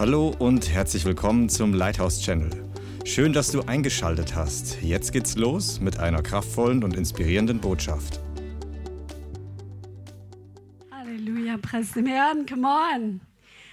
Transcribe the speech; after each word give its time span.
Hallo 0.00 0.34
und 0.38 0.70
herzlich 0.70 1.04
willkommen 1.04 1.50
zum 1.50 1.74
Lighthouse 1.74 2.22
Channel. 2.22 2.48
Schön, 3.04 3.34
dass 3.34 3.52
du 3.52 3.60
eingeschaltet 3.60 4.34
hast. 4.34 4.80
Jetzt 4.80 5.12
geht's 5.12 5.36
los 5.36 5.78
mit 5.78 5.98
einer 5.98 6.22
kraftvollen 6.22 6.82
und 6.82 6.96
inspirierenden 6.96 7.60
Botschaft. 7.60 8.18
Halleluja, 10.90 11.58
preis 11.58 11.92
dem 11.92 12.06
Herrn, 12.06 12.46
come 12.46 12.66
on. 12.66 13.20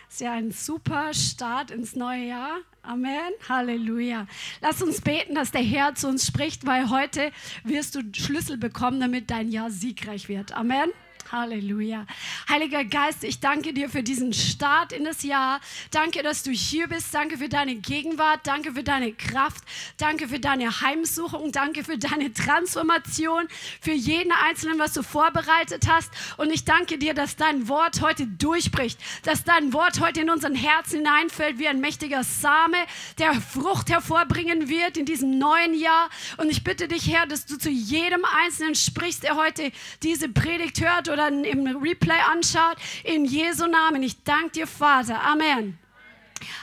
Ist 0.10 0.20
ja 0.20 0.34
ein 0.34 0.52
super 0.52 1.14
Start 1.14 1.72
ins 1.72 1.96
neue 1.96 2.28
Jahr. 2.28 2.58
Amen. 2.82 3.32
Halleluja. 3.48 4.28
Lass 4.60 4.82
uns 4.82 5.00
beten, 5.00 5.34
dass 5.34 5.52
der 5.52 5.62
Herr 5.62 5.96
zu 5.96 6.10
uns 6.10 6.28
spricht, 6.28 6.66
weil 6.66 6.90
heute 6.90 7.32
wirst 7.64 7.96
du 7.96 8.02
Schlüssel 8.12 8.58
bekommen, 8.58 9.00
damit 9.00 9.32
dein 9.32 9.50
Jahr 9.50 9.72
siegreich 9.72 10.28
wird. 10.28 10.52
Amen. 10.52 10.90
Halleluja. 11.32 12.06
Heiliger 12.50 12.86
Geist, 12.86 13.24
ich 13.24 13.40
danke 13.40 13.74
dir 13.74 13.90
für 13.90 14.04
diesen 14.04 14.34
Start 14.34 14.94
in 14.94 15.04
das 15.04 15.24
Jahr. 15.24 15.60
Danke, 15.92 16.24
dass 16.24 16.44
du 16.44 16.52
hier 16.52 16.88
bist. 16.88 17.14
Danke 17.14 17.38
für 17.38 17.50
deine 17.50 17.76
Gegenwart. 17.76 18.46
Danke 18.46 18.74
für 18.74 18.84
deine 18.84 19.14
Kraft. 19.14 19.64
Danke 19.98 20.28
für 20.28 20.40
deine 20.40 20.82
Heimsuchung. 20.82 21.52
Danke 21.52 21.84
für 21.84 21.98
deine 21.98 22.32
Transformation. 22.34 23.48
Für 23.82 23.92
jeden 23.92 24.32
Einzelnen, 24.32 24.80
was 24.80 24.94
du 24.94 25.04
vorbereitet 25.04 25.88
hast. 25.90 26.12
Und 26.38 26.52
ich 26.52 26.66
danke 26.66 26.98
dir, 26.98 27.14
dass 27.14 27.36
dein 27.36 27.68
Wort 27.68 28.02
heute 28.02 28.28
durchbricht. 28.28 29.00
Dass 29.24 29.44
dein 29.44 29.74
Wort 29.74 30.00
heute 30.00 30.22
in 30.22 30.30
unseren 30.30 30.56
Herzen 30.56 30.98
hineinfällt 30.98 31.60
wie 31.60 31.68
ein 31.68 31.80
mächtiger 31.80 32.24
Same, 32.24 32.78
der 33.18 33.34
Frucht 33.34 33.90
hervorbringen 33.90 34.70
wird 34.70 34.98
in 34.98 35.06
diesem 35.06 35.38
neuen 35.38 35.74
Jahr. 35.74 36.10
Und 36.38 36.50
ich 36.50 36.64
bitte 36.64 36.88
dich, 36.88 37.12
Herr, 37.12 37.26
dass 37.26 37.46
du 37.46 37.58
zu 37.58 37.70
jedem 37.70 38.24
Einzelnen 38.44 38.76
sprichst, 38.76 39.24
der 39.24 39.36
heute 39.36 39.72
diese 40.04 40.30
Predigt 40.30 40.82
hört 40.82 41.10
oder 41.18 41.30
im 41.30 41.68
Replay 41.78 42.20
anschaut. 42.32 42.78
In 43.04 43.26
Jesu 43.26 43.66
Namen. 43.66 44.04
Ich 44.04 44.24
danke 44.24 44.52
dir, 44.52 44.68
Vater. 44.68 45.22
Amen. 45.24 45.78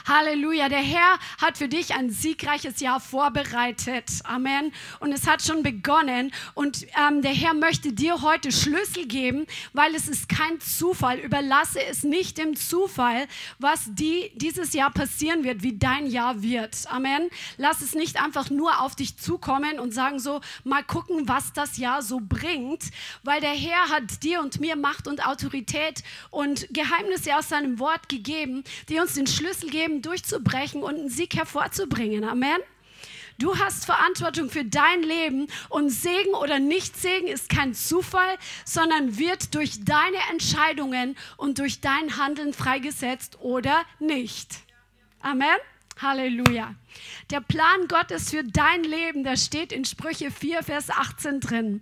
Halleluja. 0.07 0.69
Der 0.69 0.79
Herr 0.79 1.19
hat 1.39 1.57
für 1.57 1.67
dich 1.67 1.93
ein 1.93 2.09
siegreiches 2.09 2.79
Jahr 2.79 2.99
vorbereitet. 2.99 4.05
Amen. 4.23 4.71
Und 4.99 5.11
es 5.11 5.27
hat 5.27 5.41
schon 5.41 5.63
begonnen. 5.63 6.31
Und 6.53 6.85
ähm, 6.99 7.21
der 7.21 7.33
Herr 7.33 7.53
möchte 7.53 7.93
dir 7.93 8.21
heute 8.21 8.51
Schlüssel 8.51 9.07
geben, 9.07 9.45
weil 9.73 9.95
es 9.95 10.07
ist 10.07 10.29
kein 10.29 10.59
Zufall. 10.59 11.19
Überlasse 11.19 11.83
es 11.83 12.03
nicht 12.03 12.37
dem 12.37 12.55
Zufall, 12.55 13.27
was 13.59 13.85
die, 13.87 14.31
dieses 14.35 14.73
Jahr 14.73 14.91
passieren 14.91 15.43
wird, 15.43 15.63
wie 15.63 15.77
dein 15.77 16.07
Jahr 16.07 16.41
wird. 16.41 16.75
Amen. 16.89 17.29
Lass 17.57 17.81
es 17.81 17.95
nicht 17.95 18.21
einfach 18.21 18.49
nur 18.49 18.81
auf 18.81 18.95
dich 18.95 19.17
zukommen 19.17 19.79
und 19.79 19.93
sagen 19.93 20.19
so, 20.19 20.41
mal 20.63 20.83
gucken, 20.83 21.27
was 21.27 21.53
das 21.53 21.77
Jahr 21.77 22.01
so 22.01 22.19
bringt, 22.21 22.83
weil 23.23 23.41
der 23.41 23.53
Herr 23.53 23.89
hat 23.89 24.23
dir 24.23 24.41
und 24.41 24.59
mir 24.59 24.75
Macht 24.75 25.07
und 25.07 25.25
Autorität 25.25 26.03
und 26.29 26.67
Geheimnisse 26.71 27.35
aus 27.35 27.49
seinem 27.49 27.79
Wort 27.79 28.09
gegeben, 28.09 28.63
die 28.89 28.99
uns 28.99 29.13
den 29.13 29.27
Schlüssel 29.27 29.64
Schlüssel 29.65 29.69
geben, 29.69 30.01
durchzubrechen 30.01 30.83
und 30.83 30.95
einen 30.95 31.09
Sieg 31.09 31.35
hervorzubringen. 31.35 32.23
Amen. 32.23 32.59
Du 33.37 33.57
hast 33.57 33.85
Verantwortung 33.85 34.49
für 34.49 34.63
dein 34.63 35.03
Leben 35.03 35.47
und 35.69 35.89
Segen 35.89 36.33
oder 36.35 36.59
Nicht-Segen 36.59 37.27
ist 37.27 37.49
kein 37.49 37.73
Zufall, 37.73 38.37
sondern 38.63 39.17
wird 39.17 39.53
durch 39.53 39.83
deine 39.83 40.17
Entscheidungen 40.31 41.17
und 41.35 41.59
durch 41.59 41.81
dein 41.81 42.17
Handeln 42.17 42.53
freigesetzt 42.53 43.37
oder 43.41 43.83
nicht. 43.99 44.55
Amen. 45.19 45.57
Halleluja. 46.01 46.75
Der 47.29 47.41
Plan 47.41 47.87
Gottes 47.89 48.29
für 48.29 48.43
dein 48.43 48.83
Leben, 48.83 49.23
der 49.23 49.37
steht 49.37 49.73
in 49.73 49.83
Sprüche 49.83 50.31
4, 50.31 50.63
Vers 50.63 50.89
18 50.89 51.39
drin. 51.41 51.81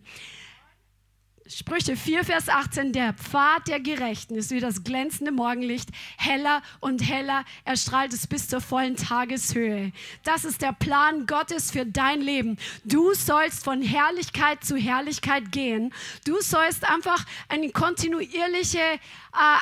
Sprüche 1.55 1.95
4, 1.95 2.23
Vers 2.23 2.49
18, 2.49 2.93
der 2.93 3.13
Pfad 3.13 3.67
der 3.67 3.79
Gerechten 3.79 4.33
ist 4.33 4.49
wie 4.49 4.59
das 4.59 4.83
glänzende 4.83 5.31
Morgenlicht, 5.31 5.89
heller 6.17 6.63
und 6.79 7.07
heller 7.07 7.45
erstrahlt 7.63 8.11
es 8.11 8.25
bis 8.25 8.47
zur 8.47 8.59
vollen 8.59 8.95
Tageshöhe. 8.95 9.91
Das 10.23 10.45
ist 10.45 10.63
der 10.63 10.73
Plan 10.73 11.27
Gottes 11.27 11.69
für 11.69 11.85
dein 11.85 12.21
Leben. 12.21 12.57
Du 12.85 13.13
sollst 13.13 13.63
von 13.63 13.83
Herrlichkeit 13.83 14.63
zu 14.63 14.78
Herrlichkeit 14.78 15.51
gehen. 15.51 15.94
Du 16.25 16.41
sollst 16.41 16.89
einfach 16.89 17.23
eine 17.50 17.69
kontinuierliche, 17.69 18.79
äh, 18.79 18.99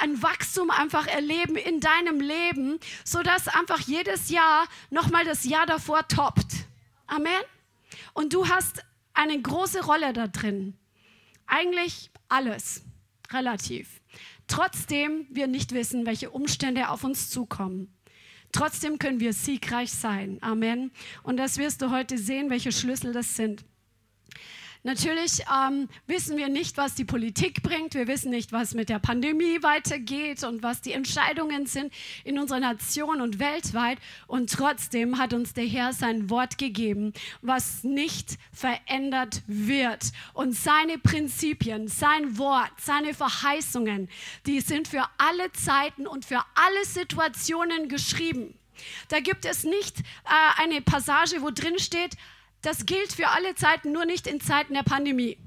ein 0.01 0.23
Wachstum 0.23 0.71
einfach 0.71 1.07
erleben 1.07 1.57
in 1.57 1.81
deinem 1.81 2.21
Leben, 2.21 2.79
sodass 3.03 3.49
einfach 3.49 3.79
jedes 3.81 4.29
Jahr 4.29 4.65
nochmal 4.91 5.25
das 5.25 5.43
Jahr 5.43 5.65
davor 5.65 6.07
toppt. 6.07 6.53
Amen. 7.07 7.41
Und 8.13 8.33
du 8.33 8.47
hast 8.47 8.81
eine 9.13 9.41
große 9.41 9.83
Rolle 9.83 10.13
da 10.13 10.27
drin. 10.27 10.77
Eigentlich 11.53 12.09
alles, 12.29 12.81
relativ. 13.29 14.01
Trotzdem 14.47 15.27
wir 15.29 15.47
nicht 15.47 15.73
wissen, 15.73 16.05
welche 16.05 16.29
Umstände 16.29 16.87
auf 16.87 17.03
uns 17.03 17.29
zukommen. 17.29 17.93
Trotzdem 18.53 18.99
können 18.99 19.19
wir 19.19 19.33
siegreich 19.33 19.91
sein. 19.91 20.37
Amen. 20.39 20.91
Und 21.23 21.35
das 21.35 21.57
wirst 21.57 21.81
du 21.81 21.91
heute 21.91 22.17
sehen, 22.17 22.49
welche 22.49 22.71
Schlüssel 22.71 23.11
das 23.11 23.35
sind. 23.35 23.65
Natürlich 24.83 25.43
ähm, 25.53 25.89
wissen 26.07 26.37
wir 26.37 26.49
nicht, 26.49 26.75
was 26.75 26.95
die 26.95 27.05
Politik 27.05 27.61
bringt. 27.61 27.93
Wir 27.93 28.07
wissen 28.07 28.31
nicht, 28.31 28.51
was 28.51 28.73
mit 28.73 28.89
der 28.89 28.97
Pandemie 28.97 29.61
weitergeht 29.61 30.43
und 30.43 30.63
was 30.63 30.81
die 30.81 30.93
Entscheidungen 30.93 31.67
sind 31.67 31.93
in 32.23 32.39
unserer 32.39 32.59
Nation 32.59 33.21
und 33.21 33.37
weltweit. 33.37 33.99
Und 34.25 34.51
trotzdem 34.51 35.19
hat 35.19 35.33
uns 35.33 35.53
der 35.53 35.65
Herr 35.65 35.93
sein 35.93 36.31
Wort 36.31 36.57
gegeben, 36.57 37.13
was 37.43 37.83
nicht 37.83 38.39
verändert 38.51 39.43
wird. 39.45 40.11
Und 40.33 40.55
seine 40.55 40.97
Prinzipien, 40.97 41.87
sein 41.87 42.39
Wort, 42.39 42.71
seine 42.79 43.13
Verheißungen, 43.13 44.09
die 44.47 44.61
sind 44.61 44.87
für 44.87 45.03
alle 45.19 45.51
Zeiten 45.51 46.07
und 46.07 46.25
für 46.25 46.43
alle 46.55 46.85
Situationen 46.85 47.87
geschrieben. 47.87 48.57
Da 49.09 49.19
gibt 49.19 49.45
es 49.45 49.63
nicht 49.63 49.99
äh, 49.99 50.03
eine 50.57 50.81
Passage, 50.81 51.43
wo 51.43 51.51
drin 51.51 51.77
steht, 51.77 52.17
das 52.61 52.85
gilt 52.85 53.13
für 53.13 53.27
alle 53.27 53.55
Zeiten, 53.55 53.91
nur 53.91 54.05
nicht 54.05 54.27
in 54.27 54.41
Zeiten 54.41 54.73
der 54.73 54.83
Pandemie. 54.83 55.37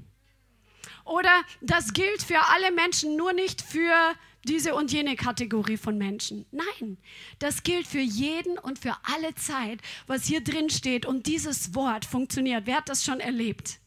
Oder 1.05 1.43
das 1.61 1.93
gilt 1.93 2.23
für 2.23 2.39
alle 2.53 2.71
Menschen, 2.71 3.15
nur 3.15 3.31
nicht 3.31 3.61
für 3.61 4.15
diese 4.43 4.75
und 4.75 4.91
jene 4.91 5.15
Kategorie 5.15 5.77
von 5.77 5.97
Menschen. 5.97 6.45
Nein, 6.51 6.97
das 7.39 7.63
gilt 7.63 7.87
für 7.87 7.99
jeden 7.99 8.57
und 8.57 8.79
für 8.79 8.95
alle 9.03 9.33
Zeit, 9.35 9.79
was 10.07 10.25
hier 10.25 10.41
drin 10.41 10.69
steht. 10.69 11.05
Und 11.05 11.27
dieses 11.27 11.73
Wort 11.75 12.05
funktioniert. 12.05 12.65
Wer 12.65 12.77
hat 12.77 12.89
das 12.89 13.03
schon 13.03 13.19
erlebt? 13.19 13.79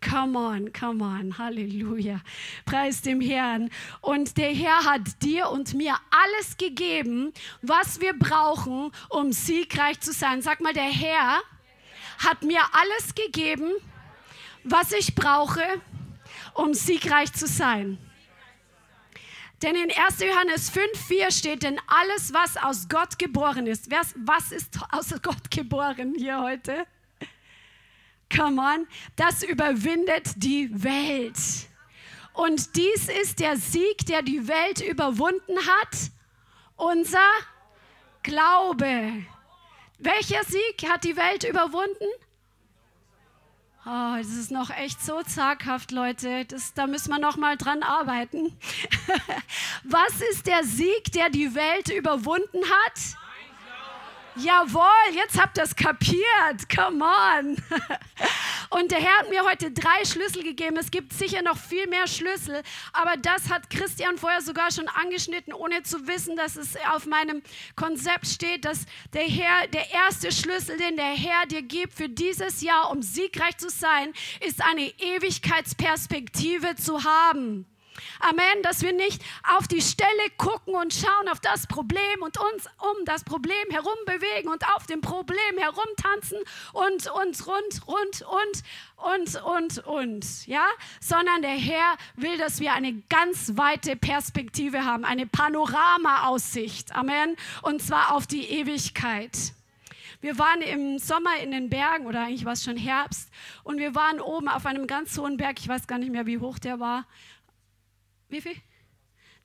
Come 0.00 0.38
on, 0.38 0.72
come 0.72 1.04
on, 1.04 1.36
Halleluja. 1.36 2.20
Preis 2.64 3.02
dem 3.02 3.20
Herrn. 3.20 3.70
Und 4.00 4.38
der 4.38 4.54
Herr 4.54 4.84
hat 4.84 5.22
dir 5.22 5.50
und 5.50 5.74
mir 5.74 5.94
alles 6.10 6.56
gegeben, 6.56 7.32
was 7.60 8.00
wir 8.00 8.14
brauchen, 8.14 8.92
um 9.10 9.32
siegreich 9.32 10.00
zu 10.00 10.12
sein. 10.12 10.42
Sag 10.42 10.60
mal, 10.60 10.72
der 10.72 10.84
Herr 10.84 11.40
hat 12.24 12.42
mir 12.42 12.60
alles 12.72 13.14
gegeben, 13.14 13.72
was 14.64 14.92
ich 14.92 15.14
brauche, 15.14 15.64
um 16.54 16.74
siegreich 16.74 17.32
zu 17.32 17.46
sein. 17.46 17.98
Denn 19.62 19.74
in 19.74 19.90
1. 19.90 20.20
Johannes 20.20 20.72
5,4 20.72 21.38
steht, 21.38 21.62
denn 21.64 21.78
alles, 21.86 22.32
was 22.32 22.56
aus 22.56 22.88
Gott 22.88 23.18
geboren 23.18 23.66
ist, 23.66 23.90
was 23.90 24.52
ist 24.52 24.78
aus 24.90 25.10
Gott 25.22 25.50
geboren 25.50 26.14
hier 26.16 26.40
heute? 26.40 26.86
Come 28.34 28.62
on, 28.62 28.86
das 29.16 29.42
überwindet 29.42 30.32
die 30.36 30.70
Welt. 30.82 31.36
Und 32.32 32.76
dies 32.76 33.08
ist 33.08 33.40
der 33.40 33.56
Sieg, 33.56 34.06
der 34.06 34.22
die 34.22 34.46
Welt 34.46 34.80
überwunden 34.80 35.58
hat, 35.58 35.96
unser 36.76 37.28
Glaube. 38.22 39.24
Welcher 40.00 40.42
Sieg 40.44 40.88
hat 40.88 41.04
die 41.04 41.16
Welt 41.16 41.44
überwunden? 41.44 42.06
Oh, 43.84 44.16
das 44.16 44.28
ist 44.28 44.50
noch 44.50 44.70
echt 44.70 45.02
so 45.02 45.22
zaghaft, 45.22 45.90
Leute. 45.90 46.44
Das, 46.46 46.74
da 46.74 46.86
müssen 46.86 47.10
wir 47.10 47.18
noch 47.18 47.36
mal 47.36 47.56
dran 47.56 47.82
arbeiten. 47.82 48.58
Was 49.84 50.20
ist 50.30 50.46
der 50.46 50.64
Sieg, 50.64 51.12
der 51.12 51.28
die 51.28 51.54
Welt 51.54 51.90
überwunden 51.90 52.62
hat? 52.62 53.00
Jawohl, 54.36 55.14
jetzt 55.14 55.40
habt 55.40 55.58
ihr 55.58 55.64
es 55.64 55.76
kapiert. 55.76 56.68
Come 56.74 57.04
on. 57.04 57.56
Und 58.70 58.92
der 58.92 59.00
Herr 59.00 59.18
hat 59.18 59.30
mir 59.30 59.44
heute 59.44 59.72
drei 59.72 60.04
Schlüssel 60.04 60.44
gegeben. 60.44 60.76
Es 60.76 60.92
gibt 60.92 61.12
sicher 61.12 61.42
noch 61.42 61.58
viel 61.58 61.88
mehr 61.88 62.06
Schlüssel, 62.06 62.62
aber 62.92 63.16
das 63.16 63.50
hat 63.50 63.68
Christian 63.68 64.16
vorher 64.16 64.42
sogar 64.42 64.70
schon 64.70 64.86
angeschnitten, 64.86 65.52
ohne 65.52 65.82
zu 65.82 66.06
wissen, 66.06 66.36
dass 66.36 66.54
es 66.54 66.76
auf 66.94 67.04
meinem 67.04 67.42
Konzept 67.74 68.28
steht, 68.28 68.64
dass 68.64 68.86
der 69.12 69.24
Herr, 69.24 69.66
der 69.66 69.90
erste 69.90 70.30
Schlüssel, 70.30 70.76
den 70.76 70.96
der 70.96 71.04
Herr 71.06 71.46
dir 71.46 71.62
gibt 71.62 71.94
für 71.94 72.08
dieses 72.08 72.60
Jahr, 72.62 72.92
um 72.92 73.02
siegreich 73.02 73.56
zu 73.56 73.68
sein, 73.70 74.12
ist 74.46 74.62
eine 74.62 74.86
Ewigkeitsperspektive 75.00 76.76
zu 76.76 77.02
haben. 77.02 77.66
Amen, 78.20 78.62
dass 78.62 78.82
wir 78.82 78.92
nicht 78.92 79.22
auf 79.56 79.66
die 79.66 79.80
Stelle 79.80 80.08
gucken 80.36 80.74
und 80.74 80.92
schauen 80.92 81.28
auf 81.30 81.40
das 81.40 81.66
Problem 81.66 82.22
und 82.22 82.38
uns 82.38 82.66
um 82.78 83.04
das 83.06 83.24
Problem 83.24 83.54
herum 83.70 83.96
bewegen 84.06 84.48
und 84.50 84.64
auf 84.76 84.86
dem 84.86 85.00
Problem 85.00 85.58
herumtanzen 85.58 86.38
und 86.72 87.10
uns 87.10 87.46
rund, 87.46 87.86
rund, 87.86 88.22
und, 88.22 88.62
und, 88.96 89.42
und, 89.42 89.86
und, 89.86 90.46
ja, 90.46 90.66
sondern 91.00 91.42
der 91.42 91.50
Herr 91.50 91.96
will, 92.16 92.36
dass 92.36 92.60
wir 92.60 92.74
eine 92.74 92.94
ganz 93.08 93.56
weite 93.56 93.96
Perspektive 93.96 94.84
haben, 94.84 95.04
eine 95.04 95.26
Panorama-Aussicht. 95.26 96.94
Amen. 96.94 97.36
Und 97.62 97.82
zwar 97.82 98.14
auf 98.14 98.26
die 98.26 98.44
Ewigkeit. 98.44 99.54
Wir 100.20 100.38
waren 100.38 100.60
im 100.60 100.98
Sommer 100.98 101.38
in 101.42 101.50
den 101.50 101.70
Bergen 101.70 102.06
oder 102.06 102.24
eigentlich 102.24 102.44
war 102.44 102.52
es 102.52 102.62
schon 102.62 102.76
Herbst 102.76 103.30
und 103.64 103.78
wir 103.78 103.94
waren 103.94 104.20
oben 104.20 104.48
auf 104.48 104.66
einem 104.66 104.86
ganz 104.86 105.16
hohen 105.16 105.38
Berg. 105.38 105.58
Ich 105.58 105.68
weiß 105.68 105.86
gar 105.86 105.98
nicht 105.98 106.12
mehr, 106.12 106.26
wie 106.26 106.38
hoch 106.38 106.58
der 106.58 106.78
war. 106.78 107.06
Wie 108.30 108.40
viel? 108.40 108.56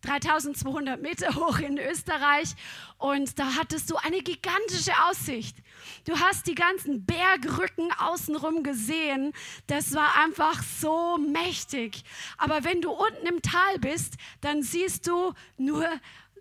3200 0.02 1.02
Meter 1.02 1.36
hoch 1.36 1.58
in 1.60 1.80
Österreich 1.80 2.54
und 3.00 3.40
da 3.40 3.56
hattest 3.56 3.90
du 3.90 3.96
eine 3.96 4.22
gigantische 4.22 4.92
Aussicht. 5.10 5.58
Du 6.06 6.20
hast 6.20 6.46
die 6.46 6.54
ganzen 6.54 7.06
Bergrücken 7.06 7.92
außenrum 7.98 8.62
gesehen. 8.62 9.34
Das 9.66 9.96
war 9.96 10.16
einfach 10.24 10.62
so 10.62 11.18
mächtig. 11.18 12.04
Aber 12.38 12.64
wenn 12.64 12.82
du 12.82 12.92
unten 12.92 13.26
im 13.26 13.42
Tal 13.42 13.80
bist, 13.80 14.16
dann 14.42 14.62
siehst 14.62 15.08
du 15.08 15.34
nur 15.58 15.88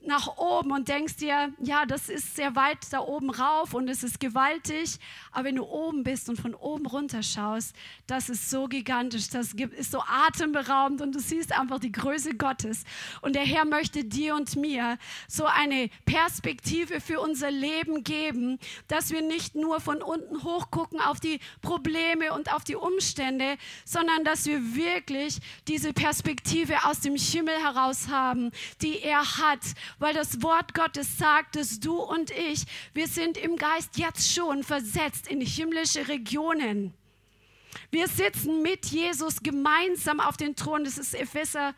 nach 0.07 0.37
oben 0.37 0.73
und 0.73 0.89
denkst 0.89 1.17
dir, 1.17 1.53
ja, 1.61 1.87
das 1.87 2.09
ist 2.09 2.37
sehr 2.37 2.55
weit 2.57 2.79
da 2.91 3.01
oben 3.01 3.31
rauf 3.31 3.75
und 3.75 3.89
es 3.89 4.03
ist 4.03 4.21
gewaltig. 4.21 4.99
Aber 5.33 5.45
wenn 5.45 5.57
du 5.57 5.65
oben 5.65 6.05
bist 6.05 6.29
und 6.29 6.41
von 6.41 6.55
oben 6.55 6.87
runter 6.87 7.23
schaust, 7.23 7.75
das 8.07 8.29
ist 8.29 8.51
so 8.51 8.67
gigantisch, 8.67 9.29
das 9.29 9.53
ist 9.53 9.91
so 9.91 10.01
atemberaubend 10.01 11.01
und 11.01 11.15
du 11.15 11.21
siehst 11.21 11.53
einfach 11.59 11.79
die 11.79 11.93
Größe 11.93 12.35
Gottes. 12.35 12.85
Und 13.23 13.35
der 13.35 13.45
Herr 13.45 13.65
möchte 13.65 14.05
dir 14.05 14.35
und 14.35 14.57
mir 14.57 14.99
so 15.29 15.47
eine 15.47 15.89
Perspektive 16.05 17.01
für 17.01 17.21
unser 17.21 17.51
Leben 17.51 18.05
geben, 18.05 18.59
dass 18.89 19.11
wir 19.11 19.23
nicht 19.23 19.55
nur 19.55 19.81
von 19.81 20.03
unten 20.03 20.43
hochgucken 20.45 21.01
auf 21.01 21.21
die 21.21 21.41
Probleme 21.63 22.33
und 22.33 22.53
auf 22.53 22.65
die 22.65 22.77
Umstände, 22.77 23.57
sondern 23.85 24.25
dass 24.25 24.47
wir 24.47 24.75
wirklich 24.75 25.39
diese 25.69 25.93
Perspektive 25.93 26.85
aus 26.85 27.01
dem 27.01 27.17
Himmel 27.17 27.55
heraus 27.55 28.09
haben, 28.09 28.51
die 28.83 29.01
er 29.01 29.39
hat 29.39 29.61
weil 29.99 30.15
das 30.15 30.43
Wort 30.43 30.75
Gottes 30.75 31.19
sagt, 31.19 31.57
dass 31.57 31.81
du 31.81 31.97
und 31.97 32.31
ich, 32.31 32.65
wir 32.93 33.09
sind 33.09 33.37
im 33.37 33.57
Geist 33.57 33.97
jetzt 33.99 34.33
schon 34.33 34.63
versetzt 34.63 35.29
in 35.29 35.41
himmlische 35.41 36.09
Regionen. 36.09 36.95
Wir 37.91 38.09
sitzen 38.09 38.63
mit 38.63 38.87
Jesus 38.87 39.43
gemeinsam 39.43 40.21
auf 40.21 40.37
den 40.37 40.55
Thron. 40.57 40.85
Das 40.85 40.99
ist 40.99 41.15
Epheser 41.15 41.75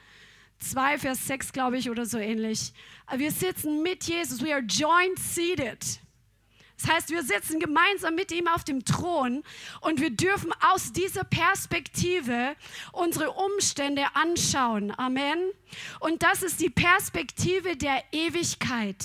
2, 0.58 0.98
Vers 0.98 1.26
6, 1.26 1.52
glaube 1.52 1.78
ich, 1.78 1.90
oder 1.90 2.06
so 2.06 2.18
ähnlich. 2.18 2.72
Wir 3.16 3.30
sitzen 3.30 3.82
mit 3.82 4.04
Jesus. 4.04 4.42
We 4.42 4.52
are 4.52 4.62
joint 4.62 5.18
seated. 5.18 5.78
Das 6.78 6.90
heißt, 6.90 7.11
wir 7.11 7.23
sitzen 7.23 7.58
gemeinsam 7.58 8.14
mit 8.14 8.31
ihm 8.32 8.49
auf 8.49 8.62
dem 8.64 8.84
Thron 8.84 9.43
und 9.81 10.00
wir 10.00 10.11
dürfen 10.11 10.52
aus 10.73 10.93
dieser 10.93 11.25
Perspektive 11.25 12.55
unsere 12.93 13.31
Umstände 13.31 14.05
anschauen. 14.14 14.93
Amen. 14.99 15.38
Und 16.00 16.23
das 16.23 16.43
ist 16.43 16.61
die 16.61 16.70
Perspektive 16.70 17.76
der 17.76 18.02
Ewigkeit. 18.12 19.02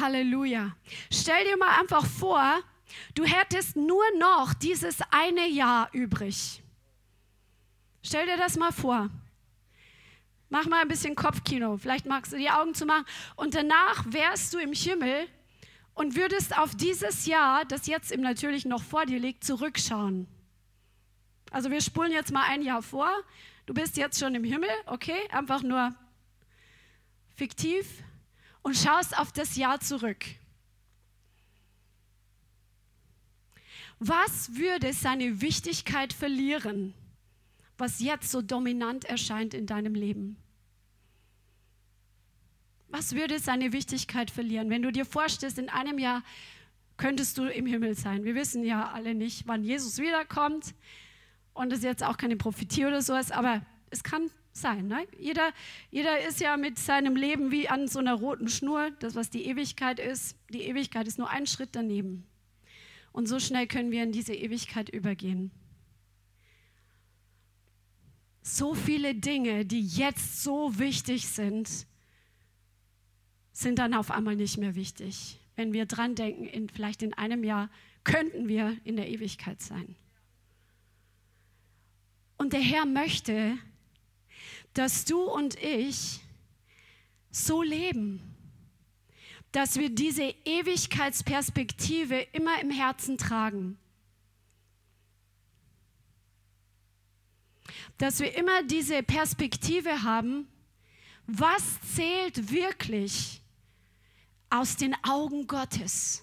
Halleluja. 0.00 0.74
Stell 1.12 1.44
dir 1.44 1.56
mal 1.56 1.78
einfach 1.78 2.06
vor, 2.06 2.60
du 3.14 3.24
hättest 3.24 3.76
nur 3.76 4.04
noch 4.18 4.54
dieses 4.54 4.98
eine 5.10 5.46
Jahr 5.48 5.88
übrig. 5.92 6.62
Stell 8.02 8.26
dir 8.26 8.36
das 8.36 8.56
mal 8.56 8.72
vor. 8.72 9.10
Mach 10.54 10.66
mal 10.66 10.82
ein 10.82 10.86
bisschen 10.86 11.16
Kopfkino. 11.16 11.78
Vielleicht 11.78 12.06
magst 12.06 12.32
du 12.32 12.36
die 12.36 12.48
Augen 12.48 12.74
zu 12.74 12.86
machen. 12.86 13.04
Und 13.34 13.56
danach 13.56 14.04
wärst 14.06 14.54
du 14.54 14.58
im 14.58 14.72
Himmel 14.72 15.26
und 15.94 16.14
würdest 16.14 16.56
auf 16.56 16.76
dieses 16.76 17.26
Jahr, 17.26 17.64
das 17.64 17.88
jetzt 17.88 18.12
im 18.12 18.20
Natürlichen 18.20 18.70
noch 18.70 18.84
vor 18.84 19.04
dir 19.04 19.18
liegt, 19.18 19.42
zurückschauen. 19.42 20.28
Also 21.50 21.72
wir 21.72 21.80
spulen 21.80 22.12
jetzt 22.12 22.32
mal 22.32 22.44
ein 22.48 22.62
Jahr 22.62 22.82
vor. 22.82 23.10
Du 23.66 23.74
bist 23.74 23.96
jetzt 23.96 24.20
schon 24.20 24.36
im 24.36 24.44
Himmel, 24.44 24.68
okay? 24.86 25.18
Einfach 25.32 25.64
nur 25.64 25.92
fiktiv 27.34 27.88
und 28.62 28.76
schaust 28.76 29.18
auf 29.18 29.32
das 29.32 29.56
Jahr 29.56 29.80
zurück. 29.80 30.24
Was 33.98 34.54
würde 34.54 34.92
seine 34.92 35.40
Wichtigkeit 35.40 36.12
verlieren, 36.12 36.94
was 37.76 37.98
jetzt 37.98 38.30
so 38.30 38.40
dominant 38.40 39.04
erscheint 39.04 39.52
in 39.52 39.66
deinem 39.66 39.96
Leben? 39.96 40.36
Was 42.96 43.16
würde 43.16 43.40
seine 43.40 43.72
Wichtigkeit 43.72 44.30
verlieren? 44.30 44.70
Wenn 44.70 44.82
du 44.82 44.92
dir 44.92 45.04
vorstellst, 45.04 45.58
in 45.58 45.68
einem 45.68 45.98
Jahr 45.98 46.22
könntest 46.96 47.36
du 47.38 47.46
im 47.46 47.66
Himmel 47.66 47.96
sein. 47.96 48.22
Wir 48.22 48.36
wissen 48.36 48.62
ja 48.62 48.92
alle 48.92 49.16
nicht, 49.16 49.48
wann 49.48 49.64
Jesus 49.64 49.98
wiederkommt. 49.98 50.76
Und 51.54 51.72
das 51.72 51.82
jetzt 51.82 52.04
auch 52.04 52.16
keine 52.16 52.36
Prophetie 52.36 52.86
oder 52.86 53.02
sowas, 53.02 53.32
aber 53.32 53.66
es 53.90 54.04
kann 54.04 54.30
sein. 54.52 54.86
Ne? 54.86 55.08
Jeder, 55.18 55.50
jeder 55.90 56.24
ist 56.24 56.38
ja 56.38 56.56
mit 56.56 56.78
seinem 56.78 57.16
Leben 57.16 57.50
wie 57.50 57.68
an 57.68 57.88
so 57.88 57.98
einer 57.98 58.14
roten 58.14 58.48
Schnur, 58.48 58.92
das, 59.00 59.16
was 59.16 59.28
die 59.28 59.44
Ewigkeit 59.46 59.98
ist. 59.98 60.36
Die 60.50 60.62
Ewigkeit 60.62 61.08
ist 61.08 61.18
nur 61.18 61.28
ein 61.28 61.48
Schritt 61.48 61.70
daneben. 61.72 62.24
Und 63.10 63.26
so 63.26 63.40
schnell 63.40 63.66
können 63.66 63.90
wir 63.90 64.04
in 64.04 64.12
diese 64.12 64.34
Ewigkeit 64.34 64.88
übergehen. 64.88 65.50
So 68.40 68.72
viele 68.72 69.16
Dinge, 69.16 69.66
die 69.66 69.84
jetzt 69.84 70.44
so 70.44 70.78
wichtig 70.78 71.26
sind, 71.26 71.88
sind 73.54 73.78
dann 73.78 73.94
auf 73.94 74.10
einmal 74.10 74.36
nicht 74.36 74.58
mehr 74.58 74.74
wichtig. 74.74 75.38
Wenn 75.56 75.72
wir 75.72 75.86
dran 75.86 76.16
denken, 76.16 76.44
in, 76.44 76.68
vielleicht 76.68 77.02
in 77.02 77.14
einem 77.14 77.44
Jahr 77.44 77.70
könnten 78.02 78.48
wir 78.48 78.76
in 78.84 78.96
der 78.96 79.08
Ewigkeit 79.08 79.62
sein. 79.62 79.94
Und 82.36 82.52
der 82.52 82.60
Herr 82.60 82.84
möchte, 82.84 83.56
dass 84.74 85.04
du 85.04 85.22
und 85.22 85.54
ich 85.62 86.20
so 87.30 87.62
leben, 87.62 88.20
dass 89.52 89.76
wir 89.78 89.88
diese 89.88 90.34
Ewigkeitsperspektive 90.44 92.20
immer 92.32 92.60
im 92.60 92.70
Herzen 92.70 93.16
tragen. 93.16 93.78
Dass 97.98 98.18
wir 98.18 98.36
immer 98.36 98.64
diese 98.64 99.04
Perspektive 99.04 100.02
haben, 100.02 100.48
was 101.28 101.80
zählt 101.94 102.50
wirklich 102.50 103.40
aus 104.54 104.76
den 104.76 104.94
Augen 105.02 105.48
Gottes. 105.48 106.22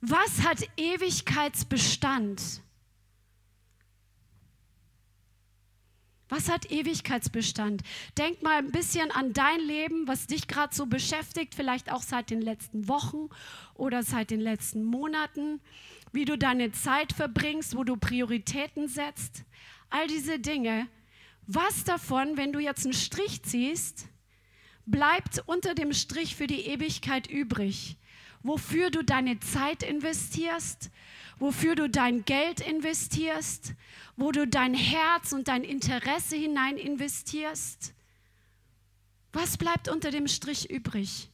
Was 0.00 0.44
hat 0.44 0.68
Ewigkeitsbestand? 0.76 2.60
Was 6.28 6.48
hat 6.48 6.70
Ewigkeitsbestand? 6.70 7.82
Denk 8.16 8.40
mal 8.40 8.58
ein 8.58 8.70
bisschen 8.70 9.10
an 9.10 9.32
dein 9.32 9.60
Leben, 9.60 10.06
was 10.06 10.28
dich 10.28 10.46
gerade 10.46 10.72
so 10.72 10.86
beschäftigt, 10.86 11.56
vielleicht 11.56 11.90
auch 11.90 12.02
seit 12.02 12.30
den 12.30 12.40
letzten 12.40 12.86
Wochen 12.86 13.28
oder 13.74 14.04
seit 14.04 14.30
den 14.30 14.40
letzten 14.40 14.84
Monaten, 14.84 15.60
wie 16.12 16.24
du 16.24 16.38
deine 16.38 16.70
Zeit 16.70 17.12
verbringst, 17.12 17.76
wo 17.76 17.82
du 17.82 17.96
Prioritäten 17.96 18.86
setzt. 18.86 19.42
All 19.90 20.06
diese 20.06 20.38
Dinge. 20.38 20.86
Was 21.48 21.82
davon, 21.82 22.36
wenn 22.36 22.52
du 22.52 22.60
jetzt 22.60 22.84
einen 22.84 22.94
Strich 22.94 23.42
ziehst, 23.42 24.06
bleibt 24.86 25.42
unter 25.46 25.74
dem 25.74 25.92
Strich 25.92 26.36
für 26.36 26.46
die 26.46 26.66
Ewigkeit 26.66 27.28
übrig, 27.28 27.96
wofür 28.42 28.90
du 28.90 29.04
deine 29.04 29.38
Zeit 29.40 29.82
investierst, 29.82 30.90
wofür 31.38 31.74
du 31.74 31.88
dein 31.88 32.24
Geld 32.24 32.60
investierst, 32.60 33.74
wo 34.16 34.32
du 34.32 34.46
dein 34.46 34.74
Herz 34.74 35.32
und 35.32 35.48
dein 35.48 35.64
Interesse 35.64 36.36
hinein 36.36 36.76
investierst. 36.76 37.94
Was 39.32 39.56
bleibt 39.56 39.88
unter 39.88 40.10
dem 40.10 40.28
Strich 40.28 40.70
übrig? 40.70 41.30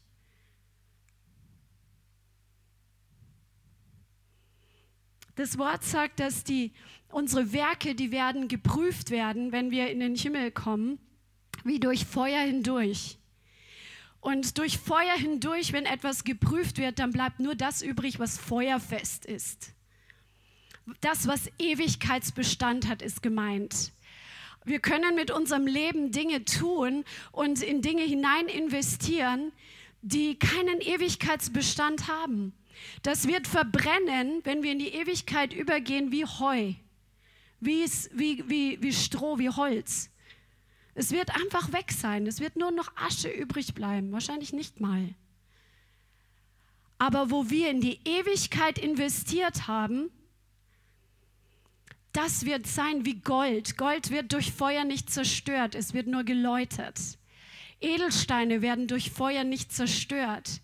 Das 5.35 5.57
Wort 5.57 5.85
sagt, 5.85 6.19
dass 6.21 6.43
die, 6.43 6.73
unsere 7.11 7.53
Werke, 7.53 7.95
die 7.95 8.11
werden 8.11 8.49
geprüft 8.49 9.11
werden, 9.11 9.53
wenn 9.53 9.71
wir 9.71 9.89
in 9.91 10.01
den 10.01 10.17
Himmel 10.17 10.51
kommen, 10.51 10.99
wie 11.65 11.79
durch 11.79 12.05
Feuer 12.07 12.41
hindurch. 12.41 13.18
Und 14.29 14.59
durch 14.59 14.77
Feuer 14.77 15.15
hindurch, 15.15 15.73
wenn 15.73 15.87
etwas 15.87 16.23
geprüft 16.23 16.77
wird, 16.77 16.99
dann 16.99 17.13
bleibt 17.13 17.41
nur 17.41 17.55
das 17.55 17.81
übrig, 17.81 18.19
was 18.19 18.37
feuerfest 18.37 19.25
ist. 19.25 19.73
Das, 21.01 21.27
was 21.27 21.51
Ewigkeitsbestand 21.59 22.89
hat, 22.89 23.01
ist 23.01 23.23
gemeint. 23.23 23.91
Wir 24.67 24.81
können 24.81 25.15
mit 25.15 25.31
unserem 25.31 25.67
Leben 25.67 26.13
Dinge 26.13 26.45
tun 26.45 27.07
und 27.33 27.63
in 27.63 27.81
Dinge 27.81 28.03
hinein 28.03 28.49
investieren, 28.49 29.51
die 30.03 30.39
keinen 30.39 30.83
Ewigkeitsbestand 30.83 32.09
haben. 32.09 32.53
Das 33.03 33.29
wird 33.29 33.47
verbrennen, 33.47 34.43
wenn 34.45 34.63
wir 34.63 34.73
in 34.73 34.79
die 34.79 34.93
Ewigkeit 34.93 35.55
übergehen 35.55 36.13
wie 36.13 36.27
Heu, 36.27 36.75
wie, 37.61 37.87
wie, 38.13 38.45
wie, 38.47 38.83
wie 38.83 38.93
Stroh, 38.93 39.39
wie 39.39 39.49
Holz. 39.49 40.11
Es 40.99 41.13
wird 41.13 41.33
einfach 41.37 41.73
weg 41.73 41.93
sein. 41.93 42.27
Es 42.27 42.41
wird 42.41 42.57
nur 42.57 42.73
noch 42.73 42.91
Asche 42.97 43.29
übrig 43.29 43.73
bleiben. 43.73 44.11
Wahrscheinlich 44.11 44.53
nicht 44.53 44.81
mal. 44.81 45.15
Aber 46.99 47.31
wo 47.31 47.51
wir 47.51 47.71
in 47.71 47.81
die 47.81 48.01
Ewigkeit 48.05 48.79
investiert 48.79 49.69
haben, 49.69 50.11
das 52.13 52.45
wird 52.45 52.67
sein 52.67 53.05
wie 53.05 53.21
Gold. 53.21 53.77
Gold 53.77 54.11
wird 54.11 54.33
durch 54.33 54.51
Feuer 54.51 54.83
nicht 54.83 55.09
zerstört, 55.09 55.77
es 55.77 55.95
wird 55.95 56.09
nur 56.09 56.25
geläutert. 56.25 56.99
Edelsteine 57.81 58.61
werden 58.61 58.89
durch 58.89 59.13
Feuer 59.13 59.45
nicht 59.45 59.73
zerstört 59.73 60.61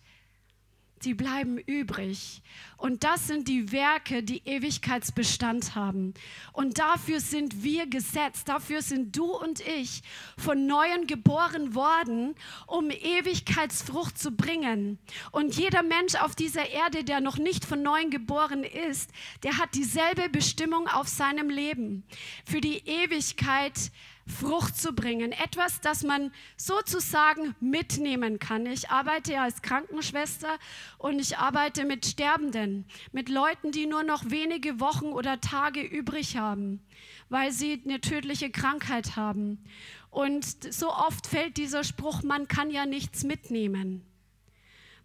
die 1.04 1.14
bleiben 1.14 1.58
übrig. 1.58 2.42
Und 2.76 3.04
das 3.04 3.26
sind 3.26 3.48
die 3.48 3.72
Werke, 3.72 4.22
die 4.22 4.42
Ewigkeitsbestand 4.44 5.74
haben. 5.74 6.14
Und 6.52 6.78
dafür 6.78 7.20
sind 7.20 7.62
wir 7.62 7.86
gesetzt, 7.86 8.48
dafür 8.48 8.82
sind 8.82 9.16
du 9.16 9.24
und 9.36 9.60
ich 9.60 10.02
von 10.36 10.66
neuem 10.66 11.06
geboren 11.06 11.74
worden, 11.74 12.34
um 12.66 12.90
Ewigkeitsfrucht 12.90 14.18
zu 14.18 14.32
bringen. 14.32 14.98
Und 15.30 15.56
jeder 15.56 15.82
Mensch 15.82 16.14
auf 16.16 16.34
dieser 16.34 16.68
Erde, 16.68 17.04
der 17.04 17.20
noch 17.20 17.38
nicht 17.38 17.64
von 17.64 17.82
neuem 17.82 18.10
geboren 18.10 18.64
ist, 18.64 19.10
der 19.42 19.58
hat 19.58 19.74
dieselbe 19.74 20.28
Bestimmung 20.28 20.88
auf 20.88 21.08
seinem 21.08 21.50
Leben. 21.50 22.04
Für 22.44 22.60
die 22.60 22.82
Ewigkeit 22.86 23.90
Frucht 24.26 24.76
zu 24.76 24.94
bringen. 24.94 25.32
Etwas, 25.32 25.80
das 25.80 26.02
man 26.02 26.32
sozusagen 26.56 27.54
mitnehmen 27.60 28.38
kann. 28.38 28.66
Ich 28.66 28.88
arbeite 28.90 29.34
ja 29.34 29.42
als 29.42 29.60
Krankenschwester 29.60 30.58
und 30.98 31.18
ich 31.18 31.36
arbeite 31.36 31.84
mit 31.84 32.06
Sterbenden, 32.06 32.86
mit 33.12 33.28
Leuten, 33.28 33.70
die 33.70 33.86
nur 33.86 34.02
noch 34.02 34.30
wenige 34.30 34.80
Wochen 34.80 35.06
oder 35.06 35.40
Tage 35.40 35.82
übrig 35.82 36.36
haben, 36.36 36.82
weil 37.28 37.52
sie 37.52 37.82
eine 37.84 38.00
tödliche 38.00 38.50
Krankheit 38.50 39.16
haben. 39.16 39.62
Und 40.10 40.72
so 40.72 40.90
oft 40.90 41.26
fällt 41.26 41.56
dieser 41.56 41.84
Spruch, 41.84 42.22
man 42.22 42.48
kann 42.48 42.70
ja 42.70 42.86
nichts 42.86 43.24
mitnehmen. 43.24 44.06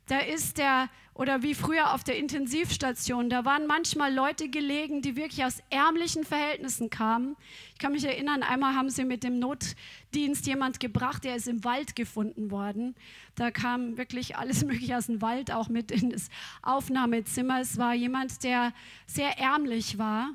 Da 0.06 0.20
ist 0.20 0.58
der 0.58 0.90
oder 1.20 1.44
wie 1.44 1.54
früher 1.54 1.94
auf 1.94 2.06
der 2.06 2.18
Intensivstation, 2.18 3.30
da 3.30 3.44
waren 3.44 3.68
manchmal 3.68 4.14
Leute 4.14 4.48
gelegen, 4.48 5.02
die 5.02 5.18
wirklich 5.18 5.44
aus 5.44 5.62
ärmlichen 5.70 6.24
Verhältnissen 6.24 6.90
kamen. 6.90 7.36
Ich 7.74 7.80
kann 7.80 7.92
mich 7.92 8.06
erinnern, 8.06 8.42
einmal 8.42 8.74
haben 8.74 8.90
sie 8.90 9.04
mit 9.04 9.26
dem 9.26 9.38
Notdienst 9.38 10.48
jemand 10.48 10.80
gebracht, 10.80 11.26
der 11.26 11.36
ist 11.36 11.50
im 11.50 11.66
Wald 11.66 11.98
gefunden 11.98 12.52
worden. 12.52 12.96
Da 13.36 13.52
kam 13.52 13.98
wirklich 13.98 14.38
alles 14.38 14.64
Mögliche 14.66 14.96
aus 14.96 15.08
dem 15.08 15.22
Wald 15.22 15.52
auch 15.52 15.68
mit 15.68 15.92
in 15.92 16.12
das 16.12 16.30
Aufnahmezimmer. 16.62 17.60
Es 17.60 17.78
war 17.78 17.94
jemand, 17.94 18.46
der 18.46 18.72
sehr 19.06 19.38
ärmlich 19.38 19.98
war. 19.98 20.30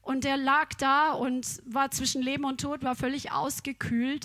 Und 0.00 0.24
der 0.24 0.38
lag 0.38 0.72
da 0.78 1.12
und 1.12 1.60
war 1.66 1.90
zwischen 1.90 2.22
Leben 2.22 2.44
und 2.44 2.62
Tod, 2.62 2.82
war 2.82 2.96
völlig 2.96 3.30
ausgekühlt. 3.30 4.24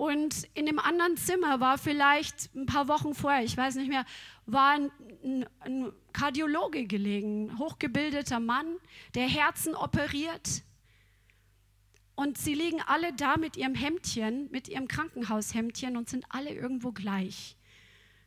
Und 0.00 0.48
in 0.54 0.64
dem 0.64 0.78
anderen 0.78 1.18
Zimmer 1.18 1.60
war 1.60 1.76
vielleicht 1.76 2.54
ein 2.54 2.64
paar 2.64 2.88
Wochen 2.88 3.14
vorher, 3.14 3.44
ich 3.44 3.54
weiß 3.54 3.74
nicht 3.74 3.90
mehr, 3.90 4.06
war 4.52 4.72
ein, 4.72 4.90
ein, 5.60 5.92
Kardiologe 6.12 6.86
gelegen, 6.86 7.58
hochgebildeter 7.58 8.40
Mann, 8.40 8.66
der 9.14 9.28
Herzen 9.28 9.74
operiert. 9.74 10.62
Und 12.14 12.36
sie 12.36 12.54
liegen 12.54 12.80
alle 12.82 13.12
da 13.14 13.36
mit 13.36 13.56
ihrem 13.56 13.74
Hemdchen, 13.74 14.50
mit 14.50 14.68
ihrem 14.68 14.88
Krankenhaushemdchen 14.88 15.96
und 15.96 16.08
sind 16.08 16.24
alle 16.28 16.50
irgendwo 16.50 16.92
gleich. 16.92 17.56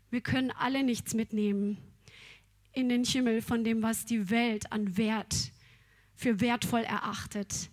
Wir 0.10 0.22
können 0.22 0.52
alle 0.52 0.84
nichts 0.84 1.14
mitnehmen 1.14 1.78
in 2.72 2.90
den 2.90 3.04
Himmel 3.04 3.42
von 3.42 3.64
dem, 3.64 3.84
was 3.84 4.06
die 4.06 4.30
Welt 4.30 4.72
an 4.72 4.98
Wert 4.98 5.52
für 6.16 6.40
wertvoll 6.40 6.84
erachtet 6.84 7.70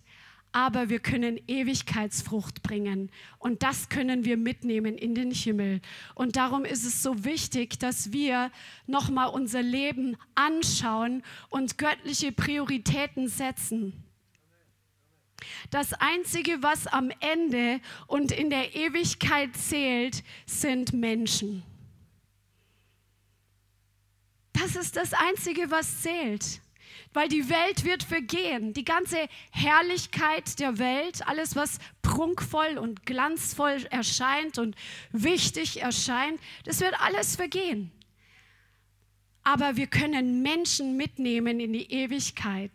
aber 0.51 0.89
wir 0.89 0.99
können 0.99 1.39
Ewigkeitsfrucht 1.47 2.61
bringen 2.61 3.09
und 3.39 3.63
das 3.63 3.89
können 3.89 4.25
wir 4.25 4.37
mitnehmen 4.37 4.97
in 4.97 5.15
den 5.15 5.31
Himmel. 5.31 5.81
Und 6.13 6.35
darum 6.35 6.65
ist 6.65 6.85
es 6.85 7.01
so 7.01 7.23
wichtig, 7.23 7.79
dass 7.79 8.11
wir 8.11 8.51
nochmal 8.85 9.29
unser 9.29 9.61
Leben 9.61 10.17
anschauen 10.35 11.23
und 11.49 11.77
göttliche 11.77 12.31
Prioritäten 12.31 13.27
setzen. 13.27 14.03
Das 15.71 15.93
Einzige, 15.93 16.61
was 16.61 16.85
am 16.85 17.11
Ende 17.19 17.79
und 18.07 18.31
in 18.31 18.49
der 18.49 18.75
Ewigkeit 18.75 19.55
zählt, 19.55 20.23
sind 20.45 20.93
Menschen. 20.93 21.63
Das 24.53 24.75
ist 24.75 24.95
das 24.97 25.13
Einzige, 25.13 25.71
was 25.71 26.01
zählt 26.01 26.61
weil 27.13 27.27
die 27.27 27.49
Welt 27.49 27.83
wird 27.83 28.03
vergehen. 28.03 28.73
Die 28.73 28.85
ganze 28.85 29.27
Herrlichkeit 29.51 30.59
der 30.59 30.77
Welt, 30.79 31.27
alles, 31.27 31.55
was 31.55 31.79
prunkvoll 32.01 32.77
und 32.77 33.05
glanzvoll 33.05 33.85
erscheint 33.89 34.57
und 34.57 34.75
wichtig 35.11 35.81
erscheint, 35.81 36.39
das 36.65 36.79
wird 36.79 36.99
alles 36.99 37.35
vergehen. 37.35 37.91
Aber 39.43 39.75
wir 39.75 39.87
können 39.87 40.41
Menschen 40.41 40.97
mitnehmen 40.97 41.59
in 41.59 41.73
die 41.73 41.91
Ewigkeit. 41.91 42.71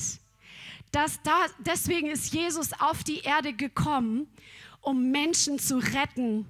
Das, 0.92 1.20
da, 1.22 1.46
deswegen 1.58 2.08
ist 2.08 2.32
Jesus 2.32 2.72
auf 2.80 3.04
die 3.04 3.20
Erde 3.20 3.52
gekommen, 3.52 4.26
um 4.80 5.10
Menschen 5.10 5.58
zu 5.58 5.78
retten, 5.78 6.46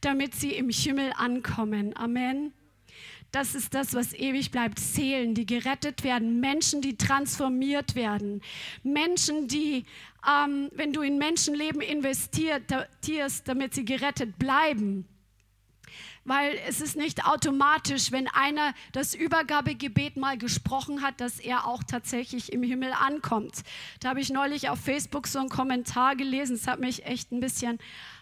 damit 0.00 0.34
sie 0.34 0.52
im 0.52 0.70
Himmel 0.70 1.12
ankommen. 1.16 1.96
Amen. 1.96 2.52
Das 3.32 3.54
ist 3.54 3.72
das, 3.72 3.94
was 3.94 4.12
ewig 4.12 4.50
bleibt. 4.50 4.78
Seelen, 4.78 5.34
die 5.34 5.46
gerettet 5.46 6.04
werden, 6.04 6.38
Menschen, 6.40 6.82
die 6.82 6.98
transformiert 6.98 7.94
werden, 7.94 8.42
Menschen, 8.82 9.48
die, 9.48 9.86
ähm, 10.28 10.70
wenn 10.74 10.92
du 10.92 11.00
in 11.00 11.16
Menschenleben 11.16 11.80
investierst, 11.80 13.48
damit 13.48 13.74
sie 13.74 13.86
gerettet 13.86 14.38
bleiben. 14.38 15.08
Weil 16.24 16.58
es 16.68 16.82
ist 16.82 16.94
nicht 16.94 17.24
automatisch, 17.24 18.12
wenn 18.12 18.28
einer 18.28 18.74
das 18.92 19.14
Übergabegebet 19.14 20.18
mal 20.18 20.36
gesprochen 20.36 21.00
hat, 21.00 21.20
dass 21.20 21.40
er 21.40 21.66
auch 21.66 21.82
tatsächlich 21.82 22.52
im 22.52 22.62
Himmel 22.62 22.92
ankommt. 22.92 23.62
Da 24.00 24.10
habe 24.10 24.20
ich 24.20 24.30
neulich 24.30 24.68
auf 24.68 24.78
Facebook 24.78 25.26
so 25.26 25.38
einen 25.38 25.48
Kommentar 25.48 26.16
gelesen. 26.16 26.54
Es 26.54 26.68
hat 26.68 26.80
mich 26.80 27.06
echt 27.06 27.32
ein 27.32 27.40
bisschen 27.40 27.78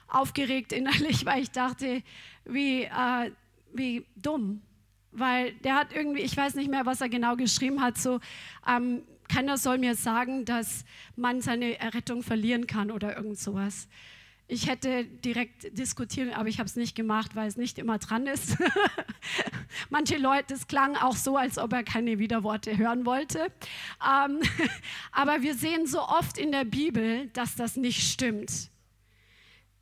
aufgeregt 0.06 0.72
innerlich, 0.72 1.26
weil 1.26 1.42
ich 1.42 1.50
dachte, 1.50 2.04
wie, 2.44 2.84
äh, 2.84 3.32
wie 3.74 4.06
dumm 4.14 4.62
weil 5.12 5.52
der 5.52 5.74
hat 5.76 5.92
irgendwie, 5.94 6.20
ich 6.20 6.36
weiß 6.36 6.54
nicht 6.54 6.70
mehr, 6.70 6.86
was 6.86 7.00
er 7.00 7.08
genau 7.08 7.36
geschrieben 7.36 7.82
hat, 7.82 7.98
so, 7.98 8.20
ähm, 8.66 9.02
keiner 9.28 9.58
soll 9.58 9.78
mir 9.78 9.94
sagen, 9.94 10.44
dass 10.44 10.84
man 11.16 11.40
seine 11.40 11.78
Errettung 11.78 12.22
verlieren 12.22 12.66
kann 12.66 12.90
oder 12.90 13.16
irgend 13.16 13.38
sowas. 13.38 13.88
Ich 14.48 14.68
hätte 14.68 15.04
direkt 15.04 15.78
diskutieren, 15.78 16.32
aber 16.32 16.48
ich 16.48 16.58
habe 16.58 16.66
es 16.66 16.74
nicht 16.74 16.96
gemacht, 16.96 17.36
weil 17.36 17.46
es 17.46 17.56
nicht 17.56 17.78
immer 17.78 17.98
dran 17.98 18.26
ist. 18.26 18.56
Manche 19.90 20.16
Leute, 20.16 20.54
es 20.54 20.66
klang 20.66 20.96
auch 20.96 21.14
so, 21.14 21.36
als 21.36 21.56
ob 21.56 21.72
er 21.72 21.84
keine 21.84 22.18
Widerworte 22.18 22.76
hören 22.76 23.06
wollte. 23.06 23.52
Ähm, 24.04 24.40
aber 25.12 25.42
wir 25.42 25.54
sehen 25.54 25.86
so 25.86 26.00
oft 26.00 26.36
in 26.36 26.50
der 26.50 26.64
Bibel, 26.64 27.28
dass 27.28 27.54
das 27.54 27.76
nicht 27.76 28.02
stimmt 28.10 28.69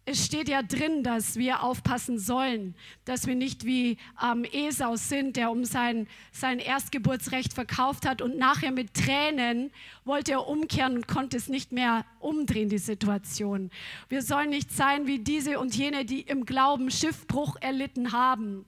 es 0.09 0.25
steht 0.25 0.49
ja 0.49 0.63
drin, 0.63 1.03
dass 1.03 1.37
wir 1.37 1.63
aufpassen 1.63 2.19
sollen, 2.19 2.75
dass 3.05 3.27
wir 3.27 3.35
nicht 3.35 3.67
wie 3.67 3.99
ähm, 4.23 4.45
Esau 4.45 4.97
sind, 4.97 5.37
der 5.37 5.51
um 5.51 5.67
sein, 5.67 6.09
sein 6.33 6.61
Erstgeburtsrecht 6.61 7.53
verkauft 7.53 8.09
hat 8.09 8.23
und 8.23 8.39
nachher 8.39 8.73
mit 8.73 8.95
Tränen 8.95 9.71
wollte 10.07 10.33
er 10.33 10.49
umkehren 10.49 10.97
und 10.97 11.09
konnte 11.09 11.37
es 11.37 11.49
nicht 11.49 11.73
mehr 11.73 12.07
umdrehen, 12.21 12.71
die 12.71 12.79
Situation. 12.79 13.71
Wir 14.09 14.23
sollen 14.23 14.49
nicht 14.49 14.73
sein 14.73 15.07
wie 15.07 15.19
diese 15.19 15.59
und 15.59 15.77
jene, 15.77 16.07
die 16.07 16.23
im 16.23 16.47
Glauben 16.47 16.91
Schiffbruch 16.91 17.57
erlitten 17.61 18.13
haben. 18.13 18.65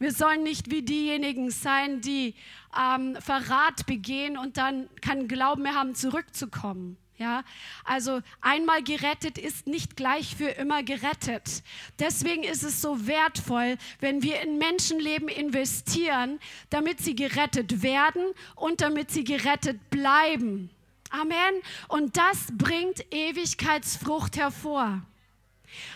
Wir 0.00 0.10
sollen 0.10 0.42
nicht 0.42 0.72
wie 0.72 0.82
diejenigen 0.82 1.52
sein, 1.52 2.00
die 2.00 2.34
ähm, 2.76 3.16
Verrat 3.20 3.86
begehen 3.86 4.36
und 4.36 4.56
dann 4.56 4.88
keinen 5.00 5.28
Glauben 5.28 5.62
mehr 5.62 5.74
haben, 5.74 5.94
zurückzukommen. 5.94 6.96
Ja, 7.22 7.44
also 7.84 8.20
einmal 8.40 8.82
gerettet 8.82 9.38
ist 9.38 9.68
nicht 9.68 9.96
gleich 9.96 10.34
für 10.34 10.48
immer 10.48 10.82
gerettet. 10.82 11.62
Deswegen 12.00 12.42
ist 12.42 12.64
es 12.64 12.82
so 12.82 13.06
wertvoll, 13.06 13.78
wenn 14.00 14.24
wir 14.24 14.40
in 14.40 14.58
Menschenleben 14.58 15.28
investieren, 15.28 16.40
damit 16.70 16.98
sie 16.98 17.14
gerettet 17.14 17.84
werden 17.84 18.24
und 18.56 18.80
damit 18.80 19.12
sie 19.12 19.22
gerettet 19.22 19.88
bleiben. 19.88 20.68
Amen. 21.10 21.54
Und 21.86 22.16
das 22.16 22.48
bringt 22.58 23.04
Ewigkeitsfrucht 23.14 24.36
hervor. 24.36 25.02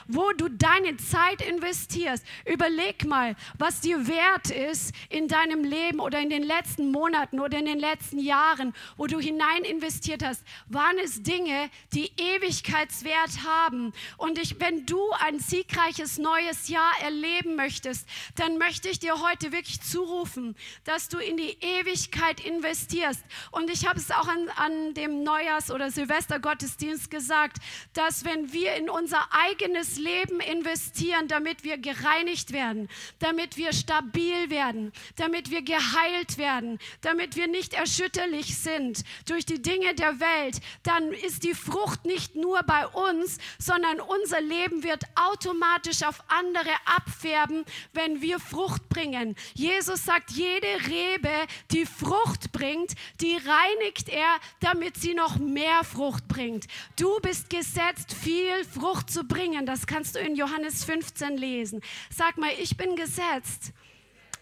Wo 0.09 0.33
du 0.33 0.49
deine 0.49 0.97
Zeit 0.97 1.43
investierst. 1.43 2.25
Überleg 2.45 3.05
mal, 3.05 3.37
was 3.59 3.81
dir 3.81 4.09
wert 4.09 4.51
ist 4.51 4.95
in 5.09 5.29
deinem 5.29 5.65
Leben 5.65 6.01
oder 6.01 6.21
in 6.21 6.31
den 6.31 6.43
letzten 6.43 6.91
Monaten 6.91 7.41
oder 7.41 7.59
in 7.59 7.67
den 7.67 7.79
letzten 7.79 8.19
Jahren, 8.19 8.75
wo 8.97 9.07
du 9.07 9.19
hinein 9.19 9.65
investiert 9.65 10.25
hast. 10.25 10.43
Waren 10.69 10.99
es 10.99 11.23
Dinge, 11.23 11.71
die 11.93 12.11
Ewigkeitswert 12.17 13.45
haben? 13.45 13.93
Und 14.17 14.39
ich, 14.39 14.61
wenn 14.61 14.87
du 14.87 15.01
ein 15.21 15.39
siegreiches 15.39 16.19
neues 16.19 16.69
Jahr 16.69 16.93
erleben 17.03 17.57
möchtest, 17.57 18.09
dann 18.37 18.59
möchte 18.59 18.89
ich 18.89 18.99
dir 18.99 19.21
heute 19.23 19.53
wirklich 19.53 19.81
zurufen, 19.81 20.57
dass 20.85 21.09
du 21.09 21.19
in 21.19 21.37
die 21.37 21.57
Ewigkeit 21.61 22.41
investierst. 22.41 23.23
Und 23.51 23.71
ich 23.71 23.87
habe 23.87 23.99
es 23.99 24.11
auch 24.11 24.29
an, 24.29 24.49
an 24.57 24.95
dem 24.95 25.23
Neujahrs- 25.23 25.71
oder 25.71 25.91
Silvestergottesdienst 25.91 27.11
gesagt, 27.11 27.59
dass 27.93 28.25
wenn 28.25 28.53
wir 28.53 28.75
in 28.75 28.89
unser 28.89 29.29
eigenes 29.31 29.66
eigenes 29.67 29.99
Leben 29.99 30.39
investieren, 30.41 31.27
damit 31.27 31.65
wir 31.65 31.77
gereinigt 31.79 32.53
werden, 32.53 32.89
damit 33.19 33.57
wir 33.57 33.73
stabil 33.73 34.49
werden, 34.49 34.93
damit 35.17 35.51
wir 35.51 35.63
geheilt 35.63 36.39
werden, 36.39 36.79
damit 37.01 37.35
wir 37.35 37.49
nicht 37.49 37.75
erschütterlich 37.75 38.57
sind 38.59 39.03
durch 39.27 39.45
die 39.45 39.61
Dinge 39.61 39.95
der 39.95 40.21
Welt, 40.21 40.61
dann 40.85 41.13
ist 41.13 41.43
die 41.43 41.55
Frucht 41.55 42.05
nicht 42.05 42.37
nur 42.37 42.63
bei 42.63 42.87
uns, 42.87 43.39
sondern 43.59 44.01
unser 44.01 44.41
Leben 44.41 44.85
wird 44.85 45.03
automatisch 45.17 46.05
auf 46.05 46.23
andere 46.29 46.71
abfärben, 46.85 47.65
wenn 47.93 48.23
wir 48.23 48.39
Frucht 48.39 48.89
bringen. 48.89 49.35
Jesus 49.55 50.05
sagt, 50.05 50.31
jede 50.31 50.69
Rebe, 50.87 51.33
die 51.73 51.87
Frucht 51.87 52.53
bringt, 52.53 52.93
die 53.21 53.37
reinigt 53.37 54.09
er, 54.11 54.39
damit 54.61 54.97
sie 54.97 55.15
noch 55.15 55.39
mehr 55.39 55.83
Frucht 55.83 56.29
bringt. 56.29 56.67
Du 56.97 57.19
bist 57.21 57.51
gesetzt, 57.51 58.13
viel 58.13 58.65
Frucht 58.65 59.11
zu 59.11 59.25
bringen 59.25 59.56
bringen. 59.57 59.67
Das 59.67 59.87
kannst 59.87 60.17
du 60.17 60.21
in 60.21 60.37
Johannes 60.37 60.85
15 60.85 61.37
lesen. 61.37 61.81
Sag 62.11 62.39
mal, 62.39 62.51
ich 62.61 62.77
bin 62.77 62.97
gesetzt, 62.97 63.73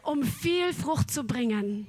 um 0.03 0.25
viel 0.25 0.73
Frucht 0.73 1.11
zu 1.11 1.25
bringen. 1.25 1.87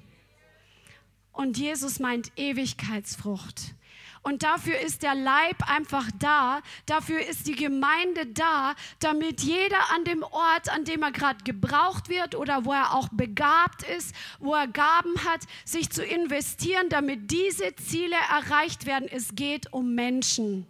Und 1.32 1.58
Jesus 1.58 2.00
meint 2.00 2.32
Ewigkeitsfrucht. 2.38 3.75
Und 4.22 4.41
dafür 4.41 4.79
ist 4.79 5.03
der 5.03 5.13
Leib 5.13 5.70
einfach 5.70 6.10
da, 6.17 6.62
dafür 6.88 7.20
ist 7.20 7.46
die 7.46 7.55
Gemeinde 7.55 8.25
da, 8.25 8.74
damit 9.00 9.41
jeder 9.41 9.91
an 9.94 10.03
dem 10.03 10.24
Ort, 10.24 10.70
an 10.70 10.84
dem 10.84 11.03
er 11.03 11.12
gerade 11.12 11.44
gebraucht 11.44 12.10
wird 12.10 12.34
oder 12.34 12.65
wo 12.65 12.74
er 12.74 12.96
auch 12.96 13.10
begabt 13.12 13.84
ist, 13.84 14.15
wo 14.39 14.55
er 14.55 14.67
Gaben 14.67 15.24
hat, 15.25 15.41
sich 15.63 15.91
zu 15.91 16.03
investieren, 16.03 16.89
damit 16.89 17.29
diese 17.29 17.75
Ziele 17.75 18.15
erreicht 18.32 18.88
werden. 18.88 19.08
Es 19.12 19.36
geht 19.36 19.72
um 19.72 19.94
Menschen. 19.94 20.65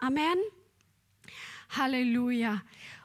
Amen. 0.00 0.38
Halleluja. 1.76 2.62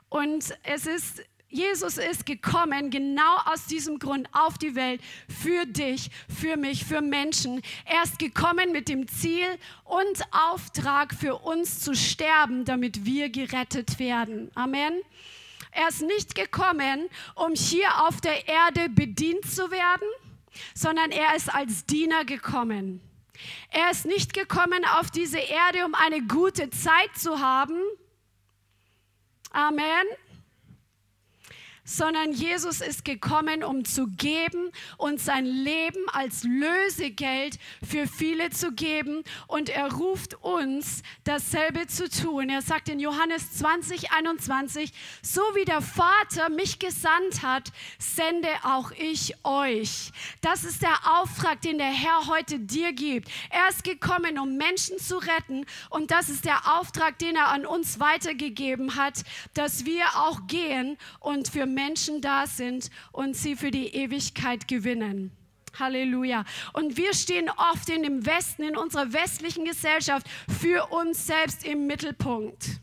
Und 0.09 0.53
es 0.63 0.85
ist 0.85 1.23
Jesus 1.49 1.97
ist 1.97 2.25
gekommen 2.25 2.89
genau 2.89 3.37
aus 3.45 3.67
diesem 3.67 3.99
Grund 3.99 4.27
auf 4.33 4.57
die 4.57 4.75
Welt 4.75 5.01
für 5.29 5.65
dich, 5.65 6.09
für 6.27 6.57
mich, 6.57 6.83
für 6.83 7.01
Menschen. 7.01 7.61
Er 7.85 8.03
ist 8.03 8.19
gekommen 8.19 8.73
mit 8.73 8.89
dem 8.89 9.07
Ziel 9.07 9.47
und 9.85 10.21
Auftrag 10.31 11.13
für 11.13 11.35
uns 11.35 11.79
zu 11.79 11.95
sterben, 11.95 12.65
damit 12.65 13.05
wir 13.05 13.29
gerettet 13.29 13.97
werden. 13.97 14.51
Amen. 14.55 15.01
Er 15.71 15.87
ist 15.87 16.01
nicht 16.01 16.35
gekommen, 16.35 17.07
um 17.35 17.53
hier 17.53 18.07
auf 18.07 18.19
der 18.19 18.47
Erde 18.49 18.89
bedient 18.89 19.49
zu 19.49 19.71
werden, 19.71 20.07
sondern 20.73 21.11
er 21.11 21.33
ist 21.35 21.53
als 21.53 21.85
Diener 21.85 22.25
gekommen. 22.25 22.99
Er 23.69 23.91
ist 23.91 24.05
nicht 24.05 24.33
gekommen 24.33 24.83
auf 24.99 25.11
diese 25.11 25.39
Erde, 25.39 25.85
um 25.85 25.95
eine 25.95 26.21
gute 26.23 26.71
Zeit 26.71 27.15
zu 27.15 27.39
haben, 27.39 27.79
Amen 29.55 30.05
sondern 31.87 32.33
Jesus 32.33 32.81
ist 32.81 33.05
gekommen, 33.05 33.63
um 33.63 33.85
zu 33.85 34.07
geben 34.07 34.71
und 34.97 35.21
sein 35.21 35.45
Leben 35.45 36.07
als 36.11 36.43
Lösegeld 36.43 37.57
für 37.81 38.07
viele 38.07 38.49
zu 38.49 38.73
geben. 38.73 39.23
Und 39.47 39.69
er 39.69 39.91
ruft 39.93 40.35
uns, 40.43 41.01
dasselbe 41.23 41.87
zu 41.87 42.09
tun. 42.09 42.49
Er 42.49 42.61
sagt 42.61 42.89
in 42.89 42.99
Johannes 42.99 43.53
20, 43.53 44.11
21, 44.11 44.91
so 45.21 45.41
wie 45.55 45.63
der 45.63 45.81
Vater 45.81 46.49
mich 46.49 46.77
gesandt 46.77 47.41
hat, 47.41 47.71
sende 47.97 48.49
auch 48.63 48.91
ich 48.91 49.33
euch. 49.45 50.11
Das 50.41 50.65
ist 50.65 50.81
der 50.81 51.19
Auftrag, 51.19 51.61
den 51.61 51.77
der 51.77 51.87
Herr 51.87 52.27
heute 52.27 52.59
dir 52.59 52.91
gibt. 52.91 53.29
Er 53.49 53.69
ist 53.69 53.85
gekommen, 53.85 54.37
um 54.37 54.57
Menschen 54.57 54.99
zu 54.99 55.17
retten. 55.17 55.65
Und 55.89 56.11
das 56.11 56.27
ist 56.27 56.43
der 56.43 56.77
Auftrag, 56.77 57.17
den 57.19 57.37
er 57.37 57.47
an 57.47 57.65
uns 57.65 58.01
weitergegeben 58.01 58.95
hat, 58.95 59.23
dass 59.53 59.85
wir 59.85 60.03
auch 60.15 60.47
gehen 60.47 60.97
und 61.21 61.47
für 61.47 61.65
Menschen 61.65 61.76
Menschen 61.77 62.21
da 62.21 62.47
sind 62.47 62.89
und 63.11 63.37
sie 63.37 63.55
für 63.55 63.69
die 63.69 63.93
Ewigkeit 63.93 64.67
gewinnen. 64.67 65.31
Halleluja. 65.77 66.43
Und 66.73 66.97
wir 66.97 67.13
stehen 67.13 67.51
oft 67.71 67.87
in 67.89 68.01
dem 68.01 68.25
Westen, 68.25 68.63
in 68.63 68.75
unserer 68.75 69.13
westlichen 69.13 69.63
Gesellschaft, 69.63 70.25
für 70.59 70.87
uns 70.91 71.27
selbst 71.27 71.63
im 71.63 71.85
Mittelpunkt. 71.85 72.81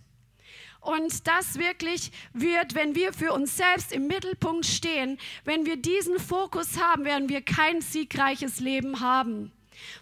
Und 0.81 1.27
das 1.27 1.59
wirklich 1.59 2.13
wird, 2.35 2.77
wenn 2.77 2.95
wir 2.95 3.13
für 3.13 3.33
uns 3.33 3.57
selbst 3.57 3.91
im 3.91 4.07
Mittelpunkt 4.07 4.65
stehen, 4.65 5.19
wenn 5.45 5.67
wir 5.67 5.77
diesen 5.77 6.21
Fokus 6.21 6.79
haben, 6.81 7.05
werden 7.05 7.29
wir 7.29 7.43
kein 7.43 7.81
siegreiches 7.81 8.61
Leben 8.61 9.01
haben. 9.01 9.51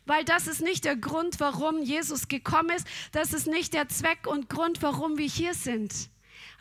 Weil 0.04 0.22
das 0.22 0.46
ist 0.46 0.60
nicht 0.60 0.84
der 0.84 0.96
Grund, 0.96 1.40
warum 1.40 1.82
Jesus 1.82 2.28
gekommen 2.28 2.76
ist. 2.76 2.86
Das 3.12 3.32
ist 3.32 3.46
nicht 3.46 3.72
der 3.72 3.88
Zweck 3.88 4.26
und 4.26 4.50
Grund, 4.50 4.82
warum 4.82 5.16
wir 5.16 5.28
hier 5.28 5.54
sind. 5.54 6.10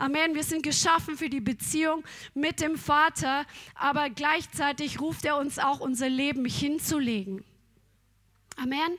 Amen. 0.02 0.34
Wir 0.34 0.44
sind 0.44 0.64
geschaffen 0.64 1.16
für 1.16 1.30
die 1.30 1.42
Beziehung 1.42 2.04
mit 2.34 2.60
dem 2.60 2.76
Vater, 2.76 3.46
aber 3.76 4.10
gleichzeitig 4.10 5.00
ruft 5.00 5.26
er 5.26 5.38
uns 5.38 5.60
auch, 5.60 5.80
unser 5.80 6.10
Leben 6.10 6.44
hinzulegen. 6.46 7.46
Amen. 8.58 8.98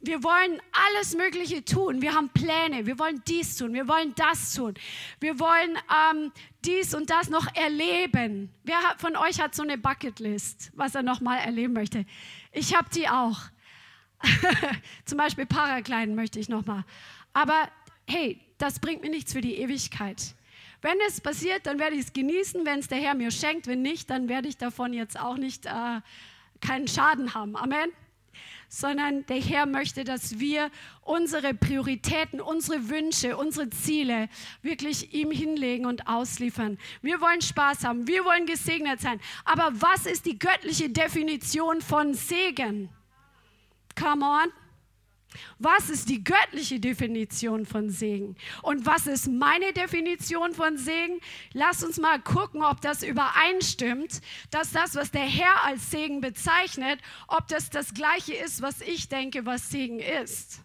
Wir 0.00 0.24
wollen 0.24 0.58
alles 0.72 1.14
Mögliche 1.14 1.62
tun. 1.62 2.00
Wir 2.00 2.14
haben 2.14 2.30
Pläne. 2.30 2.86
Wir 2.86 2.98
wollen 2.98 3.22
dies 3.28 3.58
tun. 3.58 3.74
Wir 3.74 3.86
wollen 3.88 4.14
das 4.14 4.54
tun. 4.54 4.72
Wir 5.20 5.38
wollen 5.38 5.76
ähm, 6.10 6.32
dies 6.64 6.94
und 6.94 7.10
das 7.10 7.28
noch 7.28 7.54
erleben. 7.54 8.48
Wer 8.64 8.78
von 8.96 9.16
euch 9.16 9.38
hat 9.38 9.54
so 9.54 9.62
eine 9.62 9.76
Bucketlist, 9.76 10.72
was 10.74 10.94
er 10.94 11.02
noch 11.02 11.20
mal 11.20 11.36
erleben 11.36 11.74
möchte? 11.74 12.06
Ich 12.52 12.74
habe 12.74 12.88
die 12.88 13.06
auch. 13.06 13.38
Zum 15.04 15.18
Beispiel 15.18 15.44
Paragliden 15.44 16.14
möchte 16.14 16.40
ich 16.40 16.48
noch 16.48 16.64
mal. 16.64 16.86
Aber 17.34 17.68
hey, 18.06 18.40
das 18.62 18.78
bringt 18.78 19.02
mir 19.02 19.10
nichts 19.10 19.32
für 19.32 19.40
die 19.40 19.56
Ewigkeit. 19.56 20.36
Wenn 20.82 20.96
es 21.08 21.20
passiert, 21.20 21.66
dann 21.66 21.80
werde 21.80 21.96
ich 21.96 22.02
es 22.02 22.12
genießen, 22.12 22.64
wenn 22.64 22.78
es 22.78 22.86
der 22.86 22.98
Herr 22.98 23.14
mir 23.14 23.32
schenkt. 23.32 23.66
Wenn 23.66 23.82
nicht, 23.82 24.08
dann 24.08 24.28
werde 24.28 24.46
ich 24.46 24.56
davon 24.56 24.92
jetzt 24.92 25.18
auch 25.18 25.36
nicht 25.36 25.66
äh, 25.66 26.00
keinen 26.60 26.86
Schaden 26.86 27.34
haben. 27.34 27.56
Amen. 27.56 27.90
Sondern 28.68 29.26
der 29.26 29.40
Herr 29.40 29.66
möchte, 29.66 30.04
dass 30.04 30.38
wir 30.38 30.70
unsere 31.02 31.54
Prioritäten, 31.54 32.40
unsere 32.40 32.88
Wünsche, 32.88 33.36
unsere 33.36 33.68
Ziele 33.68 34.28
wirklich 34.62 35.12
ihm 35.12 35.32
hinlegen 35.32 35.84
und 35.84 36.06
ausliefern. 36.06 36.78
Wir 37.02 37.20
wollen 37.20 37.42
Spaß 37.42 37.84
haben, 37.84 38.06
wir 38.06 38.24
wollen 38.24 38.46
gesegnet 38.46 39.00
sein. 39.00 39.20
Aber 39.44 39.72
was 39.72 40.06
ist 40.06 40.24
die 40.24 40.38
göttliche 40.38 40.88
Definition 40.88 41.80
von 41.80 42.14
Segen? 42.14 42.90
Come 43.96 44.24
on. 44.24 44.61
Was 45.58 45.90
ist 45.90 46.08
die 46.08 46.22
göttliche 46.22 46.80
Definition 46.80 47.66
von 47.66 47.90
Segen? 47.90 48.36
Und 48.62 48.86
was 48.86 49.06
ist 49.06 49.28
meine 49.28 49.72
Definition 49.72 50.52
von 50.54 50.76
Segen? 50.76 51.20
Lass 51.52 51.82
uns 51.84 51.98
mal 51.98 52.20
gucken, 52.20 52.62
ob 52.62 52.80
das 52.80 53.02
übereinstimmt, 53.02 54.20
dass 54.50 54.72
das, 54.72 54.94
was 54.94 55.10
der 55.10 55.22
Herr 55.22 55.64
als 55.64 55.90
Segen 55.90 56.20
bezeichnet, 56.20 57.00
ob 57.28 57.48
das 57.48 57.70
das 57.70 57.94
gleiche 57.94 58.34
ist, 58.34 58.62
was 58.62 58.80
ich 58.80 59.08
denke, 59.08 59.46
was 59.46 59.70
Segen 59.70 60.00
ist. 60.00 60.60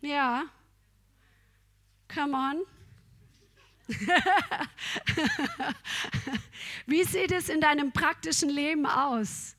Ja. 0.00 0.44
Come 2.12 2.36
on. 2.36 2.62
Wie 6.86 7.04
sieht 7.04 7.32
es 7.32 7.48
in 7.48 7.60
deinem 7.60 7.92
praktischen 7.92 8.50
Leben 8.50 8.86
aus? 8.86 9.56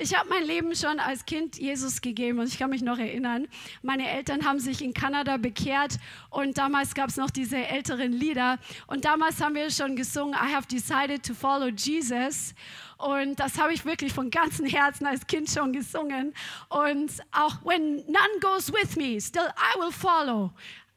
Ich 0.00 0.14
habe 0.16 0.28
mein 0.28 0.44
Leben 0.44 0.76
schon 0.76 1.00
als 1.00 1.26
Kind 1.26 1.58
Jesus 1.58 2.00
gegeben 2.00 2.38
und 2.38 2.46
ich 2.46 2.56
kann 2.56 2.70
mich 2.70 2.82
noch 2.82 3.00
erinnern, 3.00 3.48
meine 3.82 4.08
Eltern 4.08 4.44
haben 4.44 4.60
sich 4.60 4.80
in 4.80 4.94
Kanada 4.94 5.38
bekehrt 5.38 5.98
und 6.30 6.56
damals 6.56 6.94
gab 6.94 7.08
es 7.08 7.16
noch 7.16 7.30
diese 7.30 7.56
älteren 7.56 8.12
Lieder 8.12 8.60
und 8.86 9.04
damals 9.04 9.40
haben 9.40 9.56
wir 9.56 9.68
schon 9.72 9.96
gesungen, 9.96 10.34
I 10.34 10.54
have 10.54 10.68
decided 10.68 11.26
to 11.26 11.34
follow 11.34 11.66
Jesus. 11.66 12.54
Und 12.96 13.40
das 13.40 13.58
habe 13.58 13.72
ich 13.72 13.84
wirklich 13.84 14.12
von 14.12 14.30
ganzem 14.30 14.66
Herzen 14.66 15.04
als 15.04 15.26
Kind 15.26 15.50
schon 15.50 15.72
gesungen. 15.72 16.32
Und 16.68 17.10
auch 17.32 17.64
when 17.64 17.96
none 18.06 18.40
goes 18.40 18.72
with 18.72 18.94
me, 18.94 19.20
still 19.20 19.48
I 19.48 19.80
will 19.80 19.92
follow. 19.92 20.52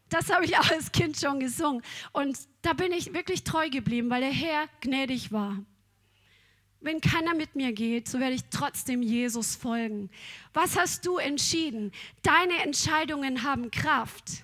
Das 0.10 0.32
habe 0.32 0.46
ich 0.46 0.56
auch 0.60 0.70
als 0.72 0.92
Kind 0.92 1.18
schon 1.18 1.40
gesungen. 1.40 1.82
Und 2.12 2.38
da 2.62 2.74
bin 2.74 2.92
ich 2.92 3.16
wirklich 3.16 3.44
treu 3.44 3.68
geblieben, 3.72 4.12
weil 4.12 4.22
der 4.22 4.32
Herr 4.32 4.68
gnädig 4.80 5.32
war. 5.32 5.58
Wenn 6.82 7.00
keiner 7.00 7.36
mit 7.36 7.56
mir 7.56 7.72
geht, 7.72 8.10
so 8.10 8.20
werde 8.20 8.36
ich 8.36 8.44
trotzdem 8.50 9.02
Jesus 9.02 9.56
folgen. 9.56 10.10
Was 10.54 10.78
hast 10.78 11.06
du 11.06 11.18
entschieden? 11.18 11.92
Deine 12.24 12.64
Entscheidungen 12.64 13.44
haben 13.44 13.72
Kraft. 13.72 14.44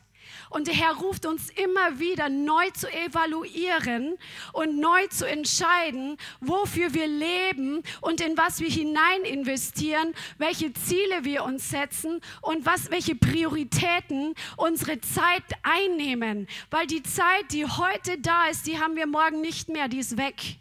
Und 0.49 0.67
der 0.67 0.75
Herr 0.75 0.93
ruft 0.95 1.25
uns 1.25 1.49
immer 1.49 1.99
wieder 1.99 2.29
neu 2.29 2.69
zu 2.71 2.91
evaluieren 2.91 4.17
und 4.53 4.79
neu 4.79 5.07
zu 5.07 5.27
entscheiden, 5.27 6.17
wofür 6.39 6.93
wir 6.93 7.07
leben 7.07 7.83
und 8.01 8.21
in 8.21 8.37
was 8.37 8.59
wir 8.59 8.69
hinein 8.69 9.23
investieren, 9.23 10.13
welche 10.37 10.73
Ziele 10.73 11.23
wir 11.23 11.43
uns 11.43 11.69
setzen 11.69 12.21
und 12.41 12.65
was, 12.65 12.91
welche 12.91 13.15
Prioritäten 13.15 14.35
unsere 14.55 15.01
Zeit 15.01 15.43
einnehmen. 15.63 16.47
Weil 16.69 16.87
die 16.87 17.03
Zeit, 17.03 17.51
die 17.51 17.65
heute 17.65 18.17
da 18.19 18.47
ist, 18.47 18.67
die 18.67 18.79
haben 18.79 18.95
wir 18.95 19.07
morgen 19.07 19.41
nicht 19.41 19.69
mehr, 19.69 19.87
die 19.87 19.99
ist 19.99 20.17
weg. 20.17 20.59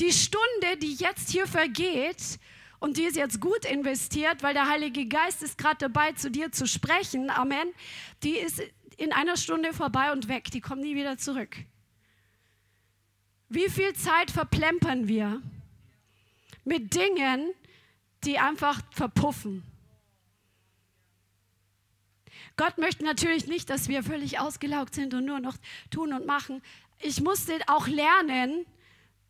Die 0.00 0.12
Stunde, 0.12 0.76
die 0.80 0.94
jetzt 0.94 1.30
hier 1.30 1.46
vergeht, 1.46 2.38
und 2.80 2.96
die 2.96 3.02
ist 3.02 3.16
jetzt 3.16 3.40
gut 3.40 3.64
investiert, 3.64 4.42
weil 4.42 4.54
der 4.54 4.68
Heilige 4.68 5.06
Geist 5.06 5.42
ist 5.42 5.58
gerade 5.58 5.78
dabei, 5.78 6.12
zu 6.12 6.30
dir 6.30 6.52
zu 6.52 6.66
sprechen. 6.66 7.28
Amen. 7.30 7.74
Die 8.22 8.36
ist 8.36 8.62
in 8.96 9.12
einer 9.12 9.36
Stunde 9.36 9.72
vorbei 9.72 10.12
und 10.12 10.28
weg. 10.28 10.50
Die 10.52 10.60
kommt 10.60 10.82
nie 10.82 10.94
wieder 10.94 11.18
zurück. 11.18 11.56
Wie 13.48 13.68
viel 13.68 13.94
Zeit 13.94 14.30
verplempern 14.30 15.08
wir 15.08 15.42
mit 16.64 16.94
Dingen, 16.94 17.52
die 18.24 18.38
einfach 18.38 18.80
verpuffen? 18.92 19.64
Gott 22.56 22.78
möchte 22.78 23.04
natürlich 23.04 23.46
nicht, 23.46 23.70
dass 23.70 23.88
wir 23.88 24.02
völlig 24.02 24.38
ausgelaugt 24.38 24.94
sind 24.94 25.14
und 25.14 25.24
nur 25.24 25.40
noch 25.40 25.56
tun 25.90 26.12
und 26.12 26.26
machen. 26.26 26.62
Ich 27.00 27.20
musste 27.20 27.58
auch 27.68 27.86
lernen, 27.86 28.66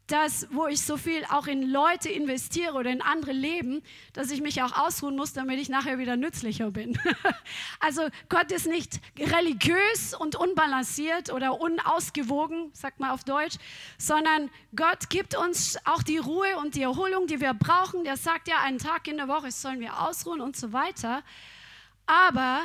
dass, 0.09 0.49
wo 0.51 0.66
ich 0.66 0.81
so 0.81 0.97
viel 0.97 1.25
auch 1.27 1.47
in 1.47 1.71
Leute 1.71 2.09
investiere 2.09 2.73
oder 2.73 2.90
in 2.90 3.03
andere 3.03 3.33
Leben, 3.33 3.83
dass 4.14 4.31
ich 4.31 4.40
mich 4.40 4.62
auch 4.62 4.77
ausruhen 4.77 5.16
muss, 5.16 5.35
damit 5.35 5.61
ich 5.61 5.68
nachher 5.68 5.99
wieder 5.99 6.16
nützlicher 6.16 6.71
bin. 6.71 6.99
also 7.81 8.09
Gott 8.29 8.51
ist 8.51 8.66
nicht 8.66 9.01
religiös 9.18 10.14
und 10.18 10.35
unbalanciert 10.35 11.31
oder 11.31 11.61
unausgewogen, 11.61 12.71
sagt 12.73 13.01
man 13.01 13.11
auf 13.11 13.23
Deutsch, 13.23 13.57
sondern 13.99 14.51
Gott 14.75 15.11
gibt 15.11 15.37
uns 15.37 15.77
auch 15.85 16.03
die 16.03 16.18
Ruhe 16.18 16.57
und 16.57 16.75
die 16.75 16.83
Erholung, 16.83 17.27
die 17.27 17.40
wir 17.40 17.53
brauchen. 17.53 18.05
Der 18.05 18.16
sagt 18.16 18.49
ja, 18.49 18.61
einen 18.61 18.79
Tag 18.79 19.07
in 19.09 19.18
der 19.18 19.29
Woche 19.29 19.51
sollen 19.51 19.81
wir 19.81 20.01
ausruhen 20.01 20.40
und 20.40 20.57
so 20.57 20.73
weiter. 20.73 21.23
Aber 22.07 22.64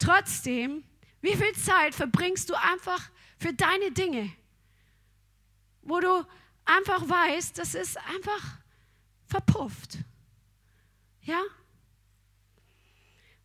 trotzdem, 0.00 0.82
wie 1.20 1.36
viel 1.36 1.52
Zeit 1.54 1.94
verbringst 1.94 2.50
du 2.50 2.54
einfach 2.54 3.10
für 3.38 3.52
deine 3.54 3.92
Dinge? 3.92 4.32
wo 5.88 6.00
du 6.00 6.24
einfach 6.68 7.08
weißt, 7.08 7.58
das 7.58 7.74
ist 7.74 7.96
einfach 7.98 8.58
verpufft. 9.26 9.98
Ja? 11.22 11.40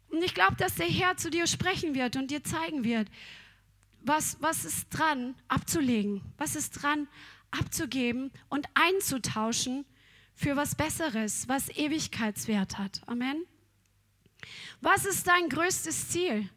Und 0.09 0.23
ich 0.23 0.33
glaube, 0.33 0.55
dass 0.55 0.75
der 0.75 0.87
Herr 0.87 1.17
zu 1.17 1.29
dir 1.29 1.47
sprechen 1.47 1.95
wird 1.95 2.15
und 2.15 2.29
dir 2.29 2.43
zeigen 2.43 2.83
wird, 2.83 3.09
was, 4.01 4.37
was 4.41 4.65
ist 4.65 4.89
dran 4.89 5.35
abzulegen, 5.47 6.21
was 6.37 6.55
ist 6.55 6.71
dran 6.71 7.07
abzugeben 7.51 8.31
und 8.49 8.67
einzutauschen 8.73 9.85
für 10.35 10.55
was 10.55 10.75
Besseres, 10.75 11.47
was 11.47 11.69
Ewigkeitswert 11.69 12.77
hat. 12.77 13.01
Amen. 13.07 13.45
Was 14.81 15.05
ist 15.05 15.27
dein 15.27 15.49
größtes 15.49 16.09
Ziel? 16.09 16.49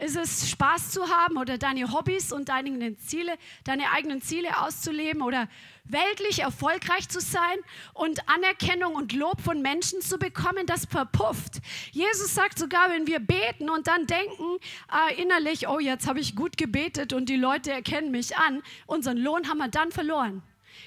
Ist 0.00 0.16
es 0.16 0.50
Spaß 0.50 0.90
zu 0.90 1.08
haben 1.08 1.36
oder 1.36 1.56
deine 1.56 1.92
Hobbys 1.92 2.32
und 2.32 2.48
deine 2.48 2.96
Ziele, 2.96 3.32
deine 3.62 3.92
eigenen 3.92 4.20
Ziele 4.20 4.60
auszuleben 4.60 5.22
oder 5.22 5.48
weltlich 5.84 6.40
erfolgreich 6.40 7.08
zu 7.08 7.20
sein 7.20 7.58
und 7.92 8.28
Anerkennung 8.28 8.96
und 8.96 9.12
Lob 9.12 9.40
von 9.40 9.62
Menschen 9.62 10.00
zu 10.00 10.18
bekommen, 10.18 10.66
das 10.66 10.86
verpufft. 10.86 11.60
Jesus 11.92 12.34
sagt 12.34 12.58
sogar, 12.58 12.90
wenn 12.90 13.06
wir 13.06 13.20
beten 13.20 13.70
und 13.70 13.86
dann 13.86 14.06
denken 14.08 14.58
äh, 14.92 15.22
innerlich, 15.22 15.68
oh, 15.68 15.78
jetzt 15.78 16.08
habe 16.08 16.18
ich 16.18 16.34
gut 16.34 16.56
gebetet 16.56 17.12
und 17.12 17.28
die 17.28 17.36
Leute 17.36 17.70
erkennen 17.70 18.10
mich 18.10 18.36
an, 18.36 18.62
unseren 18.86 19.18
Lohn 19.18 19.48
haben 19.48 19.58
wir 19.58 19.68
dann 19.68 19.92
verloren. 19.92 20.42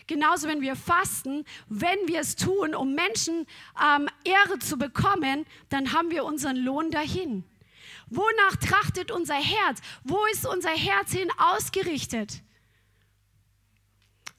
Genauso, 0.08 0.50
wenn 0.50 0.60
wir 0.60 0.76
fasten, 0.76 1.46
wenn 1.70 2.08
wir 2.08 2.20
es 2.20 2.36
tun, 2.36 2.76
um 2.76 2.94
Menschen 2.94 3.48
ähm, 3.82 4.10
Ehre 4.26 4.60
zu 4.60 4.78
bekommen, 4.78 5.46
dann 5.70 5.94
haben 5.94 6.12
wir 6.12 6.26
unseren 6.26 6.58
Lohn 6.58 6.92
dahin. 6.92 7.46
Wonach 8.10 8.56
trachtet 8.58 9.12
unser 9.12 9.36
Herz? 9.36 9.80
Wo 10.04 10.26
ist 10.32 10.46
unser 10.46 10.72
Herz 10.72 11.12
hin 11.12 11.30
ausgerichtet? 11.38 12.42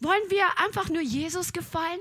Wollen 0.00 0.30
wir 0.30 0.46
einfach 0.58 0.88
nur 0.88 1.02
Jesus 1.02 1.52
gefallen 1.52 2.00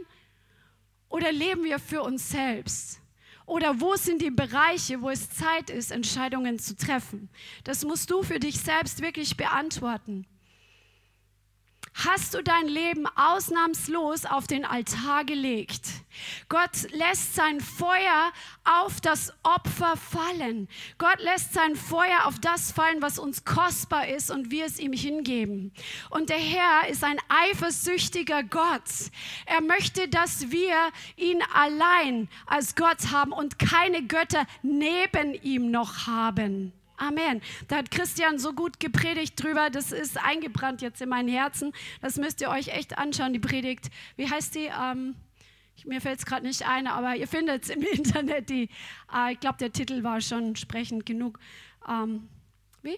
oder 1.09 1.31
leben 1.31 1.63
wir 1.63 1.79
für 1.79 2.01
uns 2.01 2.29
selbst? 2.29 3.01
Oder 3.45 3.79
wo 3.79 3.95
sind 3.95 4.21
die 4.21 4.29
Bereiche, 4.29 5.01
wo 5.01 5.09
es 5.09 5.29
Zeit 5.29 5.69
ist, 5.69 5.91
Entscheidungen 5.91 6.59
zu 6.59 6.75
treffen? 6.75 7.29
Das 7.63 7.85
musst 7.85 8.11
du 8.11 8.21
für 8.21 8.39
dich 8.39 8.59
selbst 8.59 9.01
wirklich 9.01 9.37
beantworten. 9.37 10.27
Hast 12.05 12.35
du 12.35 12.43
dein 12.43 12.67
Leben 12.67 13.07
ausnahmslos 13.15 14.27
auf 14.27 14.45
den 14.45 14.65
Altar 14.65 15.25
gelegt? 15.25 15.81
Gott 16.47 16.91
lässt 16.91 17.33
sein 17.33 17.59
Feuer 17.59 18.31
auf 18.63 19.01
das 19.01 19.33
Opfer 19.41 19.97
fallen. 19.97 20.67
Gott 20.99 21.19
lässt 21.19 21.55
sein 21.55 21.75
Feuer 21.75 22.25
auf 22.25 22.37
das 22.39 22.71
fallen, 22.71 23.01
was 23.01 23.17
uns 23.17 23.45
kostbar 23.45 24.09
ist 24.09 24.29
und 24.29 24.51
wir 24.51 24.67
es 24.67 24.79
ihm 24.79 24.93
hingeben. 24.93 25.73
Und 26.11 26.29
der 26.29 26.37
Herr 26.37 26.87
ist 26.87 27.03
ein 27.03 27.17
eifersüchtiger 27.29 28.43
Gott. 28.43 29.09
Er 29.47 29.61
möchte, 29.61 30.07
dass 30.07 30.51
wir 30.51 30.75
ihn 31.15 31.41
allein 31.51 32.29
als 32.45 32.75
Gott 32.75 33.11
haben 33.11 33.31
und 33.31 33.57
keine 33.57 34.03
Götter 34.03 34.45
neben 34.61 35.33
ihm 35.33 35.71
noch 35.71 36.05
haben. 36.05 36.73
Amen. 36.97 37.41
Da 37.67 37.77
hat 37.77 37.91
Christian 37.91 38.39
so 38.39 38.53
gut 38.53 38.79
gepredigt 38.79 39.41
drüber. 39.41 39.69
Das 39.69 39.91
ist 39.91 40.17
eingebrannt 40.17 40.81
jetzt 40.81 41.01
in 41.01 41.09
mein 41.09 41.27
Herzen. 41.27 41.71
Das 42.01 42.17
müsst 42.17 42.41
ihr 42.41 42.49
euch 42.49 42.69
echt 42.69 42.97
anschauen, 42.97 43.33
die 43.33 43.39
Predigt. 43.39 43.91
Wie 44.15 44.29
heißt 44.29 44.55
die? 44.55 44.69
Ähm, 44.81 45.15
mir 45.85 46.01
fällt 46.01 46.19
es 46.19 46.25
gerade 46.25 46.45
nicht 46.45 46.67
ein, 46.67 46.87
aber 46.87 47.15
ihr 47.15 47.27
findet 47.27 47.63
es 47.63 47.69
im 47.69 47.81
Internet. 47.93 48.49
Die, 48.49 48.69
äh, 49.13 49.33
ich 49.33 49.39
glaube, 49.39 49.57
der 49.59 49.71
Titel 49.71 50.03
war 50.03 50.21
schon 50.21 50.55
sprechend 50.55 51.05
genug. 51.05 51.39
Ähm, 51.87 52.27
wie? 52.81 52.97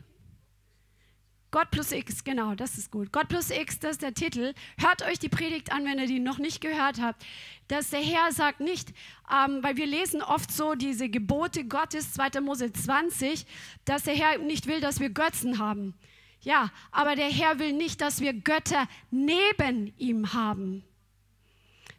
Gott 1.52 1.72
plus 1.72 1.92
X, 1.92 2.24
genau, 2.24 2.54
das 2.54 2.78
ist 2.78 2.92
gut. 2.92 3.12
Gott 3.12 3.28
plus 3.28 3.50
X, 3.50 3.80
das 3.80 3.92
ist 3.92 4.02
der 4.04 4.14
Titel. 4.14 4.54
Hört 4.78 5.02
euch 5.02 5.18
die 5.18 5.30
Predigt 5.30 5.72
an, 5.72 5.84
wenn 5.84 5.98
ihr 5.98 6.06
die 6.06 6.20
noch 6.20 6.38
nicht 6.38 6.62
gehört 6.62 7.02
habt. 7.02 7.26
Dass 7.68 7.90
der 7.90 8.02
Herr 8.02 8.32
sagt 8.32 8.60
nicht, 8.60 8.90
ähm, 9.32 9.64
weil 9.64 9.76
wir 9.76 9.88
lesen 9.88 10.22
oft 10.22 10.52
so 10.52 10.76
diese 10.76 11.10
Gebote 11.10 11.66
Gottes, 11.66 12.14
2. 12.14 12.42
Mose 12.42 12.72
20, 12.72 13.48
dass 13.84 14.04
der 14.04 14.16
Herr 14.16 14.38
nicht 14.38 14.68
will, 14.68 14.80
dass 14.80 15.00
wir 15.00 15.10
Götzen 15.10 15.58
haben. 15.58 15.96
Ja, 16.42 16.72
aber 16.92 17.16
der 17.16 17.30
Herr 17.30 17.58
will 17.58 17.74
nicht, 17.74 18.00
dass 18.00 18.22
wir 18.22 18.34
Götter 18.34 18.88
neben 19.10 19.92
ihm 19.98 20.34
haben. 20.34 20.84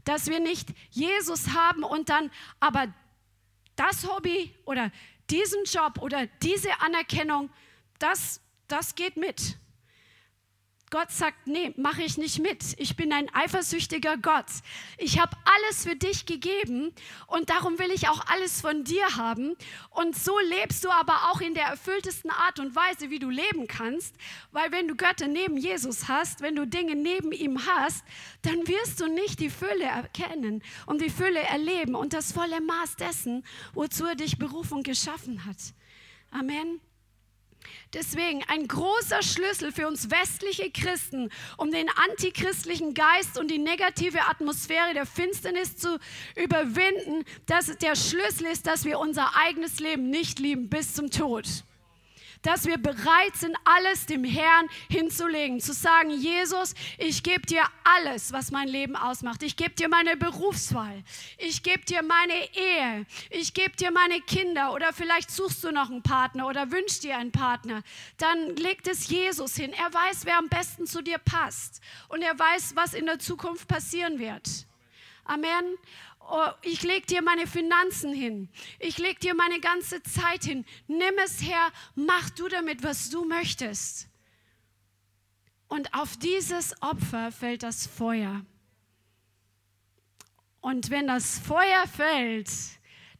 Dass 0.04 0.28
wir 0.28 0.38
nicht 0.38 0.68
Jesus 0.90 1.54
haben 1.54 1.82
und 1.82 2.08
dann 2.08 2.30
aber 2.60 2.86
das 3.74 4.06
Hobby 4.08 4.54
oder 4.64 4.92
diesen 5.28 5.64
Job 5.64 5.98
oder 6.00 6.26
diese 6.42 6.80
Anerkennung, 6.80 7.50
das 7.98 8.40
das 8.72 8.94
geht 8.94 9.16
mit. 9.16 9.56
Gott 10.90 11.12
sagt, 11.12 11.46
nee, 11.46 11.72
mache 11.76 12.02
ich 12.02 12.18
nicht 12.18 12.40
mit. 12.40 12.74
Ich 12.76 12.96
bin 12.96 13.12
ein 13.12 13.32
eifersüchtiger 13.32 14.16
Gott. 14.16 14.46
Ich 14.98 15.20
habe 15.20 15.36
alles 15.44 15.84
für 15.84 15.94
dich 15.94 16.26
gegeben 16.26 16.92
und 17.28 17.48
darum 17.48 17.78
will 17.78 17.92
ich 17.92 18.08
auch 18.08 18.26
alles 18.26 18.60
von 18.60 18.82
dir 18.82 19.16
haben. 19.16 19.54
Und 19.90 20.16
so 20.16 20.36
lebst 20.40 20.84
du 20.84 20.90
aber 20.90 21.30
auch 21.30 21.40
in 21.40 21.54
der 21.54 21.66
erfülltesten 21.66 22.32
Art 22.32 22.58
und 22.58 22.74
Weise, 22.74 23.08
wie 23.08 23.20
du 23.20 23.30
leben 23.30 23.68
kannst. 23.68 24.16
Weil 24.50 24.72
wenn 24.72 24.88
du 24.88 24.96
Götter 24.96 25.28
neben 25.28 25.56
Jesus 25.56 26.08
hast, 26.08 26.40
wenn 26.40 26.56
du 26.56 26.66
Dinge 26.66 26.96
neben 26.96 27.30
ihm 27.30 27.64
hast, 27.66 28.04
dann 28.42 28.66
wirst 28.66 29.00
du 29.00 29.06
nicht 29.06 29.38
die 29.38 29.50
Fülle 29.50 29.84
erkennen 29.84 30.60
und 30.86 31.00
die 31.00 31.10
Fülle 31.10 31.40
erleben 31.40 31.94
und 31.94 32.14
das 32.14 32.32
volle 32.32 32.60
Maß 32.60 32.96
dessen, 32.96 33.44
wozu 33.74 34.06
er 34.06 34.16
dich 34.16 34.38
berufen 34.38 34.78
und 34.78 34.82
geschaffen 34.82 35.46
hat. 35.46 35.58
Amen. 36.32 36.80
Deswegen 37.92 38.44
ein 38.46 38.68
großer 38.68 39.20
Schlüssel 39.22 39.72
für 39.72 39.88
uns 39.88 40.10
westliche 40.10 40.70
Christen, 40.70 41.28
um 41.56 41.72
den 41.72 41.88
antichristlichen 42.08 42.94
Geist 42.94 43.36
und 43.36 43.50
die 43.50 43.58
negative 43.58 44.28
Atmosphäre 44.28 44.94
der 44.94 45.06
Finsternis 45.06 45.76
zu 45.76 45.98
überwinden, 46.36 47.24
dass 47.46 47.76
der 47.78 47.96
Schlüssel 47.96 48.46
ist, 48.46 48.68
dass 48.68 48.84
wir 48.84 49.00
unser 49.00 49.36
eigenes 49.36 49.80
Leben 49.80 50.08
nicht 50.08 50.38
lieben 50.38 50.68
bis 50.68 50.94
zum 50.94 51.10
Tod. 51.10 51.46
Dass 52.42 52.66
wir 52.66 52.78
bereit 52.78 53.34
sind, 53.34 53.56
alles 53.64 54.06
dem 54.06 54.24
Herrn 54.24 54.68
hinzulegen, 54.88 55.60
zu 55.60 55.72
sagen, 55.72 56.10
Jesus, 56.10 56.74
ich 56.98 57.22
gebe 57.22 57.42
dir 57.46 57.64
alles, 57.84 58.32
was 58.32 58.50
mein 58.50 58.68
Leben 58.68 58.96
ausmacht. 58.96 59.42
Ich 59.42 59.56
gebe 59.56 59.70
dir 59.70 59.88
meine 59.88 60.16
Berufswahl, 60.16 61.02
ich 61.38 61.62
gebe 61.62 61.84
dir 61.84 62.02
meine 62.02 62.34
Ehe, 62.54 63.06
ich 63.30 63.54
gebe 63.54 63.76
dir 63.76 63.90
meine 63.90 64.20
Kinder 64.20 64.72
oder 64.72 64.92
vielleicht 64.92 65.30
suchst 65.30 65.62
du 65.64 65.70
noch 65.70 65.90
einen 65.90 66.02
Partner 66.02 66.46
oder 66.46 66.70
wünschst 66.70 67.04
dir 67.04 67.16
einen 67.16 67.32
Partner. 67.32 67.82
Dann 68.16 68.56
legt 68.56 68.88
es 68.88 69.08
Jesus 69.08 69.56
hin. 69.56 69.72
Er 69.72 69.92
weiß, 69.92 70.24
wer 70.24 70.38
am 70.38 70.48
besten 70.48 70.86
zu 70.86 71.02
dir 71.02 71.18
passt 71.18 71.80
und 72.08 72.22
er 72.22 72.38
weiß, 72.38 72.76
was 72.76 72.94
in 72.94 73.06
der 73.06 73.18
Zukunft 73.18 73.68
passieren 73.68 74.18
wird. 74.18 74.66
Amen 75.24 75.76
oh, 76.30 76.48
ich 76.62 76.82
lege 76.82 77.06
dir 77.06 77.22
meine 77.22 77.46
Finanzen 77.46 78.12
hin, 78.12 78.48
ich 78.78 78.98
lege 78.98 79.20
dir 79.20 79.34
meine 79.34 79.60
ganze 79.60 80.02
Zeit 80.02 80.44
hin. 80.44 80.64
Nimm 80.86 81.14
es 81.24 81.42
her, 81.42 81.72
mach 81.94 82.30
du 82.30 82.48
damit, 82.48 82.82
was 82.82 83.10
du 83.10 83.24
möchtest. 83.24 84.08
Und 85.68 85.94
auf 85.94 86.16
dieses 86.16 86.80
Opfer 86.82 87.30
fällt 87.30 87.62
das 87.62 87.86
Feuer. 87.86 88.44
Und 90.60 90.90
wenn 90.90 91.06
das 91.06 91.38
Feuer 91.38 91.86
fällt, 91.86 92.50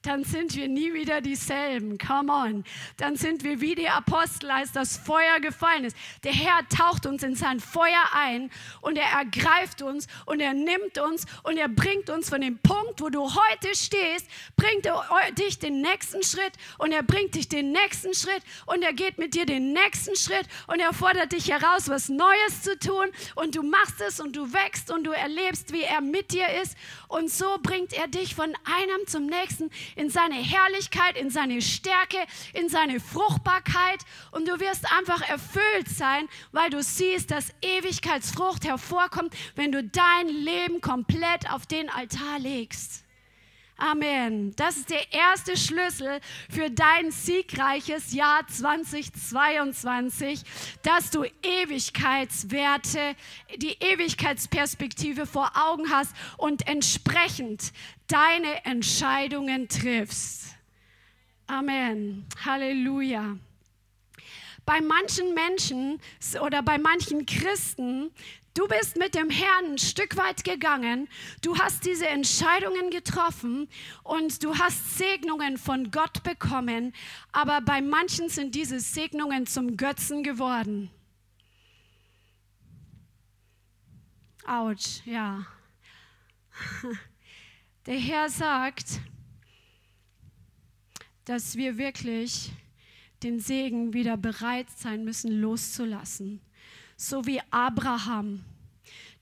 dann 0.03 0.25
sind 0.25 0.57
wir 0.57 0.67
nie 0.67 0.95
wieder 0.95 1.21
dieselben. 1.21 1.99
Come 1.99 2.33
on. 2.33 2.65
Dann 2.97 3.17
sind 3.17 3.45
wir 3.45 3.61
wie 3.61 3.75
die 3.75 3.89
Apostel, 3.89 4.51
als 4.51 4.73
das 4.73 4.97
Feuer 4.97 5.41
gefallen 5.41 5.85
ist. 5.85 5.97
Der 6.25 6.33
Herr 6.33 6.67
taucht 6.69 7.05
uns 7.05 7.23
in 7.23 7.35
sein 7.35 7.61
Feuer 7.61 8.03
ein 8.15 8.51
und 8.81 8.97
er 8.97 9.19
ergreift 9.19 9.83
uns 9.83 10.07
und 10.25 10.41
er 10.41 10.55
nimmt 10.55 10.99
uns 10.99 11.27
und 11.43 11.59
er 11.59 11.69
bringt 11.69 12.09
uns 12.09 12.31
von 12.31 12.41
dem 12.41 12.59
Punkt, 12.59 13.03
wo 13.03 13.11
du 13.11 13.23
heute 13.23 13.75
stehst, 13.75 14.27
bringt 14.57 14.87
er 14.87 15.05
dich 15.33 15.59
den 15.59 15.83
nächsten 15.83 16.23
Schritt 16.23 16.53
und 16.79 16.93
er 16.93 17.03
bringt 17.03 17.35
dich 17.35 17.49
den 17.49 17.73
nächsten 17.73 18.15
Schritt 18.15 18.43
und 18.67 18.83
er 18.83 18.95
geht 18.95 19.19
mit 19.19 19.35
dir 19.35 19.45
den 19.45 19.75
nächsten 19.75 20.17
Schritt 20.17 20.47
und 20.67 20.81
er 20.81 20.95
fordert 20.95 21.33
dich 21.33 21.51
heraus, 21.51 21.91
was 21.91 22.09
Neues 22.09 22.63
zu 22.63 22.79
tun 22.79 23.09
und 23.35 23.55
du 23.55 23.63
machst 23.63 24.01
es 24.01 24.19
und 24.19 24.35
du 24.35 24.51
wächst 24.53 24.91
und 24.91 25.05
du 25.05 25.11
erlebst, 25.11 25.73
wie 25.75 25.83
er 25.83 26.01
mit 26.01 26.33
dir 26.33 26.49
ist 26.63 26.77
und 27.09 27.31
so 27.31 27.59
bringt 27.63 27.93
er 27.93 28.09
dich 28.09 28.35
von 28.35 28.55
einem 28.65 29.07
zum 29.07 29.27
nächsten 29.27 29.71
in 29.97 30.11
seine 30.11 30.37
Herrlichkeit, 30.37 31.17
in 31.17 31.31
seine 31.31 31.63
Stärke, 31.63 32.19
in 32.55 32.69
seine 32.69 33.01
Fruchtbarkeit 33.01 34.01
und 34.33 34.49
du 34.49 34.61
wirst 34.61 34.91
einfach 34.93 35.29
erfüllt 35.29 35.89
sein, 35.89 36.29
weil 36.53 36.71
du 36.71 36.83
siehst, 36.83 37.31
dass 37.31 37.53
Ewigkeitsfrucht 37.63 38.65
hervorkommt, 38.65 39.35
wenn 39.55 39.73
du 39.73 39.83
dein 39.83 40.29
Leben 40.29 40.81
komplett 40.81 41.51
auf 41.51 41.67
den 41.67 41.89
Altar 41.91 42.39
legst. 42.39 43.05
Amen. 43.81 44.55
Das 44.57 44.77
ist 44.77 44.91
der 44.91 45.11
erste 45.11 45.57
Schlüssel 45.57 46.21
für 46.51 46.71
dein 46.71 47.11
siegreiches 47.11 48.13
Jahr 48.13 48.47
2022, 48.47 50.43
dass 50.83 51.11
du 51.11 51.25
Ewigkeitswerte, 51.43 53.17
die 53.57 53.79
Ewigkeitsperspektive 53.81 55.25
vor 55.25 55.53
Augen 55.55 55.91
hast 55.91 56.15
und 56.37 56.69
entsprechend 56.69 57.73
deine 58.11 58.65
Entscheidungen 58.65 59.69
triffst. 59.69 60.57
Amen. 61.47 62.27
Halleluja. 62.45 63.37
Bei 64.67 64.81
manchen 64.81 65.35
Menschen 65.35 66.01
oder 66.41 66.63
bei 66.63 66.79
manchen 66.79 67.27
Christen 67.27 68.11
Du 68.53 68.67
bist 68.67 68.97
mit 68.97 69.15
dem 69.15 69.31
Herrn 69.31 69.73
ein 69.73 69.79
Stück 69.79 70.17
weit 70.17 70.43
gegangen, 70.43 71.09
du 71.41 71.57
hast 71.57 71.87
diese 71.87 72.09
Entscheidungen 72.09 72.91
getroffen 72.91 73.69
und 74.03 74.43
du 74.43 74.59
hast 74.59 74.99
Segnungen 74.99 75.57
von 75.57 75.93
Gott 75.93 76.25
bekommen, 76.25 76.93
aber 77.31 77.61
bei 77.61 77.81
manchen 77.81 78.29
sind 78.29 78.57
diese 78.57 78.81
Segnungen 78.81 79.47
zum 79.47 79.77
Götzen 79.77 80.25
geworden. 80.25 80.91
Autsch, 84.45 85.07
ja. 85.07 85.47
Der 87.87 87.99
Herr 87.99 88.29
sagt, 88.29 89.01
dass 91.25 91.57
wir 91.57 91.79
wirklich 91.79 92.53
den 93.23 93.41
Segen 93.41 93.93
wieder 93.93 94.17
bereit 94.17 94.71
sein 94.71 95.05
müssen 95.05 95.41
loszulassen 95.41 96.41
so 97.01 97.25
wie 97.25 97.41
Abraham, 97.51 98.45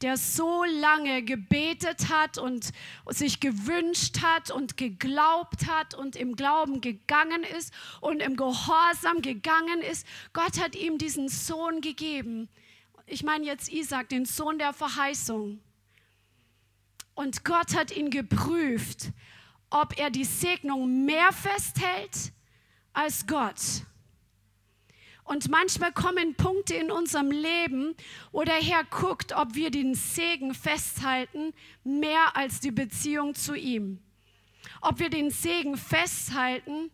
der 0.02 0.16
so 0.16 0.64
lange 0.64 1.22
gebetet 1.22 2.08
hat 2.08 2.36
und 2.36 2.72
sich 3.08 3.38
gewünscht 3.38 4.20
hat 4.20 4.50
und 4.50 4.76
geglaubt 4.76 5.68
hat 5.68 5.94
und 5.94 6.16
im 6.16 6.34
Glauben 6.34 6.80
gegangen 6.80 7.44
ist 7.56 7.72
und 8.00 8.20
im 8.20 8.36
Gehorsam 8.36 9.22
gegangen 9.22 9.80
ist. 9.80 10.04
Gott 10.32 10.60
hat 10.60 10.74
ihm 10.74 10.98
diesen 10.98 11.28
Sohn 11.28 11.80
gegeben. 11.80 12.48
Ich 13.06 13.22
meine 13.22 13.44
jetzt 13.44 13.72
Isaac, 13.72 14.08
den 14.08 14.24
Sohn 14.24 14.58
der 14.58 14.72
Verheißung. 14.72 15.60
Und 17.18 17.44
Gott 17.44 17.74
hat 17.74 17.90
ihn 17.90 18.10
geprüft, 18.10 19.10
ob 19.70 19.98
er 19.98 20.08
die 20.08 20.22
Segnung 20.22 21.04
mehr 21.04 21.32
festhält 21.32 22.32
als 22.92 23.26
Gott. 23.26 23.58
Und 25.24 25.48
manchmal 25.50 25.92
kommen 25.92 26.36
Punkte 26.36 26.74
in 26.74 26.92
unserem 26.92 27.32
Leben, 27.32 27.96
wo 28.30 28.44
der 28.44 28.62
Herr 28.62 28.84
guckt, 28.84 29.32
ob 29.32 29.56
wir 29.56 29.72
den 29.72 29.96
Segen 29.96 30.54
festhalten, 30.54 31.54
mehr 31.82 32.36
als 32.36 32.60
die 32.60 32.70
Beziehung 32.70 33.34
zu 33.34 33.56
ihm. 33.56 33.98
Ob 34.80 35.00
wir 35.00 35.10
den 35.10 35.32
Segen 35.32 35.76
festhalten 35.76 36.92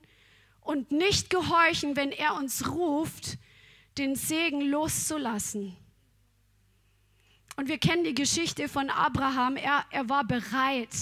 und 0.62 0.90
nicht 0.90 1.28
gehorchen, 1.28 1.96
wenn 1.96 2.12
er 2.12 2.34
uns 2.36 2.70
ruft, 2.70 3.36
den 3.98 4.16
Segen 4.16 4.62
loszulassen. 4.62 5.76
Und 7.56 7.68
wir 7.68 7.78
kennen 7.78 8.04
die 8.04 8.14
Geschichte 8.14 8.68
von 8.68 8.90
Abraham. 8.90 9.56
Er, 9.56 9.84
er 9.90 10.08
war 10.08 10.24
bereit, 10.24 10.94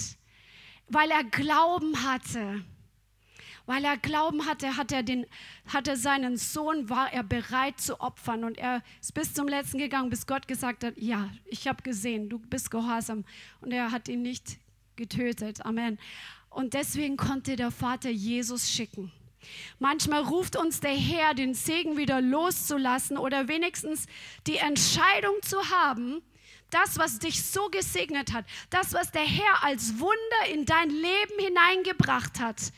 weil 0.87 1.09
er 1.09 1.23
Glauben 1.23 2.03
hatte. 2.03 2.63
Weil 3.65 3.85
er 3.85 3.97
Glauben 3.97 4.45
hatte, 4.45 4.75
hat 4.75 4.91
er, 4.91 5.03
den, 5.03 5.25
hat 5.67 5.87
er 5.87 5.95
seinen 5.95 6.35
Sohn, 6.37 6.89
war 6.89 7.11
er 7.13 7.23
bereit 7.23 7.79
zu 7.79 8.01
opfern. 8.01 8.43
Und 8.43 8.57
er 8.57 8.83
ist 9.01 9.13
bis 9.13 9.33
zum 9.33 9.47
Letzten 9.47 9.77
gegangen, 9.77 10.09
bis 10.09 10.27
Gott 10.27 10.47
gesagt 10.47 10.83
hat, 10.83 10.97
ja, 10.97 11.29
ich 11.45 11.67
habe 11.67 11.81
gesehen, 11.81 12.29
du 12.29 12.39
bist 12.39 12.69
gehorsam. 12.69 13.23
Und 13.61 13.71
er 13.71 13.91
hat 13.91 14.09
ihn 14.09 14.21
nicht 14.21 14.57
getötet. 14.95 15.65
Amen. 15.65 15.97
Und 16.49 16.73
deswegen 16.73 17.17
konnte 17.17 17.55
der 17.55 17.71
Vater 17.71 18.09
Jesus 18.09 18.69
schicken. 18.69 19.11
Manchmal 19.79 20.21
ruft 20.21 20.55
uns 20.55 20.79
der 20.79 20.95
Herr, 20.95 21.33
den 21.33 21.53
Segen 21.53 21.97
wieder 21.97 22.21
loszulassen 22.21 23.17
oder 23.17 23.47
wenigstens 23.47 24.05
die 24.47 24.57
Entscheidung 24.57 25.35
zu 25.41 25.57
haben, 25.69 26.21
das, 26.73 26.97
was 26.97 27.19
dich 27.19 27.43
so 27.43 27.69
gesegnet 27.69 28.33
hat, 28.33 28.45
das, 28.69 28.93
was 28.93 29.11
der 29.11 29.21
Herr 29.21 29.63
als 29.63 29.99
Wunder 29.99 30.51
in 30.51 30.65
dein 30.65 30.89
Leben 30.89 31.39
hineingebracht 31.39 32.39
hat, 32.39 32.71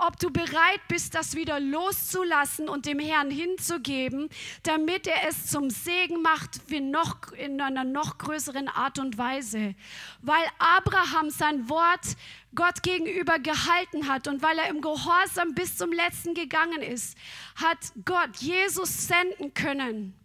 ob 0.00 0.18
du 0.18 0.30
bereit 0.30 0.80
bist, 0.88 1.14
das 1.14 1.34
wieder 1.36 1.60
loszulassen 1.60 2.68
und 2.68 2.86
dem 2.86 2.98
Herrn 2.98 3.30
hinzugeben, 3.30 4.30
damit 4.62 5.06
er 5.06 5.28
es 5.28 5.46
zum 5.46 5.70
Segen 5.70 6.22
macht 6.22 6.70
noch, 6.70 7.32
in 7.32 7.60
einer 7.60 7.84
noch 7.84 8.18
größeren 8.18 8.68
Art 8.68 8.98
und 8.98 9.18
Weise. 9.18 9.74
Weil 10.22 10.44
Abraham 10.58 11.30
sein 11.30 11.68
Wort 11.68 12.16
Gott 12.54 12.82
gegenüber 12.82 13.38
gehalten 13.38 14.08
hat 14.08 14.26
und 14.26 14.42
weil 14.42 14.58
er 14.58 14.68
im 14.68 14.80
Gehorsam 14.80 15.54
bis 15.54 15.76
zum 15.76 15.92
letzten 15.92 16.34
gegangen 16.34 16.82
ist, 16.82 17.16
hat 17.56 17.78
Gott 18.04 18.36
Jesus 18.38 19.06
senden 19.06 19.54
können. 19.54 20.19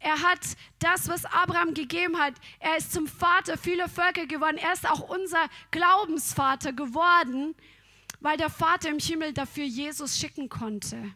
Er 0.00 0.22
hat 0.22 0.40
das, 0.78 1.08
was 1.08 1.24
Abraham 1.26 1.74
gegeben 1.74 2.18
hat, 2.18 2.34
er 2.58 2.78
ist 2.78 2.92
zum 2.92 3.06
Vater 3.06 3.56
vieler 3.56 3.88
Völker 3.88 4.26
geworden. 4.26 4.56
Er 4.56 4.72
ist 4.72 4.88
auch 4.88 5.08
unser 5.08 5.48
Glaubensvater 5.70 6.72
geworden 6.72 7.54
weil 8.20 8.36
der 8.36 8.50
Vater 8.50 8.90
im 8.90 8.98
Himmel 8.98 9.32
dafür 9.32 9.64
Jesus 9.64 10.18
schicken 10.18 10.48
konnte. 10.48 11.14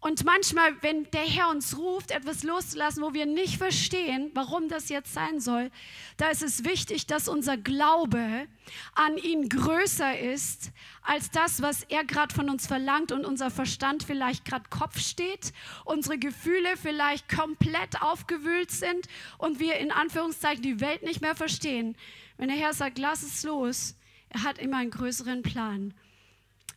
Und 0.00 0.24
manchmal, 0.24 0.80
wenn 0.80 1.10
der 1.10 1.24
Herr 1.24 1.50
uns 1.50 1.76
ruft, 1.76 2.12
etwas 2.12 2.44
loszulassen, 2.44 3.02
wo 3.02 3.14
wir 3.14 3.26
nicht 3.26 3.56
verstehen, 3.56 4.30
warum 4.32 4.68
das 4.68 4.90
jetzt 4.90 5.12
sein 5.12 5.40
soll, 5.40 5.72
da 6.18 6.28
ist 6.28 6.42
es 6.42 6.64
wichtig, 6.64 7.06
dass 7.06 7.26
unser 7.26 7.56
Glaube 7.56 8.46
an 8.94 9.16
ihn 9.18 9.48
größer 9.48 10.16
ist 10.16 10.70
als 11.02 11.32
das, 11.32 11.62
was 11.62 11.82
er 11.82 12.04
gerade 12.04 12.32
von 12.32 12.48
uns 12.48 12.68
verlangt 12.68 13.10
und 13.10 13.24
unser 13.24 13.50
Verstand 13.50 14.04
vielleicht 14.04 14.44
gerade 14.44 14.68
Kopf 14.70 15.00
steht, 15.00 15.52
unsere 15.84 16.16
Gefühle 16.16 16.76
vielleicht 16.76 17.28
komplett 17.28 18.00
aufgewühlt 18.00 18.70
sind 18.70 19.08
und 19.36 19.58
wir 19.58 19.78
in 19.78 19.90
Anführungszeichen 19.90 20.62
die 20.62 20.80
Welt 20.80 21.02
nicht 21.02 21.22
mehr 21.22 21.34
verstehen. 21.34 21.96
Wenn 22.36 22.48
der 22.48 22.56
Herr 22.56 22.72
sagt, 22.72 22.98
lass 22.98 23.24
es 23.24 23.42
los, 23.42 23.96
er 24.28 24.44
hat 24.44 24.58
immer 24.58 24.76
einen 24.76 24.92
größeren 24.92 25.42
Plan. 25.42 25.92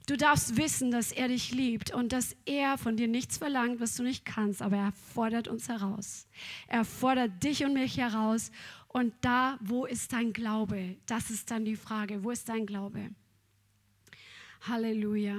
Du 0.07 0.17
darfst 0.17 0.57
wissen, 0.57 0.91
dass 0.91 1.11
er 1.11 1.27
dich 1.27 1.51
liebt 1.51 1.93
und 1.93 2.11
dass 2.11 2.35
er 2.45 2.77
von 2.77 2.97
dir 2.97 3.07
nichts 3.07 3.37
verlangt, 3.37 3.79
was 3.79 3.95
du 3.95 4.03
nicht 4.03 4.25
kannst, 4.25 4.61
aber 4.61 4.77
er 4.77 4.91
fordert 4.91 5.47
uns 5.47 5.69
heraus. 5.69 6.27
Er 6.67 6.85
fordert 6.85 7.43
dich 7.43 7.63
und 7.63 7.73
mich 7.73 7.97
heraus. 7.97 8.51
Und 8.87 9.13
da, 9.21 9.57
wo 9.61 9.85
ist 9.85 10.11
dein 10.11 10.33
Glaube? 10.33 10.97
Das 11.05 11.29
ist 11.29 11.51
dann 11.51 11.65
die 11.65 11.75
Frage. 11.75 12.23
Wo 12.23 12.31
ist 12.31 12.49
dein 12.49 12.65
Glaube? 12.65 13.11
Halleluja. 14.61 15.37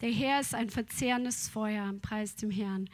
Der 0.00 0.10
Herr 0.10 0.40
ist 0.40 0.54
ein 0.54 0.68
verzehrendes 0.68 1.48
Feuer, 1.48 1.94
preis 2.02 2.34
dem 2.34 2.50
Herrn. 2.50 2.88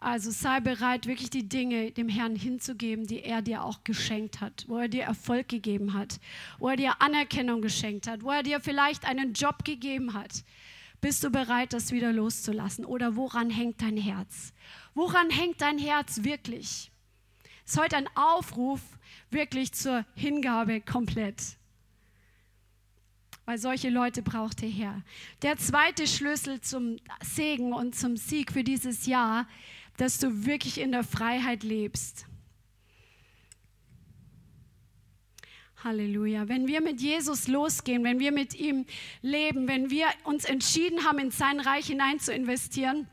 Also 0.00 0.30
sei 0.30 0.60
bereit, 0.60 1.06
wirklich 1.06 1.28
die 1.28 1.48
Dinge 1.48 1.90
dem 1.90 2.08
Herrn 2.08 2.36
hinzugeben, 2.36 3.08
die 3.08 3.24
er 3.24 3.42
dir 3.42 3.64
auch 3.64 3.82
geschenkt 3.82 4.40
hat, 4.40 4.64
wo 4.68 4.78
er 4.78 4.86
dir 4.86 5.02
Erfolg 5.02 5.48
gegeben 5.48 5.92
hat, 5.92 6.20
wo 6.60 6.68
er 6.68 6.76
dir 6.76 7.02
Anerkennung 7.02 7.60
geschenkt 7.60 8.06
hat, 8.06 8.22
wo 8.22 8.30
er 8.30 8.44
dir 8.44 8.60
vielleicht 8.60 9.04
einen 9.04 9.32
Job 9.32 9.64
gegeben 9.64 10.14
hat. 10.14 10.44
Bist 11.00 11.24
du 11.24 11.30
bereit, 11.30 11.72
das 11.72 11.90
wieder 11.90 12.12
loszulassen? 12.12 12.84
Oder 12.84 13.16
woran 13.16 13.50
hängt 13.50 13.82
dein 13.82 13.96
Herz? 13.96 14.52
Woran 14.94 15.30
hängt 15.30 15.60
dein 15.60 15.78
Herz 15.78 16.22
wirklich? 16.22 16.92
Es 17.64 17.72
ist 17.72 17.80
heute 17.80 17.96
ein 17.96 18.08
Aufruf 18.14 18.80
wirklich 19.30 19.72
zur 19.72 20.04
Hingabe 20.14 20.80
komplett. 20.80 21.42
Weil 23.46 23.58
solche 23.58 23.90
Leute 23.90 24.22
braucht 24.22 24.62
der 24.62 24.68
Herr. 24.68 25.02
Der 25.42 25.56
zweite 25.56 26.06
Schlüssel 26.06 26.60
zum 26.60 26.98
Segen 27.22 27.72
und 27.72 27.94
zum 27.94 28.16
Sieg 28.16 28.52
für 28.52 28.62
dieses 28.62 29.06
Jahr 29.06 29.46
dass 29.98 30.18
du 30.18 30.46
wirklich 30.46 30.80
in 30.80 30.92
der 30.92 31.04
Freiheit 31.04 31.62
lebst. 31.62 32.24
Halleluja. 35.84 36.48
Wenn 36.48 36.66
wir 36.66 36.80
mit 36.80 37.00
Jesus 37.00 37.46
losgehen, 37.46 38.02
wenn 38.04 38.18
wir 38.18 38.32
mit 38.32 38.54
ihm 38.54 38.86
leben, 39.22 39.68
wenn 39.68 39.90
wir 39.90 40.06
uns 40.24 40.44
entschieden 40.44 41.04
haben, 41.04 41.18
in 41.18 41.30
sein 41.30 41.60
Reich 41.60 41.86
hinein 41.86 42.18
zu 42.18 42.32
investieren 42.32 43.08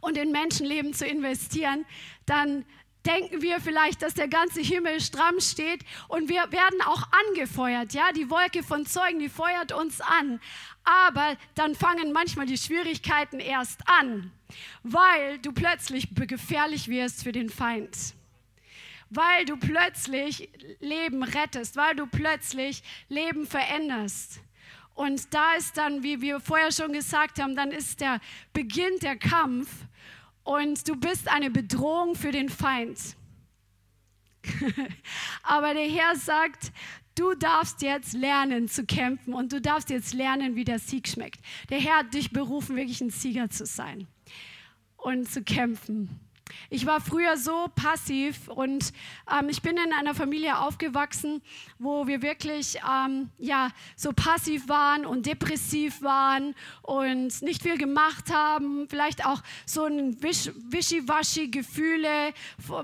und 0.00 0.18
in 0.18 0.32
Menschenleben 0.32 0.92
zu 0.92 1.06
investieren, 1.06 1.86
dann 2.26 2.64
denken 3.06 3.40
wir 3.40 3.60
vielleicht, 3.60 4.02
dass 4.02 4.14
der 4.14 4.28
ganze 4.28 4.60
Himmel 4.60 5.00
stramm 5.00 5.40
steht 5.40 5.82
und 6.08 6.28
wir 6.28 6.52
werden 6.52 6.82
auch 6.84 7.04
angefeuert. 7.28 7.94
Ja, 7.94 8.12
die 8.12 8.28
Wolke 8.28 8.62
von 8.62 8.84
Zeugen, 8.84 9.18
die 9.18 9.30
feuert 9.30 9.72
uns 9.72 10.00
an. 10.00 10.40
Aber 10.84 11.36
dann 11.54 11.74
fangen 11.74 12.12
manchmal 12.12 12.46
die 12.46 12.58
Schwierigkeiten 12.58 13.40
erst 13.40 13.80
an, 13.86 14.30
weil 14.82 15.38
du 15.38 15.52
plötzlich 15.52 16.08
gefährlich 16.14 16.88
wirst 16.88 17.22
für 17.22 17.32
den 17.32 17.50
Feind. 17.50 18.14
Weil 19.10 19.44
du 19.44 19.56
plötzlich 19.56 20.50
Leben 20.80 21.22
rettest, 21.22 21.76
weil 21.76 21.94
du 21.96 22.06
plötzlich 22.06 22.82
Leben 23.08 23.46
veränderst. 23.46 24.40
Und 24.94 25.32
da 25.32 25.54
ist 25.54 25.78
dann, 25.78 26.02
wie 26.02 26.20
wir 26.20 26.40
vorher 26.40 26.72
schon 26.72 26.92
gesagt 26.92 27.40
haben, 27.40 27.54
dann 27.54 27.70
ist 27.70 28.00
der 28.00 28.20
Beginn 28.52 28.98
der 29.00 29.16
Kampf 29.16 29.68
und 30.42 30.88
du 30.88 30.96
bist 30.96 31.28
eine 31.28 31.50
Bedrohung 31.50 32.16
für 32.16 32.32
den 32.32 32.48
Feind. 32.48 32.98
Aber 35.42 35.74
der 35.74 35.88
Herr 35.88 36.16
sagt, 36.16 36.72
du 37.14 37.34
darfst 37.34 37.82
jetzt 37.82 38.12
lernen 38.12 38.68
zu 38.68 38.84
kämpfen 38.84 39.34
und 39.34 39.52
du 39.52 39.60
darfst 39.60 39.90
jetzt 39.90 40.14
lernen, 40.14 40.56
wie 40.56 40.64
der 40.64 40.78
Sieg 40.78 41.06
schmeckt. 41.06 41.40
Der 41.70 41.78
Herr 41.78 41.98
hat 41.98 42.14
dich 42.14 42.30
berufen, 42.30 42.76
wirklich 42.76 43.00
ein 43.00 43.10
Sieger 43.10 43.48
zu 43.50 43.66
sein 43.66 44.06
und 44.98 45.30
zu 45.30 45.42
kämpfen. 45.42 46.20
Ich 46.70 46.86
war 46.86 47.00
früher 47.00 47.36
so 47.36 47.68
passiv 47.74 48.48
und 48.48 48.92
ähm, 49.30 49.48
ich 49.48 49.62
bin 49.62 49.76
in 49.76 49.92
einer 49.92 50.14
Familie 50.14 50.58
aufgewachsen, 50.58 51.42
wo 51.78 52.06
wir 52.06 52.22
wirklich 52.22 52.78
ähm, 52.88 53.30
ja, 53.38 53.70
so 53.96 54.12
passiv 54.12 54.68
waren 54.68 55.06
und 55.06 55.26
depressiv 55.26 56.02
waren 56.02 56.54
und 56.82 57.42
nicht 57.42 57.62
viel 57.62 57.78
gemacht 57.78 58.32
haben. 58.32 58.86
Vielleicht 58.88 59.24
auch 59.24 59.42
so 59.66 59.84
ein 59.84 60.22
Wisch, 60.22 60.50
wischiwaschi 60.70 61.48
Gefühle, 61.48 62.32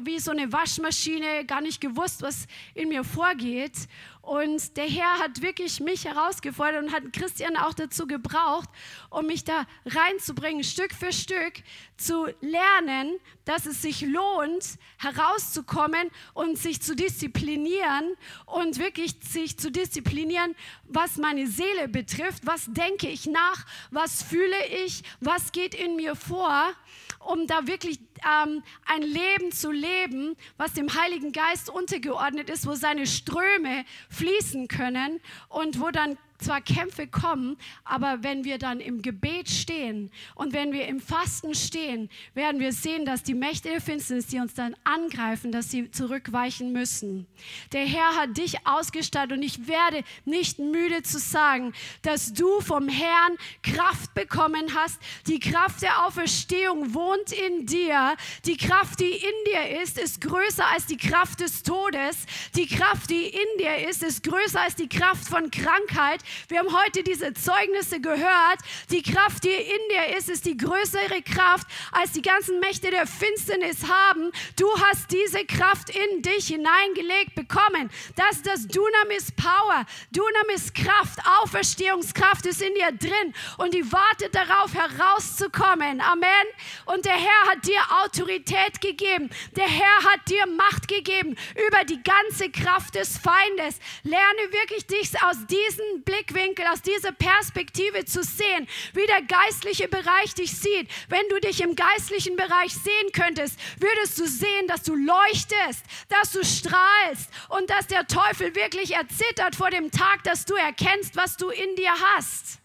wie 0.02 0.18
so 0.18 0.30
eine 0.30 0.52
Waschmaschine, 0.52 1.44
gar 1.46 1.60
nicht 1.60 1.80
gewusst, 1.80 2.22
was 2.22 2.46
in 2.74 2.88
mir 2.88 3.04
vorgeht. 3.04 3.88
Und 4.24 4.78
der 4.78 4.86
Herr 4.86 5.18
hat 5.18 5.42
wirklich 5.42 5.80
mich 5.80 6.06
herausgefordert 6.06 6.82
und 6.82 6.92
hat 6.92 7.12
Christian 7.12 7.58
auch 7.58 7.74
dazu 7.74 8.06
gebraucht, 8.06 8.70
um 9.10 9.26
mich 9.26 9.44
da 9.44 9.66
reinzubringen, 9.84 10.64
Stück 10.64 10.94
für 10.94 11.12
Stück 11.12 11.62
zu 11.98 12.26
lernen, 12.40 13.18
dass 13.44 13.66
es 13.66 13.82
sich 13.82 14.00
lohnt, 14.00 14.78
herauszukommen 14.98 16.10
und 16.32 16.56
sich 16.56 16.80
zu 16.80 16.96
disziplinieren 16.96 18.16
und 18.46 18.78
wirklich 18.78 19.14
sich 19.20 19.58
zu 19.58 19.70
disziplinieren, 19.70 20.54
was 20.84 21.18
meine 21.18 21.46
Seele 21.46 21.88
betrifft, 21.88 22.46
was 22.46 22.64
denke 22.68 23.08
ich 23.08 23.26
nach, 23.26 23.66
was 23.90 24.22
fühle 24.22 24.66
ich, 24.86 25.02
was 25.20 25.52
geht 25.52 25.74
in 25.74 25.96
mir 25.96 26.16
vor 26.16 26.72
um 27.20 27.46
da 27.46 27.66
wirklich 27.66 27.98
ähm, 28.24 28.62
ein 28.86 29.02
Leben 29.02 29.52
zu 29.52 29.70
leben, 29.70 30.36
was 30.56 30.72
dem 30.72 30.94
Heiligen 30.94 31.32
Geist 31.32 31.70
untergeordnet 31.70 32.50
ist, 32.50 32.66
wo 32.66 32.74
seine 32.74 33.06
Ströme 33.06 33.84
fließen 34.10 34.68
können 34.68 35.20
und 35.48 35.80
wo 35.80 35.90
dann 35.90 36.18
zwar 36.44 36.60
Kämpfe 36.60 37.06
kommen, 37.06 37.56
aber 37.84 38.22
wenn 38.22 38.44
wir 38.44 38.58
dann 38.58 38.80
im 38.80 39.02
Gebet 39.02 39.48
stehen 39.48 40.10
und 40.34 40.52
wenn 40.52 40.72
wir 40.72 40.86
im 40.86 41.00
Fasten 41.00 41.54
stehen, 41.54 42.10
werden 42.34 42.60
wir 42.60 42.72
sehen, 42.72 43.04
dass 43.04 43.22
die 43.22 43.34
Mächte 43.34 43.70
der 43.70 43.80
Finsternis, 43.80 44.26
die 44.26 44.38
uns 44.38 44.54
dann 44.54 44.76
angreifen, 44.84 45.52
dass 45.52 45.70
sie 45.70 45.90
zurückweichen 45.90 46.72
müssen. 46.72 47.26
Der 47.72 47.86
Herr 47.86 48.16
hat 48.16 48.36
dich 48.36 48.66
ausgestattet 48.66 49.32
und 49.32 49.42
ich 49.42 49.66
werde 49.66 50.02
nicht 50.24 50.58
müde 50.58 51.02
zu 51.02 51.18
sagen, 51.18 51.72
dass 52.02 52.32
du 52.32 52.60
vom 52.60 52.88
Herrn 52.88 53.36
Kraft 53.62 54.14
bekommen 54.14 54.74
hast. 54.74 55.00
Die 55.26 55.40
Kraft 55.40 55.82
der 55.82 56.06
Auferstehung 56.06 56.94
wohnt 56.94 57.32
in 57.32 57.66
dir. 57.66 58.16
Die 58.44 58.56
Kraft, 58.56 59.00
die 59.00 59.10
in 59.10 59.44
dir 59.46 59.82
ist, 59.82 59.98
ist 59.98 60.20
größer 60.20 60.66
als 60.66 60.86
die 60.86 60.96
Kraft 60.96 61.40
des 61.40 61.62
Todes. 61.62 62.26
Die 62.54 62.66
Kraft, 62.66 63.10
die 63.10 63.26
in 63.26 63.58
dir 63.58 63.88
ist, 63.88 64.02
ist 64.02 64.22
größer 64.22 64.60
als 64.60 64.76
die 64.76 64.88
Kraft 64.88 65.26
von 65.26 65.50
Krankheit. 65.50 66.22
Wir 66.48 66.58
haben 66.58 66.76
heute 66.84 67.02
diese 67.02 67.32
Zeugnisse 67.34 68.00
gehört. 68.00 68.58
Die 68.90 69.02
Kraft, 69.02 69.44
die 69.44 69.48
in 69.48 69.88
dir 69.90 70.16
ist, 70.16 70.28
ist 70.28 70.46
die 70.46 70.56
größere 70.56 71.22
Kraft, 71.22 71.66
als 71.92 72.12
die 72.12 72.22
ganzen 72.22 72.60
Mächte 72.60 72.90
der 72.90 73.06
Finsternis 73.06 73.88
haben. 73.88 74.30
Du 74.56 74.68
hast 74.80 75.10
diese 75.10 75.44
Kraft 75.44 75.90
in 75.90 76.22
dich 76.22 76.48
hineingelegt 76.48 77.34
bekommen. 77.34 77.90
Das 78.16 78.36
ist 78.36 78.46
das 78.46 78.66
Dunamis 78.66 79.32
Power. 79.32 79.84
Dunamis 80.10 80.72
Kraft, 80.72 81.18
Auferstehungskraft 81.42 82.46
ist 82.46 82.62
in 82.62 82.74
dir 82.74 82.92
drin 82.92 83.34
und 83.58 83.74
die 83.74 83.90
wartet 83.92 84.34
darauf 84.34 84.72
herauszukommen. 84.74 86.00
Amen. 86.00 86.46
Und 86.86 87.04
der 87.04 87.14
Herr 87.14 87.50
hat 87.50 87.66
dir 87.66 87.80
Autorität 88.04 88.80
gegeben. 88.80 89.30
Der 89.56 89.68
Herr 89.68 90.04
hat 90.10 90.28
dir 90.28 90.46
Macht 90.46 90.88
gegeben 90.88 91.36
über 91.66 91.84
die 91.84 92.02
ganze 92.02 92.50
Kraft 92.50 92.94
des 92.94 93.18
Feindes. 93.18 93.78
Lerne 94.02 94.52
wirklich 94.52 94.86
dich 94.86 95.10
aus 95.22 95.36
diesem 95.46 96.02
Blick 96.04 96.13
Blickwinkel, 96.14 96.66
aus 96.66 96.82
dieser 96.82 97.12
Perspektive 97.12 98.04
zu 98.04 98.22
sehen, 98.22 98.68
wie 98.92 99.06
der 99.06 99.22
geistliche 99.22 99.88
Bereich 99.88 100.34
dich 100.34 100.56
sieht. 100.56 100.88
Wenn 101.08 101.28
du 101.28 101.40
dich 101.40 101.60
im 101.60 101.74
geistlichen 101.74 102.36
Bereich 102.36 102.72
sehen 102.72 103.12
könntest, 103.12 103.58
würdest 103.78 104.18
du 104.18 104.26
sehen, 104.26 104.68
dass 104.68 104.82
du 104.82 104.94
leuchtest, 104.94 105.84
dass 106.08 106.32
du 106.32 106.44
strahlst 106.44 107.30
und 107.48 107.68
dass 107.70 107.86
der 107.86 108.06
Teufel 108.06 108.54
wirklich 108.54 108.94
erzittert 108.94 109.56
vor 109.56 109.70
dem 109.70 109.90
Tag, 109.90 110.22
dass 110.24 110.44
du 110.44 110.54
erkennst, 110.54 111.16
was 111.16 111.36
du 111.36 111.50
in 111.50 111.74
dir 111.76 111.92
hast. 112.14 112.58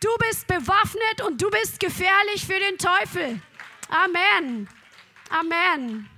Du 0.00 0.08
bist 0.28 0.46
bewaffnet 0.48 1.22
und 1.26 1.40
du 1.40 1.48
bist 1.50 1.78
gefährlich 1.78 2.44
für 2.44 2.58
den 2.58 2.78
Teufel. 2.78 3.40
Amen. 3.88 4.68
Amen. 5.30 6.08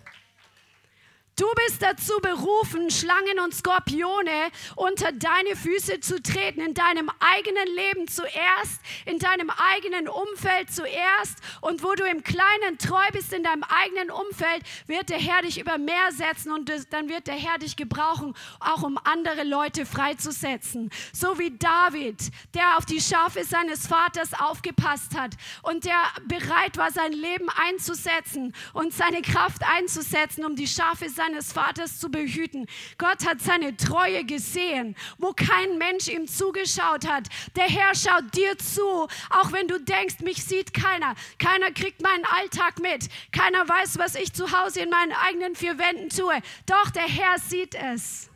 Du 1.37 1.47
bist 1.67 1.83
dazu 1.83 2.13
berufen, 2.23 2.91
Schlangen 2.91 3.41
und 3.43 3.53
Skorpione 3.53 4.53
unter 4.77 5.11
deine 5.11 5.57
Füße 5.57 5.99
zu 5.99 6.23
treten, 6.23 6.61
in 6.61 6.75
deinem 6.75 7.11
eigenen 7.19 7.75
Leben 7.75 8.07
zuerst, 8.07 8.81
in 9.05 9.19
deinem 9.19 9.51
eigenen 9.51 10.07
Umfeld 10.07 10.73
zuerst. 10.73 11.39
Und 11.61 11.83
wo 11.83 11.95
du 11.95 12.05
im 12.05 12.23
Kleinen 12.23 12.79
treu 12.79 13.05
bist 13.13 13.33
in 13.33 13.43
deinem 13.43 13.65
eigenen 13.65 14.13
Umfeld, 14.13 14.63
wird 14.87 15.09
der 15.09 15.19
Herr 15.19 15.43
dich 15.43 15.59
über 15.59 15.77
Meer 15.77 16.13
setzen 16.13 16.53
und 16.53 16.71
dann 16.91 17.09
wird 17.09 17.27
der 17.27 17.35
Herr 17.35 17.59
dich 17.59 17.75
gebrauchen, 17.75 18.35
auch 18.61 18.85
um 18.85 18.97
andere 19.03 19.43
Leute 19.43 19.87
freizusetzen. 19.87 20.91
So 21.13 21.41
wie 21.41 21.51
David, 21.59 22.31
der 22.55 22.79
auf 22.79 22.87
die 22.87 23.01
Schafe 23.01 23.43
seines 23.43 23.89
Vaters 23.89 24.35
aufgepasst 24.39 25.19
hat 25.19 25.33
und 25.63 25.85
der 25.85 26.01
bereit 26.29 26.77
war, 26.77 26.93
sein 26.93 27.13
Leben 27.13 27.49
einzusetzen 27.49 28.55
und 28.73 28.95
seine 28.95 29.21
Kraft 29.21 29.63
einzusetzen, 29.77 30.45
um 30.45 30.55
die 30.55 30.69
Schafe 30.69 31.09
seines 31.09 31.24
seines 31.25 31.53
Vaters 31.53 31.99
zu 31.99 32.11
behüten. 32.11 32.67
Gott 32.99 33.27
hat 33.27 33.41
seine 33.41 33.77
Treue 33.77 34.25
gesehen, 34.25 34.95
wo 35.19 35.33
kein 35.33 35.79
Mensch 35.79 36.09
ihm 36.09 36.27
zugeschaut 36.29 37.07
hat. 37.07 37.29
Der 37.57 37.65
Herr 37.65 37.95
schaut 37.95 38.35
dir 38.35 38.57
zu, 38.59 39.09
auch 39.31 39.53
wenn 39.53 39.69
du 39.69 39.81
denkst, 39.81 40.21
mich 40.21 40.45
sieht 40.45 40.75
keiner. 40.75 41.15
Keiner 41.39 41.71
kriegt 41.71 42.03
meinen 42.03 42.25
Alltag 42.25 42.79
mit. 42.81 43.09
Keiner 43.33 43.69
weiß, 43.69 43.99
was 43.99 44.15
ich 44.15 44.33
zu 44.33 44.53
Hause 44.53 44.81
in 44.81 44.91
meinen 44.91 45.13
eigenen 45.13 45.55
vier 45.55 45.79
Wänden 45.79 46.11
tue. 46.11 46.35
Doch 46.67 46.91
der 46.91 47.09
Herr 47.09 47.39
sieht 47.39 47.75
es. 47.75 48.31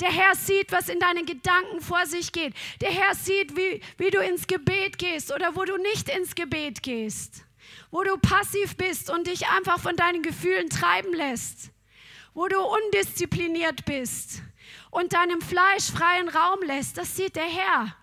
Der 0.00 0.10
Herr 0.10 0.34
sieht, 0.34 0.72
was 0.72 0.88
in 0.88 0.98
deinen 0.98 1.26
Gedanken 1.26 1.80
vor 1.80 2.06
sich 2.06 2.32
geht. 2.32 2.54
Der 2.80 2.90
Herr 2.90 3.14
sieht, 3.14 3.56
wie, 3.56 3.80
wie 3.98 4.10
du 4.10 4.18
ins 4.18 4.46
Gebet 4.46 4.98
gehst 4.98 5.32
oder 5.32 5.54
wo 5.54 5.64
du 5.64 5.76
nicht 5.76 6.08
ins 6.08 6.34
Gebet 6.34 6.82
gehst. 6.82 7.44
Wo 7.90 8.02
du 8.02 8.16
passiv 8.16 8.76
bist 8.76 9.10
und 9.10 9.26
dich 9.26 9.46
einfach 9.48 9.78
von 9.78 9.96
deinen 9.96 10.22
Gefühlen 10.22 10.68
treiben 10.70 11.14
lässt 11.14 11.72
wo 12.34 12.48
du 12.48 12.58
undiszipliniert 12.60 13.84
bist 13.84 14.42
und 14.90 15.12
deinem 15.12 15.40
Fleisch 15.40 15.90
freien 15.90 16.28
Raum 16.28 16.60
lässt, 16.62 16.98
das 16.98 17.16
sieht 17.16 17.36
der 17.36 17.44
Herr. 17.44 17.96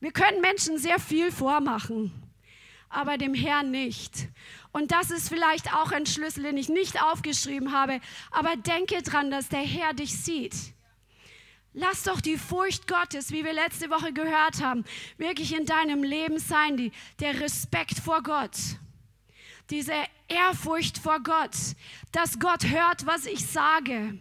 Wir 0.00 0.12
können 0.12 0.40
Menschen 0.40 0.78
sehr 0.78 0.98
viel 0.98 1.30
vormachen, 1.30 2.12
aber 2.88 3.18
dem 3.18 3.34
Herrn 3.34 3.70
nicht. 3.70 4.28
Und 4.72 4.90
das 4.90 5.10
ist 5.10 5.28
vielleicht 5.28 5.72
auch 5.74 5.92
ein 5.92 6.06
Schlüssel, 6.06 6.44
den 6.44 6.56
ich 6.56 6.68
nicht 6.68 7.02
aufgeschrieben 7.02 7.72
habe, 7.72 8.00
aber 8.30 8.56
denke 8.56 9.02
dran, 9.02 9.30
dass 9.30 9.48
der 9.48 9.60
Herr 9.60 9.92
dich 9.92 10.18
sieht. 10.18 10.54
Lass 11.74 12.02
doch 12.02 12.20
die 12.20 12.36
Furcht 12.36 12.86
Gottes, 12.86 13.30
wie 13.30 13.44
wir 13.44 13.52
letzte 13.52 13.88
Woche 13.90 14.12
gehört 14.12 14.62
haben, 14.62 14.84
wirklich 15.16 15.54
in 15.54 15.64
deinem 15.64 16.02
Leben 16.02 16.38
sein, 16.38 16.76
die, 16.76 16.92
der 17.20 17.40
Respekt 17.40 17.98
vor 17.98 18.22
Gott, 18.22 18.56
diese 19.70 19.94
Ehrfurcht 20.28 20.98
vor 20.98 21.20
Gott, 21.20 21.56
dass 22.12 22.38
Gott 22.38 22.66
hört, 22.68 23.06
was 23.06 23.26
ich 23.26 23.46
sage. 23.46 24.18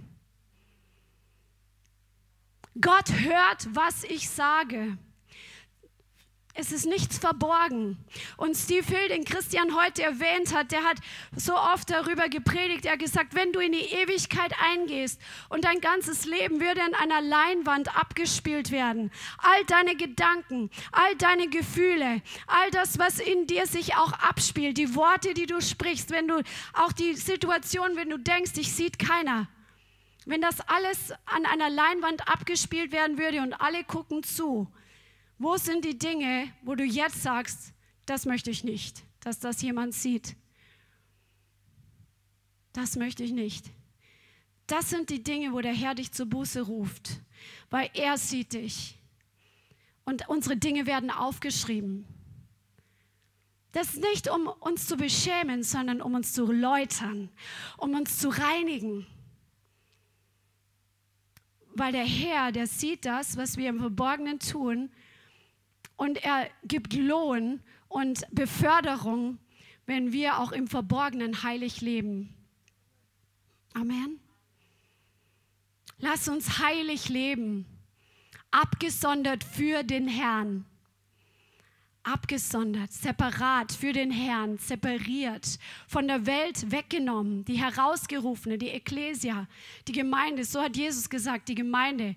Gott 2.79 3.11
hört, 3.11 3.67
was 3.75 4.03
ich 4.05 4.29
sage. 4.29 4.97
Es 6.53 6.71
ist 6.71 6.85
nichts 6.85 7.17
verborgen. 7.17 7.97
Und 8.35 8.55
Steve 8.55 8.85
Hill, 8.85 9.07
den 9.09 9.23
Christian 9.23 9.75
heute 9.75 10.03
erwähnt 10.03 10.53
hat, 10.53 10.71
der 10.71 10.83
hat 10.83 10.97
so 11.35 11.55
oft 11.55 11.89
darüber 11.89 12.27
gepredigt. 12.27 12.85
Er 12.85 12.93
hat 12.93 12.99
gesagt, 12.99 13.35
wenn 13.35 13.53
du 13.53 13.59
in 13.59 13.71
die 13.71 13.85
Ewigkeit 13.93 14.53
eingehst 14.61 15.19
und 15.49 15.63
dein 15.63 15.79
ganzes 15.79 16.25
Leben 16.25 16.59
würde 16.59 16.81
an 16.81 16.93
einer 16.93 17.21
Leinwand 17.21 17.95
abgespielt 17.97 18.71
werden, 18.71 19.11
all 19.37 19.63
deine 19.65 19.95
Gedanken, 19.95 20.69
all 20.91 21.15
deine 21.15 21.47
Gefühle, 21.47 22.21
all 22.47 22.71
das, 22.71 22.99
was 22.99 23.19
in 23.19 23.47
dir 23.47 23.65
sich 23.65 23.95
auch 23.95 24.11
abspielt, 24.11 24.77
die 24.77 24.93
Worte, 24.95 25.33
die 25.33 25.45
du 25.45 25.61
sprichst, 25.61 26.11
wenn 26.11 26.27
du 26.27 26.43
auch 26.73 26.91
die 26.91 27.15
Situation, 27.15 27.95
wenn 27.95 28.09
du 28.09 28.17
denkst, 28.17 28.53
dich 28.53 28.73
sieht 28.73 28.99
keiner. 28.99 29.47
Wenn 30.25 30.41
das 30.41 30.61
alles 30.61 31.13
an 31.25 31.45
einer 31.45 31.69
Leinwand 31.69 32.27
abgespielt 32.27 32.91
werden 32.91 33.17
würde 33.17 33.41
und 33.41 33.53
alle 33.53 33.83
gucken 33.83 34.21
zu, 34.21 34.71
wo 35.41 35.57
sind 35.57 35.85
die 35.85 35.97
Dinge, 35.97 36.51
wo 36.61 36.75
du 36.75 36.83
jetzt 36.83 37.23
sagst, 37.23 37.73
das 38.05 38.25
möchte 38.25 38.51
ich 38.51 38.63
nicht, 38.63 39.03
dass 39.21 39.39
das 39.39 39.61
jemand 39.61 39.93
sieht? 39.93 40.35
Das 42.73 42.95
möchte 42.95 43.23
ich 43.23 43.31
nicht. 43.31 43.65
Das 44.67 44.89
sind 44.89 45.09
die 45.09 45.23
Dinge, 45.23 45.51
wo 45.51 45.61
der 45.61 45.73
Herr 45.73 45.95
dich 45.95 46.11
zur 46.11 46.27
Buße 46.27 46.61
ruft, 46.61 47.19
weil 47.69 47.89
er 47.93 48.17
sieht 48.17 48.53
dich. 48.53 48.97
Und 50.05 50.29
unsere 50.29 50.55
Dinge 50.57 50.85
werden 50.85 51.09
aufgeschrieben. 51.09 52.05
Das 53.71 53.93
ist 53.93 54.01
nicht, 54.01 54.29
um 54.29 54.47
uns 54.47 54.87
zu 54.87 54.95
beschämen, 54.95 55.63
sondern 55.63 56.01
um 56.01 56.13
uns 56.13 56.33
zu 56.33 56.51
läutern, 56.51 57.29
um 57.77 57.95
uns 57.95 58.19
zu 58.19 58.29
reinigen. 58.29 59.07
Weil 61.73 61.93
der 61.93 62.05
Herr, 62.05 62.51
der 62.51 62.67
sieht 62.67 63.05
das, 63.05 63.37
was 63.37 63.57
wir 63.57 63.69
im 63.69 63.79
Verborgenen 63.79 64.39
tun, 64.39 64.91
und 66.01 66.23
er 66.23 66.49
gibt 66.63 66.93
Lohn 66.95 67.61
und 67.87 68.25
Beförderung, 68.31 69.37
wenn 69.85 70.11
wir 70.11 70.39
auch 70.39 70.51
im 70.51 70.65
Verborgenen 70.65 71.43
heilig 71.43 71.79
leben. 71.81 72.33
Amen. 73.75 74.19
Lass 75.99 76.27
uns 76.27 76.57
heilig 76.57 77.07
leben, 77.09 77.67
abgesondert 78.49 79.43
für 79.43 79.83
den 79.83 80.07
Herrn. 80.07 80.65
Abgesondert, 82.01 82.91
separat 82.91 83.71
für 83.71 83.93
den 83.93 84.09
Herrn, 84.09 84.57
separiert, 84.57 85.59
von 85.87 86.07
der 86.07 86.25
Welt 86.25 86.71
weggenommen, 86.71 87.45
die 87.45 87.61
Herausgerufene, 87.61 88.57
die 88.57 88.69
Ekklesia, 88.69 89.47
die 89.87 89.91
Gemeinde, 89.91 90.45
so 90.45 90.61
hat 90.61 90.75
Jesus 90.75 91.07
gesagt, 91.11 91.47
die 91.47 91.53
Gemeinde 91.53 92.15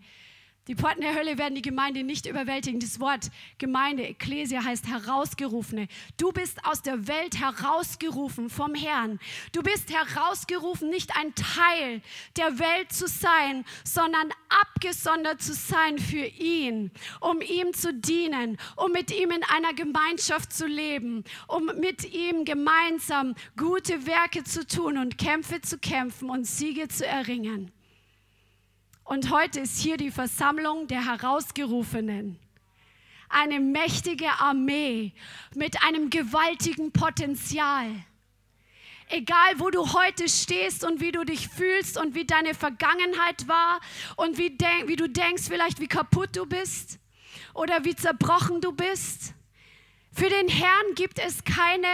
die 0.67 0.75
Pforten 0.75 1.03
der 1.03 1.15
Hölle 1.15 1.37
werden 1.37 1.55
die 1.55 1.63
Gemeinde 1.63 2.03
nicht 2.05 2.25
überwältigen. 2.25 2.81
Das 2.81 2.99
Wort 2.99 3.31
Gemeinde, 3.59 4.03
Ekklesia 4.05 4.65
heißt 4.65 4.87
herausgerufene. 4.89 5.89
Du 6.17 6.33
bist 6.33 6.65
aus 6.65 6.81
der 6.81 7.07
Welt 7.07 7.39
herausgerufen 7.39 8.49
vom 8.49 8.75
Herrn. 8.75 9.19
Du 9.53 9.63
bist 9.63 9.93
herausgerufen, 9.93 10.89
nicht 10.89 11.15
ein 11.19 11.35
Teil 11.35 12.01
der 12.39 12.59
Welt 12.59 12.93
zu 12.93 13.07
sein, 13.07 13.67
sondern 13.85 14.31
abgesondert 14.49 15.43
zu 15.43 15.53
sein 15.53 15.99
für 15.99 16.25
ihn, 16.25 16.91
um 17.21 17.43
ihm 17.43 17.75
zu 17.75 17.93
dienen, 17.93 18.57
um 18.77 18.91
mit 18.93 19.11
ihm 19.11 19.33
in 19.33 19.43
einer 19.45 19.75
Gemeinschaft 19.75 20.51
zu 20.51 20.67
leben, 20.67 21.25
um 21.47 21.67
mit 21.79 22.11
ihm 22.11 22.47
gemeinsam 22.47 23.35
gute 23.59 24.07
Werke 24.07 24.45
zu 24.45 24.67
tun 24.67 24.97
und 24.97 25.19
Kämpfe 25.19 25.61
zu 25.61 25.77
kämpfen 25.77 26.31
und 26.31 26.47
Siege 26.47 26.89
zu 26.89 27.07
erringen. 27.07 27.71
Und 29.05 29.31
heute 29.31 29.61
ist 29.61 29.79
hier 29.79 29.99
die 29.99 30.11
Versammlung 30.11 30.87
der 30.87 31.05
Herausgerufenen. 31.05 32.39
Eine 33.29 33.61
mächtige 33.61 34.31
Armee 34.41 35.13
mit 35.55 35.83
einem 35.83 36.09
gewaltigen 36.09 36.91
Potenzial. 36.91 37.91
Egal, 39.09 39.59
wo 39.59 39.71
du 39.71 39.93
heute 39.93 40.29
stehst 40.29 40.85
und 40.85 41.01
wie 41.01 41.13
du 41.13 41.25
dich 41.25 41.49
fühlst 41.49 41.99
und 41.99 42.15
wie 42.15 42.25
deine 42.25 42.55
Vergangenheit 42.55 43.47
war 43.47 43.81
und 44.17 44.39
wie, 44.39 44.57
wie 44.87 44.97
du 44.97 45.09
denkst 45.09 45.45
vielleicht, 45.49 45.81
wie 45.81 45.89
kaputt 45.89 46.31
du 46.35 46.47
bist 46.47 46.99
oder 47.53 47.85
wie 47.85 47.95
zerbrochen 47.95 48.63
du 48.63 48.73
bist. 48.73 49.35
Für 50.13 50.31
den 50.31 50.49
Herrn 50.49 50.95
gibt 50.95 51.19
es 51.19 51.45
keine 51.45 51.89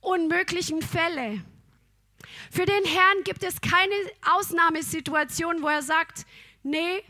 unmöglichen 0.00 0.82
Fälle. 0.82 1.42
Für 2.50 2.64
den 2.64 2.84
Herrn 2.84 3.24
gibt 3.24 3.42
es 3.42 3.60
keine 3.60 3.94
Ausnahmesituation, 4.22 5.62
wo 5.62 5.68
er 5.68 5.82
sagt, 5.82 6.26
nee, 6.62 7.02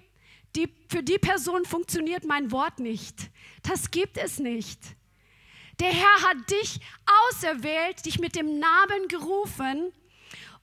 die, 0.54 0.68
für 0.88 1.02
die 1.02 1.18
Person 1.18 1.64
funktioniert 1.64 2.24
mein 2.24 2.50
Wort 2.50 2.78
nicht. 2.78 3.30
Das 3.62 3.90
gibt 3.90 4.16
es 4.16 4.38
nicht. 4.38 4.80
Der 5.80 5.92
Herr 5.92 6.22
hat 6.22 6.50
dich 6.50 6.80
auserwählt, 7.28 8.06
dich 8.06 8.18
mit 8.18 8.34
dem 8.34 8.58
Namen 8.58 9.08
gerufen 9.08 9.92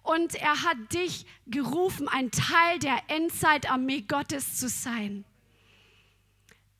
und 0.01 0.35
er 0.35 0.63
hat 0.63 0.93
dich 0.93 1.25
gerufen, 1.45 2.07
ein 2.07 2.31
Teil 2.31 2.79
der 2.79 2.97
Endzeitarmee 3.07 4.01
Gottes 4.01 4.57
zu 4.57 4.67
sein 4.67 5.23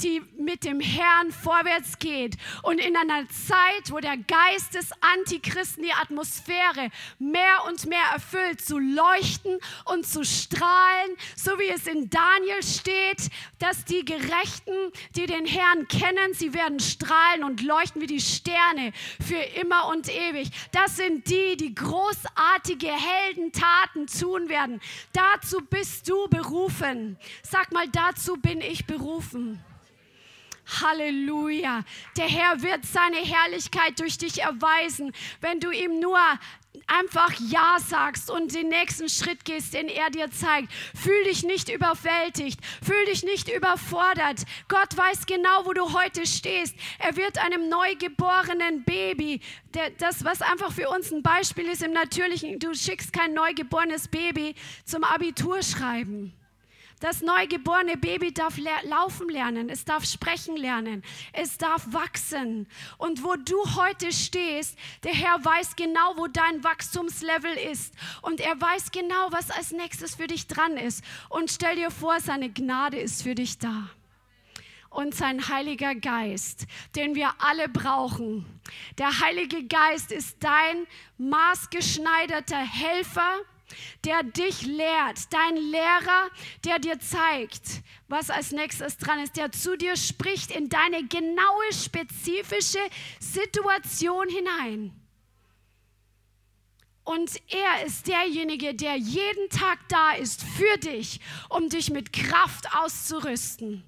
die 0.02 0.22
mit 0.38 0.64
dem 0.64 0.80
Herrn 0.80 1.32
vorwärts 1.32 2.00
geht. 2.00 2.36
Und 2.64 2.80
in 2.80 2.96
einer 2.96 3.28
Zeit, 3.30 3.92
wo 3.92 4.00
der 4.00 4.18
Geist 4.18 4.74
des 4.76 4.92
Antichristen 5.02 5.84
die 5.84 5.94
Atmosphäre 5.94 6.90
mehr 7.20 7.66
und 7.68 7.86
mehr 7.86 8.06
erfüllt, 8.14 8.62
zu 8.62 8.80
leuchten 8.80 9.60
und 9.86 10.06
zu 10.06 10.24
strahlen, 10.24 11.16
so 11.36 11.58
wie 11.60 11.70
es 11.70 11.88
in 11.88 12.10
Daniel 12.10 12.64
steht, 12.64 13.30
dass 13.60 13.86
die 13.86 14.04
Gerechten, 14.04 14.74
die 15.16 15.26
den 15.26 15.46
Herrn 15.46 15.88
kennen, 15.88 16.34
sie 16.34 16.54
werden 16.54 16.80
strahlen 16.80 17.44
und 17.44 17.62
leuchten 17.62 18.02
wie 18.02 18.08
die 18.08 18.22
Sterne 18.22 18.92
für 19.26 19.42
immer 19.62 19.88
und 19.88 20.10
ewig. 20.10 20.50
Das 20.72 20.98
sind 20.98 21.30
die, 21.30 21.56
die 21.58 21.74
großartige 21.74 22.92
Heldentaten 22.92 24.08
tun 24.08 24.50
werden. 24.50 24.82
Dazu 25.14 25.62
bist 25.62 26.10
du 26.10 26.28
berufen. 26.30 27.18
Sag 27.44 27.72
mal, 27.72 27.88
dazu 27.88 28.38
bin 28.38 28.62
ich 28.62 28.86
berufen. 28.86 29.64
Halleluja. 30.66 31.84
Der 32.18 32.28
Herr 32.28 32.62
wird 32.62 32.86
seine 32.86 33.18
Herrlichkeit 33.18 34.00
durch 34.00 34.18
dich 34.18 34.42
erweisen, 34.42 35.14
wenn 35.42 35.60
du 35.60 35.72
ihm 35.72 36.00
nur 36.00 36.20
einfach 36.88 37.32
Ja 37.40 37.78
sagst 37.80 38.30
und 38.30 38.54
den 38.54 38.70
nächsten 38.70 39.10
Schritt 39.10 39.46
gehst, 39.46 39.74
den 39.74 39.88
er 39.88 40.10
dir 40.10 40.32
zeigt. 40.32 40.72
Fühl 40.96 41.24
dich 41.26 41.44
nicht 41.44 41.70
überwältigt, 41.70 42.60
fühl 42.84 43.06
dich 43.06 43.24
nicht 43.24 43.50
überfordert. 43.50 44.44
Gott 44.68 44.96
weiß 44.96 45.26
genau, 45.26 45.66
wo 45.66 45.74
du 45.74 45.94
heute 45.94 46.26
stehst. 46.26 46.76
Er 47.00 47.16
wird 47.16 47.38
einem 47.38 47.70
neugeborenen 47.70 48.84
Baby, 48.84 49.42
der, 49.74 49.92
das, 49.92 50.24
was 50.24 50.42
einfach 50.42 50.72
für 50.72 50.90
uns 50.90 51.12
ein 51.12 51.24
Beispiel 51.24 51.66
ist 51.66 51.84
im 51.84 51.94
Natürlichen, 51.94 52.60
du 52.60 52.74
schickst 52.74 53.14
kein 53.14 53.34
neugeborenes 53.34 54.08
Baby 54.08 54.56
zum 54.86 55.04
Abitur 55.04 55.62
schreiben. 55.62 56.34
Das 57.04 57.22
neugeborene 57.22 57.98
Baby 57.98 58.34
darf 58.34 58.56
le 58.56 58.70
laufen 58.84 59.28
lernen, 59.28 59.68
es 59.68 59.84
darf 59.84 60.06
sprechen 60.06 60.56
lernen, 60.56 61.04
es 61.34 61.58
darf 61.58 61.86
wachsen. 61.92 62.66
Und 62.98 63.26
wo 63.26 63.36
du 63.36 63.58
heute 63.76 64.14
stehst, 64.14 64.80
der 65.04 65.12
Herr 65.12 65.44
weiß 65.44 65.76
genau, 65.76 66.14
wo 66.16 66.28
dein 66.28 66.64
Wachstumslevel 66.64 67.56
ist. 67.56 67.94
Und 68.22 68.40
er 68.40 68.62
weiß 68.62 68.92
genau, 68.92 69.28
was 69.32 69.52
als 69.52 69.74
nächstes 69.74 70.16
für 70.16 70.28
dich 70.28 70.48
dran 70.48 70.78
ist. 70.78 71.04
Und 71.28 71.52
stell 71.52 71.76
dir 71.76 71.92
vor, 71.92 72.22
seine 72.22 72.50
Gnade 72.50 73.00
ist 73.02 73.24
für 73.24 73.36
dich 73.36 73.60
da 73.60 73.90
und 74.90 75.14
sein 75.14 75.50
Heiliger 75.50 75.96
Geist, 75.96 76.68
den 76.96 77.16
wir 77.16 77.34
alle 77.40 77.68
brauchen. 77.68 78.46
Der 78.98 79.20
Heilige 79.20 79.66
Geist 79.66 80.14
ist 80.14 80.38
dein 80.42 80.88
maßgeschneiderter 81.18 82.60
Helfer, 82.60 83.42
der 84.04 84.24
dich 84.24 84.64
lehrt, 84.64 85.20
dein 85.32 85.58
Lehrer, 85.58 86.30
der 86.64 86.80
dir 86.80 87.00
zeigt, 87.00 87.82
was 88.08 88.30
als 88.30 88.52
nächstes 88.52 88.98
dran 88.98 89.20
ist, 89.20 89.38
der 89.38 89.52
zu 89.52 89.78
dir 89.78 89.96
spricht 89.96 90.52
in 90.52 90.70
deine 90.70 91.06
genaue, 91.08 91.74
spezifische 91.74 92.80
Situation 93.20 94.28
hinein. 94.30 95.00
Und 97.06 97.32
er 97.52 97.86
ist 97.86 98.08
derjenige, 98.08 98.74
der 98.74 98.96
jeden 98.96 99.50
Tag 99.50 99.80
da 99.90 100.14
ist 100.14 100.42
für 100.42 100.78
dich, 100.78 101.20
um 101.50 101.68
dich 101.68 101.90
mit 101.90 102.14
Kraft 102.14 102.66
auszurüsten 102.78 103.84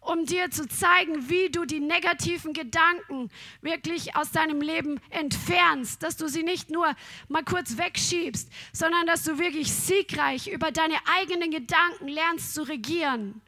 um 0.00 0.24
dir 0.24 0.50
zu 0.50 0.66
zeigen, 0.66 1.28
wie 1.28 1.50
du 1.50 1.64
die 1.64 1.80
negativen 1.80 2.52
Gedanken 2.52 3.30
wirklich 3.60 4.16
aus 4.16 4.30
deinem 4.32 4.60
Leben 4.60 5.00
entfernst, 5.10 6.02
dass 6.02 6.16
du 6.16 6.28
sie 6.28 6.42
nicht 6.42 6.70
nur 6.70 6.94
mal 7.28 7.44
kurz 7.44 7.76
wegschiebst, 7.76 8.50
sondern 8.72 9.06
dass 9.06 9.24
du 9.24 9.38
wirklich 9.38 9.72
siegreich 9.72 10.48
über 10.48 10.70
deine 10.72 10.96
eigenen 11.18 11.50
Gedanken 11.50 12.08
lernst 12.08 12.54
zu 12.54 12.62
regieren. 12.62 13.42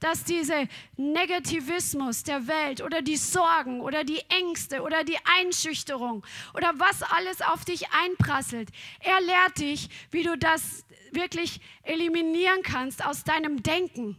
Dass 0.00 0.24
dieser 0.24 0.66
Negativismus 0.96 2.22
der 2.22 2.46
Welt 2.46 2.80
oder 2.80 3.02
die 3.02 3.18
Sorgen 3.18 3.82
oder 3.82 4.02
die 4.02 4.22
Ängste 4.30 4.80
oder 4.80 5.04
die 5.04 5.18
Einschüchterung 5.38 6.24
oder 6.54 6.72
was 6.76 7.02
alles 7.02 7.42
auf 7.42 7.66
dich 7.66 7.84
einprasselt, 7.92 8.70
er 9.00 9.20
lehrt 9.20 9.58
dich, 9.58 9.90
wie 10.10 10.22
du 10.22 10.38
das 10.38 10.86
wirklich 11.12 11.60
eliminieren 11.82 12.62
kannst 12.62 13.04
aus 13.04 13.24
deinem 13.24 13.62
Denken. 13.62 14.16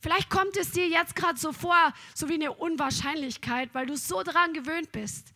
Vielleicht 0.00 0.30
kommt 0.30 0.56
es 0.56 0.70
dir 0.70 0.88
jetzt 0.88 1.14
gerade 1.14 1.38
so 1.38 1.52
vor, 1.52 1.92
so 2.14 2.28
wie 2.28 2.34
eine 2.34 2.52
Unwahrscheinlichkeit, 2.52 3.70
weil 3.74 3.86
du 3.86 3.96
so 3.96 4.22
daran 4.22 4.54
gewöhnt 4.54 4.92
bist. 4.92 5.34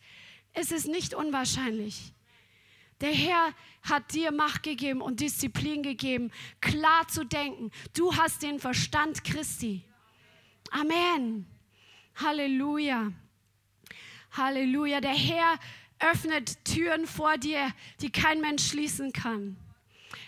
Es 0.53 0.71
ist 0.71 0.87
nicht 0.87 1.13
unwahrscheinlich. 1.13 2.13
Der 3.01 3.11
Herr 3.11 3.53
hat 3.83 4.13
dir 4.13 4.31
Macht 4.31 4.63
gegeben 4.63 5.01
und 5.01 5.19
Disziplin 5.19 5.83
gegeben, 5.83 6.31
klar 6.61 7.07
zu 7.07 7.25
denken. 7.25 7.71
Du 7.93 8.15
hast 8.15 8.41
den 8.41 8.59
Verstand 8.59 9.23
Christi. 9.23 9.83
Amen. 10.71 11.45
Halleluja. 12.15 13.11
Halleluja. 14.31 15.01
Der 15.01 15.13
Herr 15.13 15.59
öffnet 15.99 16.63
Türen 16.65 17.05
vor 17.05 17.37
dir, 17.37 17.71
die 18.01 18.11
kein 18.11 18.41
Mensch 18.41 18.69
schließen 18.69 19.13
kann. 19.13 19.57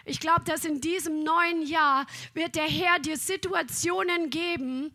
Ich 0.08 0.22
glaube, 0.22 0.44
dass 0.46 0.64
in 0.64 0.80
diesem 0.80 1.24
neuen 1.24 1.62
Jahr 1.64 2.08
wird 2.34 2.56
der 2.56 2.68
Herr 2.68 2.98
dir 3.00 3.18
Situationen 3.18 4.30
geben, 4.30 4.94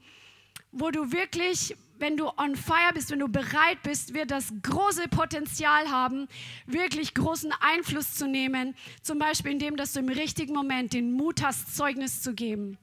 wo 0.73 0.91
du 0.91 1.13
wirklich 1.13 1.77
wenn 1.99 2.17
du 2.17 2.27
on 2.37 2.57
fire 2.57 2.93
bist, 2.93 3.13
wenn 3.13 3.21
du 3.21 3.29
bereit 3.29 3.81
bist, 3.85 4.13
wird 4.13 4.33
das 4.33 4.53
große 4.63 5.07
Potenzial 5.07 5.89
haben, 5.89 6.27
wirklich 6.67 7.15
großen 7.15 7.53
Einfluss 7.61 8.15
zu 8.15 8.27
nehmen. 8.27 8.75
Zum 9.03 9.21
Beispiel 9.21 9.53
indem, 9.53 9.77
dass 9.77 9.93
du 9.93 10.01
im 10.01 10.09
richtigen 10.09 10.53
Moment 10.53 10.95
den 10.95 11.13
Mut 11.13 11.45
hast, 11.45 11.77
Zeugnis 11.77 12.21
zu 12.21 12.35
geben. 12.35 12.77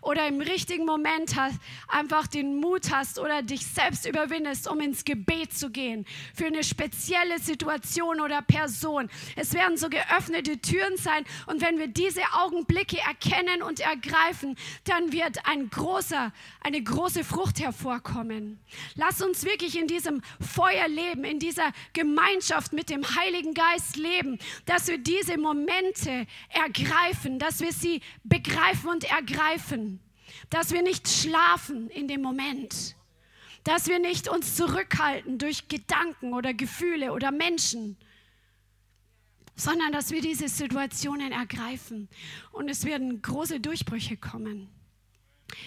Oder 0.00 0.26
im 0.26 0.40
richtigen 0.40 0.84
Moment 0.84 1.36
hast, 1.36 1.58
einfach 1.88 2.26
den 2.26 2.56
Mut 2.56 2.90
hast 2.90 3.18
oder 3.18 3.42
dich 3.42 3.66
selbst 3.66 4.06
überwindest, 4.06 4.68
um 4.68 4.80
ins 4.80 5.04
Gebet 5.04 5.52
zu 5.52 5.70
gehen. 5.70 6.04
Für 6.34 6.46
eine 6.46 6.64
spezielle 6.64 7.38
Situation 7.38 8.20
oder 8.20 8.42
Person. 8.42 9.08
Es 9.36 9.54
werden 9.54 9.76
so 9.76 9.88
geöffnete 9.88 10.58
Türen 10.58 10.96
sein. 10.96 11.24
Und 11.46 11.60
wenn 11.60 11.78
wir 11.78 11.88
diese 11.88 12.22
Augenblicke 12.32 12.98
erkennen 12.98 13.62
und 13.62 13.80
ergreifen, 13.80 14.56
dann 14.84 15.12
wird 15.12 15.46
ein 15.46 15.70
großer, 15.70 16.32
eine 16.60 16.82
große 16.82 17.24
Frucht 17.24 17.60
hervorkommen. 17.60 18.58
Lass 18.96 19.22
uns 19.22 19.44
wirklich 19.44 19.78
in 19.78 19.86
diesem 19.86 20.22
Feuer 20.40 20.88
leben, 20.88 21.24
in 21.24 21.38
dieser 21.38 21.72
Gemeinschaft 21.92 22.72
mit 22.72 22.90
dem 22.90 23.04
Heiligen 23.16 23.54
Geist 23.54 23.96
leben, 23.96 24.38
dass 24.66 24.88
wir 24.88 24.98
diese 24.98 25.38
Momente 25.38 26.26
ergreifen, 26.48 27.38
dass 27.38 27.60
wir 27.60 27.72
sie 27.72 28.00
begreifen 28.24 28.90
und 28.90 29.04
ergreifen, 29.04 29.51
dass 30.50 30.72
wir 30.72 30.82
nicht 30.82 31.08
schlafen 31.08 31.88
in 31.90 32.08
dem 32.08 32.22
Moment, 32.22 32.96
dass 33.64 33.86
wir 33.88 33.98
nicht 33.98 34.28
uns 34.28 34.56
zurückhalten 34.56 35.38
durch 35.38 35.68
Gedanken 35.68 36.34
oder 36.34 36.52
Gefühle 36.52 37.12
oder 37.12 37.30
Menschen, 37.30 37.96
sondern 39.54 39.92
dass 39.92 40.10
wir 40.10 40.20
diese 40.20 40.48
Situationen 40.48 41.32
ergreifen 41.32 42.08
und 42.52 42.68
es 42.68 42.84
werden 42.84 43.22
große 43.22 43.60
Durchbrüche 43.60 44.16
kommen. 44.16 44.68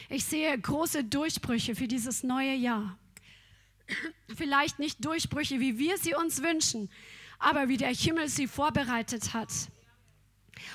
Ich 0.09 0.25
sehe 0.25 0.57
große 0.57 1.03
Durchbrüche 1.03 1.75
für 1.75 1.88
dieses 1.88 2.23
neue 2.23 2.55
Jahr. 2.55 2.97
Vielleicht 4.36 4.79
nicht 4.79 5.05
Durchbrüche, 5.05 5.59
wie 5.59 5.77
wir 5.77 5.97
sie 5.97 6.15
uns 6.15 6.41
wünschen, 6.41 6.89
aber 7.38 7.69
wie 7.69 7.77
der 7.77 7.93
Himmel 7.93 8.27
sie 8.27 8.47
vorbereitet 8.47 9.33
hat. 9.33 9.51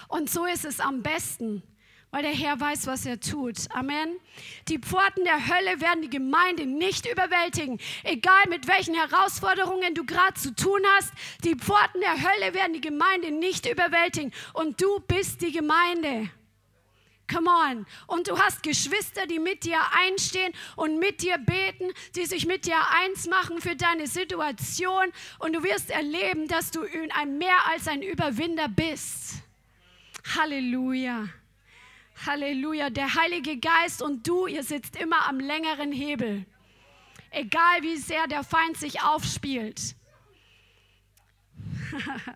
Und 0.09 0.31
so 0.31 0.47
ist 0.47 0.65
es 0.65 0.79
am 0.79 1.03
besten, 1.03 1.63
weil 2.11 2.23
der 2.23 2.33
Herr 2.33 2.59
weiß, 2.59 2.87
was 2.87 3.07
er 3.07 3.21
tut. 3.21 3.57
Amen. 3.71 4.17
Die 4.69 4.79
Pforten 4.79 5.25
der 5.25 5.47
Hölle 5.47 5.81
werden 5.81 6.03
die 6.03 6.11
Gemeinde 6.11 6.67
nicht 6.67 7.07
überwältigen, 7.11 7.79
egal 8.03 8.45
mit 8.49 8.67
welchen 8.67 8.95
Herausforderungen 8.95 9.95
du 9.95 10.05
gerade 10.05 10.35
zu 10.35 10.55
tun 10.55 10.81
hast. 10.97 11.13
Die 11.45 11.55
Pforten 11.55 12.01
der 12.01 12.15
Hölle 12.15 12.55
werden 12.55 12.73
die 12.73 12.81
Gemeinde 12.81 13.31
nicht 13.31 13.69
überwältigen 13.69 14.33
und 14.55 14.81
du 14.81 15.01
bist 15.01 15.41
die 15.41 15.53
Gemeinde. 15.53 16.31
Come 17.33 17.49
on. 17.49 17.87
Und 18.09 18.29
du 18.29 18.37
hast 18.37 18.65
Geschwister, 18.65 19.27
die 19.27 19.39
mit 19.39 19.63
dir 19.63 19.79
einstehen 19.93 20.53
und 20.75 20.99
mit 20.99 21.23
dir 21.23 21.39
beten, 21.39 21.93
die 22.17 22.27
sich 22.27 22.45
mit 22.45 22.67
dir 22.67 22.79
eins 23.03 23.29
machen 23.29 23.61
für 23.61 23.77
deine 23.77 24.09
Situation. 24.09 25.13
Und 25.39 25.55
du 25.55 25.63
wirst 25.63 25.91
erleben, 25.91 26.49
dass 26.49 26.73
du 26.73 26.81
ein 27.15 27.39
mehr 27.39 27.69
als 27.69 27.87
ein 27.87 28.03
Überwinder 28.03 28.69
bist. 28.69 29.35
Halleluja. 30.37 31.29
Halleluja. 32.27 32.91
Der 32.91 33.15
Heilige 33.15 33.59
Geist 33.59 34.03
und 34.03 34.27
du, 34.27 34.47
ihr 34.47 34.63
sitzt 34.63 34.97
immer 34.97 35.29
am 35.29 35.41
längeren 35.41 35.93
Hebel. 35.93 36.45
Egal 37.31 37.83
wie 37.83 37.97
sehr 37.97 38.27
der 38.27 38.43
Feind 38.43 38.77
sich 38.77 39.03
aufspielt. 39.03 39.95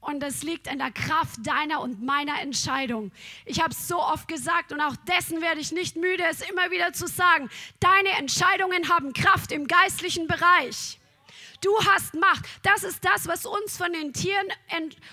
Und 0.00 0.22
es 0.24 0.42
liegt 0.42 0.66
in 0.66 0.78
der 0.78 0.90
Kraft 0.90 1.46
deiner 1.46 1.80
und 1.80 2.02
meiner 2.02 2.40
Entscheidung. 2.40 3.12
Ich 3.44 3.60
habe 3.60 3.70
es 3.70 3.86
so 3.86 4.00
oft 4.00 4.26
gesagt 4.26 4.72
und 4.72 4.80
auch 4.80 4.96
dessen 4.96 5.40
werde 5.40 5.60
ich 5.60 5.70
nicht 5.70 5.94
müde, 5.94 6.24
es 6.28 6.40
immer 6.40 6.72
wieder 6.72 6.92
zu 6.92 7.06
sagen. 7.06 7.48
Deine 7.78 8.08
Entscheidungen 8.18 8.88
haben 8.88 9.12
Kraft 9.12 9.52
im 9.52 9.68
geistlichen 9.68 10.26
Bereich. 10.26 10.98
Du 11.60 11.70
hast 11.86 12.14
Macht. 12.14 12.44
Das 12.64 12.82
ist 12.82 13.04
das, 13.04 13.28
was 13.28 13.46
uns 13.46 13.76
von 13.76 13.92
den 13.92 14.12
Tieren 14.12 14.48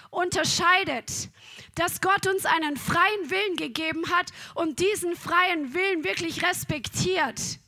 unterscheidet. 0.10 1.30
Dass 1.76 2.02
Gott 2.02 2.28
uns 2.28 2.46
einen 2.46 2.78
freien 2.78 3.30
Willen 3.30 3.56
gegeben 3.56 4.10
hat 4.10 4.32
und 4.56 4.80
diesen 4.80 5.16
freien 5.16 5.74
Willen 5.74 6.04
wirklich 6.04 6.44
respektiert. 6.44 7.60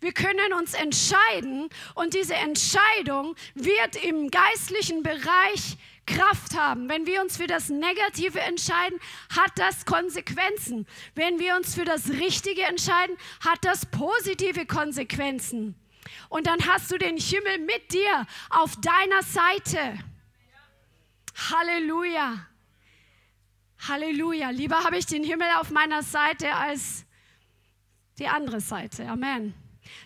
Wir 0.00 0.12
können 0.12 0.52
uns 0.54 0.74
entscheiden 0.74 1.68
und 1.94 2.14
diese 2.14 2.34
Entscheidung 2.34 3.36
wird 3.54 3.94
im 4.04 4.32
geistlichen 4.32 5.04
Bereich 5.04 5.76
Kraft 6.06 6.56
haben. 6.56 6.88
Wenn 6.88 7.06
wir 7.06 7.22
uns 7.22 7.36
für 7.36 7.46
das 7.46 7.68
Negative 7.68 8.40
entscheiden, 8.40 8.98
hat 9.34 9.52
das 9.56 9.84
Konsequenzen. 9.86 10.86
Wenn 11.14 11.38
wir 11.38 11.54
uns 11.54 11.76
für 11.76 11.84
das 11.84 12.08
Richtige 12.08 12.62
entscheiden, 12.62 13.16
hat 13.44 13.64
das 13.64 13.86
positive 13.86 14.66
Konsequenzen. 14.66 15.76
Und 16.28 16.48
dann 16.48 16.66
hast 16.66 16.90
du 16.90 16.98
den 16.98 17.16
Himmel 17.16 17.58
mit 17.58 17.92
dir 17.92 18.26
auf 18.50 18.74
deiner 18.80 19.22
Seite. 19.22 19.98
Halleluja. 21.50 22.46
Halleluja. 23.88 24.50
Lieber 24.50 24.84
habe 24.84 24.96
ich 24.96 25.06
den 25.06 25.24
Himmel 25.24 25.48
auf 25.58 25.70
meiner 25.70 26.02
Seite 26.02 26.54
als 26.54 27.04
die 28.18 28.28
andere 28.28 28.60
Seite. 28.60 29.08
Amen. 29.08 29.54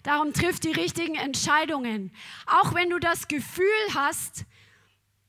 Darum 0.02 0.32
trifft 0.32 0.64
die 0.64 0.72
richtigen 0.72 1.16
Entscheidungen. 1.16 2.12
Auch 2.46 2.74
wenn 2.74 2.90
du 2.90 2.98
das 2.98 3.28
Gefühl 3.28 3.64
hast, 3.94 4.46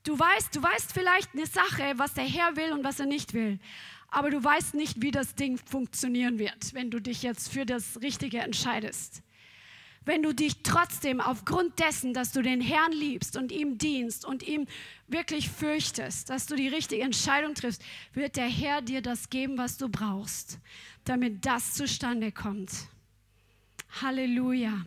Du 0.08 0.18
weißt, 0.18 0.56
du 0.56 0.64
weißt 0.64 0.94
vielleicht 0.94 1.34
eine 1.34 1.46
Sache, 1.46 1.96
was 1.98 2.14
der 2.14 2.24
Herr 2.24 2.56
will 2.56 2.72
und 2.72 2.86
was 2.86 2.98
er 3.02 3.06
nicht 3.06 3.34
will. 3.34 3.60
Aber 4.08 4.30
du 4.30 4.42
weißt 4.42 4.74
nicht, 4.74 5.02
wie 5.02 5.12
das 5.12 5.36
Ding 5.36 5.58
funktionieren 5.58 6.40
wird, 6.40 6.74
wenn 6.74 6.90
du 6.90 7.02
dich 7.02 7.24
jetzt 7.24 7.52
für 7.52 7.66
das 7.66 8.00
Richtige 8.02 8.40
entscheidest. 8.40 9.22
Wenn 10.08 10.24
du 10.24 10.34
dich 10.34 10.64
trotzdem 10.64 11.20
aufgrund 11.20 11.80
dessen, 11.80 12.14
dass 12.14 12.32
du 12.32 12.42
den 12.42 12.62
Herrn 12.62 12.94
liebst 12.94 13.36
und 13.36 13.52
ihm 13.52 13.78
dienst 13.78 14.24
und 14.24 14.42
ihm 14.42 14.66
wirklich 15.10 15.50
fürchtest, 15.50 16.30
dass 16.30 16.46
du 16.46 16.56
die 16.56 16.70
richtige 16.70 17.04
Entscheidung 17.04 17.56
triffst, 17.56 17.84
wird 18.14 18.38
der 18.38 18.48
Herr 18.48 18.82
dir 18.82 19.02
das 19.02 19.30
geben, 19.30 19.58
was 19.58 19.78
du 19.78 19.90
brauchst, 19.90 20.60
damit 21.04 21.46
das 21.46 21.74
zustande 21.74 22.32
kommt. 22.32 22.72
Halleluja. 24.02 24.86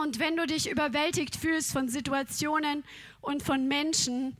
Und 0.00 0.20
wenn 0.20 0.36
du 0.36 0.46
dich 0.46 0.70
überwältigt 0.70 1.34
fühlst 1.34 1.72
von 1.72 1.88
Situationen 1.88 2.84
und 3.20 3.42
von 3.42 3.66
Menschen, 3.66 4.36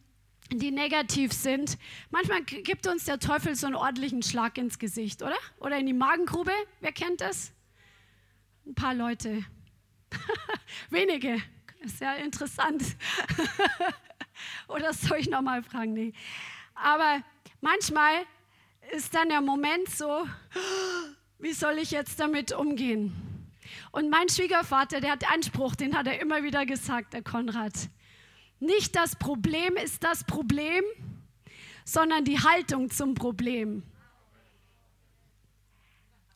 die 0.53 0.71
negativ 0.71 1.33
sind, 1.33 1.77
manchmal 2.13 2.45
gibt 2.45 2.87
uns 2.87 3.07
der 3.07 3.19
Teufel 3.19 3.57
so 3.57 3.67
einen 3.67 3.75
ordentlichen 3.75 4.23
Schlag 4.23 4.57
ins 4.59 4.79
Gesicht, 4.79 5.23
oder? 5.23 5.39
Oder 5.59 5.79
in 5.79 5.87
die 5.87 5.93
Magengrube. 5.93 6.53
Wer 6.81 6.93
kennt 6.93 7.21
das? 7.21 7.54
Ein 8.67 8.75
paar 8.75 8.95
Leute. 8.95 9.45
Wenige. 10.91 11.43
Sehr 11.85 12.17
interessant. 12.19 12.83
oder 14.69 14.93
soll 14.95 15.19
ich 15.19 15.29
nochmal 15.29 15.63
fragen? 15.63 15.93
Nee. 15.93 16.13
Aber 16.75 17.23
manchmal 17.61 18.25
ist 18.93 19.15
dann 19.15 19.29
der 19.29 19.43
Moment 19.43 19.89
so, 19.91 20.27
wie 21.39 21.53
soll 21.53 21.79
ich 21.79 21.91
jetzt 21.91 22.19
damit 22.21 22.53
umgehen? 22.53 23.13
Und 23.93 24.09
mein 24.09 24.29
Schwiegervater, 24.29 25.01
der 25.01 25.13
hat 25.13 25.31
Anspruch, 25.31 25.75
den 25.75 25.97
hat 25.97 26.07
er 26.07 26.21
immer 26.21 26.43
wieder 26.43 26.65
gesagt, 26.65 27.13
der 27.13 27.23
Konrad. 27.23 27.73
Nicht 28.61 28.97
das 28.97 29.17
Problem 29.17 29.77
ist 29.77 30.03
das 30.05 30.25
Problem, 30.25 30.85
sondern 31.85 32.25
die 32.25 32.41
Haltung 32.41 32.91
zum 32.91 33.15
Problem. 33.15 33.83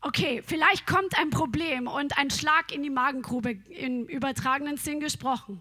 Okay, 0.00 0.42
vielleicht 0.46 0.86
kommt 0.86 1.18
ein 1.18 1.30
Problem 1.30 1.88
und 1.88 2.16
ein 2.18 2.30
Schlag 2.30 2.72
in 2.72 2.82
die 2.82 2.90
Magengrube 2.90 3.50
im 3.68 4.06
übertragenen 4.06 4.76
Sinn 4.76 5.00
gesprochen. 5.00 5.60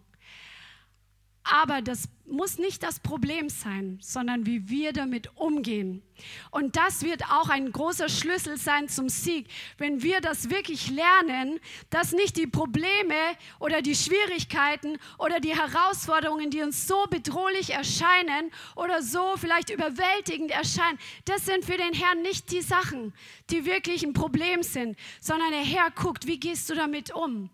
Aber 1.50 1.82
das 1.82 2.10
muss 2.26 2.58
nicht 2.58 2.84
das 2.84 3.00
Problem 3.00 3.48
sein, 3.50 4.00
sondern 4.02 4.46
wie 4.46 4.68
wir 4.68 4.92
damit 4.92 5.30
umgehen. 5.36 6.04
Und 6.52 6.76
das 6.76 7.04
wird 7.04 7.24
auch 7.32 7.48
ein 7.48 7.72
großer 7.72 8.10
Schlüssel 8.10 8.58
sein 8.58 8.90
zum 8.90 9.08
Sieg, 9.08 9.48
wenn 9.78 10.04
wir 10.04 10.20
das 10.20 10.50
wirklich 10.50 10.90
lernen, 10.90 11.60
dass 11.90 12.12
nicht 12.12 12.36
die 12.36 12.48
Probleme 12.48 13.16
oder 13.60 13.82
die 13.82 13.96
Schwierigkeiten 13.96 14.98
oder 15.18 15.40
die 15.40 15.56
Herausforderungen, 15.56 16.50
die 16.50 16.62
uns 16.62 16.86
so 16.86 17.06
bedrohlich 17.10 17.70
erscheinen 17.70 18.52
oder 18.76 19.02
so 19.02 19.36
vielleicht 19.38 19.70
überwältigend 19.70 20.52
erscheinen, 20.52 21.00
das 21.26 21.46
sind 21.46 21.64
für 21.64 21.78
den 21.78 21.94
Herrn 21.94 22.22
nicht 22.24 22.52
die 22.52 22.62
Sachen, 22.62 23.14
die 23.50 23.66
wirklich 23.66 24.04
ein 24.04 24.14
Problem 24.14 24.64
sind, 24.64 24.98
sondern 25.22 25.52
der 25.52 25.64
Herr 25.64 25.92
guckt, 25.92 26.28
wie 26.28 26.40
gehst 26.40 26.70
du 26.70 26.76
damit 26.76 27.14
um? 27.14 27.50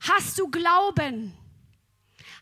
Hast 0.00 0.38
du 0.38 0.50
Glauben? 0.50 1.32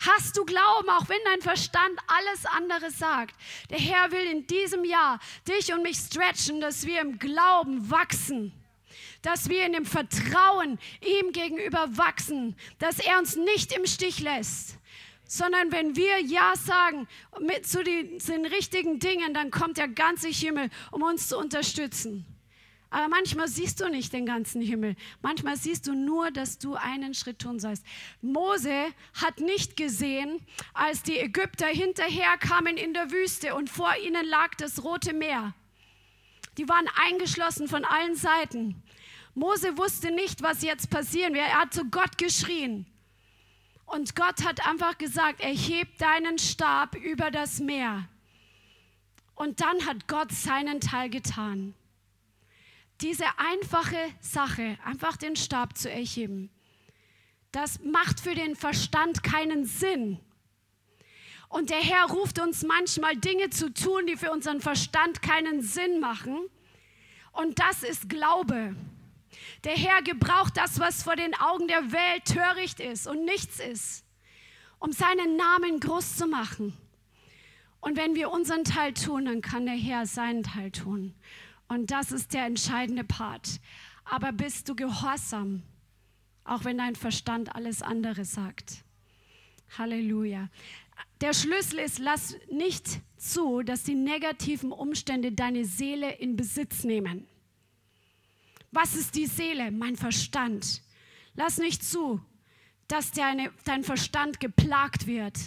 Hast 0.01 0.37
du 0.37 0.45
Glauben, 0.45 0.89
auch 0.89 1.09
wenn 1.09 1.21
dein 1.25 1.43
Verstand 1.43 1.99
alles 2.07 2.47
andere 2.47 2.91
sagt? 2.91 3.35
Der 3.69 3.79
Herr 3.79 4.11
will 4.11 4.25
in 4.31 4.47
diesem 4.47 4.85
Jahr 4.85 5.21
dich 5.47 5.73
und 5.73 5.83
mich 5.83 5.99
stretchen, 5.99 6.61
dass 6.61 6.87
wir 6.87 7.01
im 7.01 7.19
Glauben 7.19 7.91
wachsen 7.91 8.53
dass 9.23 9.49
wir 9.49 9.67
in 9.67 9.73
dem 9.73 9.85
Vertrauen 9.85 10.79
ihm 11.03 11.33
gegenüber 11.33 11.97
wachsen, 11.97 12.57
dass 12.79 12.99
er 12.99 13.19
uns 13.19 13.37
nicht 13.37 13.73
im 13.73 13.87
Stich 13.87 14.21
lässt, 14.21 14.79
sondern 15.27 15.73
wenn 15.73 15.95
wir 15.95 16.21
Ja 16.21 16.55
sagen 16.57 17.07
mit 17.41 17.67
zu 17.67 17.85
den, 17.85 18.19
zu 18.19 18.33
den 18.33 18.47
richtigen 18.47 18.99
Dingen, 18.99 19.35
dann 19.35 19.51
kommt 19.51 19.77
der 19.79 19.89
ganze 19.89 20.29
Himmel, 20.29 20.71
um 20.91 21.03
uns 21.03 21.29
zu 21.29 21.39
unterstützen. 21.39 22.27
Aber 22.91 23.09
manchmal 23.09 23.47
siehst 23.47 23.81
du 23.81 23.89
nicht 23.89 24.13
den 24.13 24.27
ganzen 24.27 24.61
Himmel. 24.61 24.97
Manchmal 25.23 25.57
siehst 25.57 25.87
du 25.87 25.95
nur, 25.95 26.33
dass 26.33 26.59
du 26.59 26.75
einen 26.75 27.15
Schritt 27.15 27.39
tun 27.39 27.61
sollst. 27.61 27.87
Mose 28.21 28.89
hat 29.15 29.39
nicht 29.39 29.77
gesehen, 29.77 30.45
als 30.75 31.05
die 31.05 31.17
Ägypter 31.17 31.67
hinterher 31.67 32.37
kamen 32.39 32.77
in 32.77 32.93
der 32.93 33.13
Wüste 33.13 33.55
und 33.55 33.71
vor 33.71 33.95
ihnen 34.05 34.27
lag 34.27 34.57
das 34.57 34.83
Rote 34.83 35.13
Meer. 35.13 35.55
Die 36.59 36.69
waren 36.69 36.89
eingeschlossen 37.07 37.69
von 37.69 37.85
allen 37.85 38.17
Seiten. 38.17 38.83
Mose 39.35 39.79
wusste 39.79 40.11
nicht, 40.11 40.43
was 40.43 40.63
jetzt 40.63 40.91
passieren 40.91 41.33
wird. 41.35 41.47
Er 41.47 41.61
hat 41.61 41.73
zu 41.73 41.85
Gott 41.85 42.19
geschrien. 42.19 42.87
Und 43.87 44.17
Gott 44.17 44.45
hat 44.45 44.67
einfach 44.67 44.99
gesagt, 44.99 45.41
erheb 45.41 45.97
deinen 45.99 46.39
Stab 46.39 46.97
über 46.97 47.31
das 47.31 47.61
Meer. 47.61 48.09
Und 49.37 49.61
dann 49.61 49.87
hat 49.87 50.09
Gott 50.09 50.33
seinen 50.33 50.81
Teil 50.81 51.09
getan 51.09 51.75
diese 53.03 53.27
einfache 53.39 53.99
Sache, 54.21 54.79
einfach 54.85 55.17
den 55.17 55.37
Stab 55.37 55.77
zu 55.77 55.91
erheben, 55.91 56.51
das 57.53 57.81
macht 57.81 58.21
für 58.21 58.35
den 58.35 58.55
Verstand 58.55 59.23
keinen 59.23 59.65
Sinn. 59.65 60.21
Und 61.49 61.71
der 61.71 61.81
Herr 61.81 62.07
ruft 62.07 62.39
uns 62.39 62.63
manchmal 62.63 63.17
Dinge 63.17 63.51
zu 63.51 63.73
tun, 63.75 64.07
die 64.07 64.17
für 64.17 64.31
unseren 64.31 64.61
Verstand 64.61 65.21
keinen 65.21 65.63
Sinn 65.63 65.99
machen. 65.99 66.39
Und 67.33 67.59
das 67.59 67.83
ist 67.83 68.09
Glaube. 68.09 68.77
Der 69.65 69.77
Herr 69.77 70.03
gebraucht 70.03 70.57
das, 70.57 70.79
was 70.79 71.03
vor 71.03 71.17
den 71.17 71.35
Augen 71.35 71.67
der 71.67 71.91
Welt 71.91 72.25
töricht 72.27 72.79
ist 72.79 73.09
und 73.09 73.25
nichts 73.25 73.59
ist, 73.59 74.05
um 74.79 74.93
seinen 74.93 75.37
Namen 75.37 75.81
groß 75.81 76.17
zu 76.17 76.27
machen. 76.27 76.77
Und 77.81 77.97
wenn 77.97 78.15
wir 78.15 78.31
unseren 78.31 78.65
Teil 78.65 78.93
tun, 78.93 79.25
dann 79.25 79.41
kann 79.41 79.67
der 79.67 79.75
Herr 79.75 80.07
seinen 80.07 80.43
Teil 80.43 80.71
tun. 80.71 81.15
Und 81.71 81.93
das 81.93 82.11
ist 82.11 82.35
der 82.35 82.47
entscheidende 82.47 83.05
Part. 83.05 83.61
Aber 84.05 84.33
bist 84.33 84.69
du 84.69 84.75
gehorsam, 84.75 85.63
auch 86.43 86.65
wenn 86.65 86.79
dein 86.79 86.97
Verstand 86.97 87.55
alles 87.55 87.81
andere 87.81 88.25
sagt? 88.25 88.83
Halleluja. 89.79 90.49
Der 91.21 91.33
Schlüssel 91.33 91.79
ist, 91.79 92.01
lass 92.01 92.37
nicht 92.51 93.01
zu, 93.17 93.63
dass 93.63 93.85
die 93.85 93.95
negativen 93.95 94.73
Umstände 94.73 95.31
deine 95.31 95.65
Seele 95.65 96.11
in 96.11 96.35
Besitz 96.35 96.83
nehmen. 96.83 97.29
Was 98.73 98.97
ist 98.97 99.15
die 99.15 99.27
Seele? 99.27 99.71
Mein 99.71 99.95
Verstand. 99.95 100.83
Lass 101.35 101.59
nicht 101.59 101.85
zu, 101.85 102.21
dass 102.89 103.13
deine, 103.13 103.53
dein 103.65 103.85
Verstand 103.85 104.41
geplagt 104.41 105.07
wird 105.07 105.39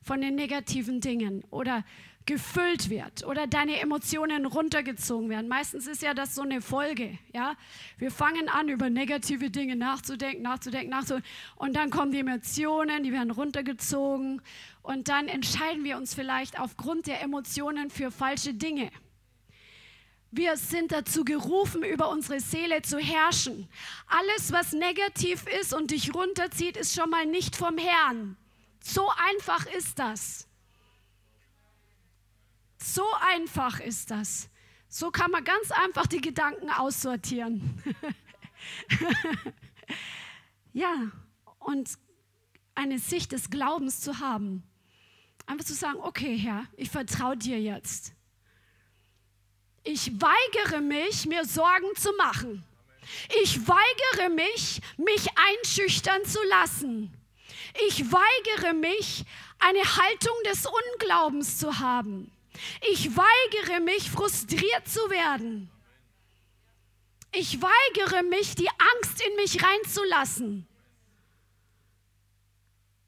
von 0.00 0.20
den 0.20 0.36
negativen 0.36 1.00
Dingen 1.00 1.42
oder 1.50 1.84
gefüllt 2.26 2.90
wird 2.90 3.24
oder 3.24 3.46
deine 3.46 3.80
Emotionen 3.80 4.46
runtergezogen 4.46 5.30
werden. 5.30 5.48
Meistens 5.48 5.86
ist 5.86 6.02
ja 6.02 6.12
das 6.12 6.34
so 6.34 6.42
eine 6.42 6.60
Folge, 6.60 7.18
ja. 7.32 7.54
Wir 7.98 8.10
fangen 8.10 8.48
an, 8.48 8.68
über 8.68 8.90
negative 8.90 9.50
Dinge 9.50 9.76
nachzudenken, 9.76 10.42
nachzudenken, 10.42 10.90
nachzudenken 10.90 11.30
und 11.54 11.76
dann 11.76 11.90
kommen 11.90 12.10
die 12.10 12.18
Emotionen, 12.18 13.04
die 13.04 13.12
werden 13.12 13.30
runtergezogen 13.30 14.42
und 14.82 15.08
dann 15.08 15.28
entscheiden 15.28 15.84
wir 15.84 15.96
uns 15.96 16.14
vielleicht 16.14 16.58
aufgrund 16.58 17.06
der 17.06 17.22
Emotionen 17.22 17.90
für 17.90 18.10
falsche 18.10 18.54
Dinge. 18.54 18.90
Wir 20.32 20.56
sind 20.56 20.92
dazu 20.92 21.24
gerufen, 21.24 21.82
über 21.82 22.10
unsere 22.10 22.40
Seele 22.40 22.82
zu 22.82 22.98
herrschen. 22.98 23.68
Alles, 24.06 24.52
was 24.52 24.72
negativ 24.72 25.46
ist 25.60 25.72
und 25.72 25.92
dich 25.92 26.14
runterzieht, 26.14 26.76
ist 26.76 26.94
schon 26.94 27.08
mal 27.08 27.24
nicht 27.24 27.56
vom 27.56 27.78
Herrn. 27.78 28.36
So 28.82 29.08
einfach 29.30 29.64
ist 29.66 29.98
das. 29.98 30.45
So 32.78 33.04
einfach 33.20 33.80
ist 33.80 34.10
das. 34.10 34.48
So 34.88 35.10
kann 35.10 35.30
man 35.30 35.44
ganz 35.44 35.70
einfach 35.70 36.06
die 36.06 36.20
Gedanken 36.20 36.70
aussortieren. 36.70 37.82
ja, 40.72 41.10
und 41.58 41.98
eine 42.74 42.98
Sicht 42.98 43.32
des 43.32 43.50
Glaubens 43.50 44.00
zu 44.00 44.20
haben. 44.20 44.62
Einfach 45.46 45.64
zu 45.64 45.74
sagen, 45.74 45.98
okay 46.00 46.36
Herr, 46.36 46.64
ich 46.76 46.90
vertraue 46.90 47.36
dir 47.36 47.60
jetzt. 47.60 48.12
Ich 49.84 50.10
weigere 50.20 50.80
mich, 50.80 51.26
mir 51.26 51.44
Sorgen 51.44 51.94
zu 51.96 52.10
machen. 52.18 52.64
Ich 53.42 53.60
weigere 53.68 54.30
mich, 54.30 54.80
mich 54.96 55.28
einschüchtern 55.36 56.24
zu 56.24 56.42
lassen. 56.48 57.12
Ich 57.86 58.10
weigere 58.10 58.74
mich, 58.74 59.24
eine 59.58 59.78
Haltung 59.82 60.34
des 60.46 60.66
Unglaubens 60.66 61.58
zu 61.58 61.78
haben. 61.78 62.32
Ich 62.92 63.10
weigere 63.16 63.80
mich, 63.80 64.10
frustriert 64.10 64.88
zu 64.88 65.00
werden. 65.10 65.70
Ich 67.32 67.60
weigere 67.60 68.22
mich, 68.22 68.54
die 68.54 68.68
Angst 68.68 69.20
in 69.20 69.36
mich 69.36 69.62
reinzulassen. 69.62 70.66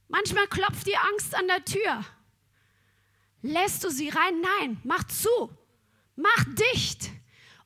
Manchmal 0.08 0.46
klopft 0.46 0.86
die 0.86 0.96
Angst 0.96 1.34
an 1.34 1.46
der 1.46 1.64
Tür. 1.64 2.04
Lässt 3.42 3.84
du 3.84 3.90
sie 3.90 4.08
rein? 4.08 4.40
Nein, 4.40 4.80
mach 4.84 5.04
zu. 5.04 5.50
Mach 6.16 6.44
dicht 6.72 7.10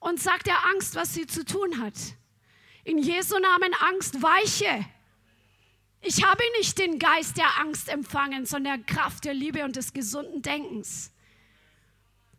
und 0.00 0.20
sag 0.20 0.44
der 0.44 0.66
Angst, 0.66 0.94
was 0.94 1.14
sie 1.14 1.26
zu 1.26 1.44
tun 1.44 1.80
hat. 1.80 1.94
In 2.84 2.98
Jesu 2.98 3.38
Namen 3.38 3.72
Angst 3.74 4.22
weiche. 4.22 4.84
Ich 6.00 6.24
habe 6.24 6.42
nicht 6.58 6.78
den 6.78 6.98
Geist 6.98 7.36
der 7.36 7.60
Angst 7.60 7.88
empfangen, 7.88 8.44
sondern 8.44 8.84
der 8.84 8.94
Kraft 8.94 9.24
der 9.24 9.34
Liebe 9.34 9.64
und 9.64 9.76
des 9.76 9.92
gesunden 9.92 10.42
Denkens. 10.42 11.11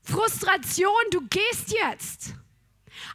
Frustration, 0.04 0.92
du 1.12 1.22
gehst 1.28 1.72
jetzt. 1.72 2.36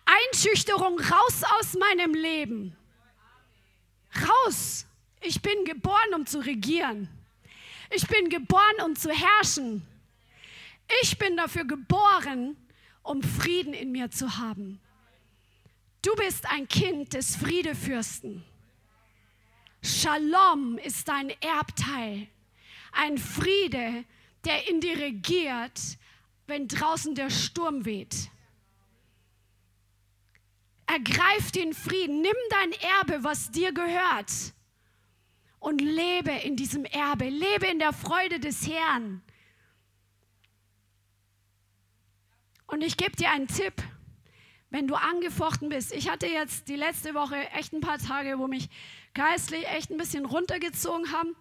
Einschüchterung, 0.05 0.99
raus 0.99 1.43
aus 1.59 1.75
meinem 1.75 2.15
Leben. 2.15 2.77
Raus. 4.27 4.87
Ich 5.21 5.43
bin 5.43 5.65
geboren, 5.65 6.15
um 6.15 6.27
zu 6.27 6.39
regieren. 6.39 7.09
Ich 7.91 8.07
bin 8.07 8.29
geboren, 8.29 8.83
um 8.85 8.97
zu 8.97 9.11
herrschen. 9.11 9.87
Ich 11.03 11.19
bin 11.19 11.37
dafür 11.37 11.65
geboren, 11.65 12.57
um 13.03 13.23
Frieden 13.23 13.75
in 13.75 13.93
mir 13.93 14.11
zu 14.11 14.39
haben. 14.39 14.81
Du 16.03 16.15
bist 16.15 16.47
ein 16.51 16.69
Kind 16.69 17.13
des 17.15 17.37
Friedefürsten. 17.37 18.45
Shalom 19.83 20.79
ist 20.79 21.09
dein 21.09 21.31
Erbteil. 21.41 22.29
Ein 22.93 23.19
Friede, 23.19 24.05
der 24.45 24.69
in 24.69 24.81
dir 24.81 24.99
regiert, 24.99 25.81
wenn 26.49 26.67
draußen 26.67 27.15
der 27.15 27.31
Sturm 27.31 27.85
weht. 27.85 28.31
Ergreif 30.87 31.53
den 31.53 31.75
Frieden, 31.75 32.23
nimm 32.23 32.35
dein 32.51 32.73
Erbe, 32.73 33.23
was 33.23 33.51
dir 33.51 33.73
gehört, 33.73 34.33
und 35.61 35.81
lebe 35.81 36.31
in 36.31 36.57
diesem 36.57 36.85
Erbe, 36.85 37.29
lebe 37.29 37.67
in 37.67 37.79
der 37.79 37.93
Freude 37.93 38.41
des 38.41 38.67
Herrn. 38.67 39.23
Und 42.67 42.83
ich 42.83 42.97
gebe 42.97 43.17
dir 43.17 43.31
einen 43.31 43.49
Tipp, 43.49 43.75
wenn 44.71 44.87
du 44.87 44.95
angefochten 44.95 45.69
bist. 45.69 45.93
Ich 45.93 46.09
hatte 46.09 46.27
jetzt 46.27 46.69
die 46.69 46.77
letzte 46.77 47.15
Woche 47.15 47.37
echt 47.51 47.73
ein 47.73 47.81
paar 47.81 47.99
Tage, 47.99 48.39
wo 48.39 48.47
mich 48.47 48.69
geistlich 49.15 49.67
echt 49.69 49.91
ein 49.91 49.99
bisschen 49.99 50.25
runtergezogen 50.25 51.13
haben. 51.13 51.35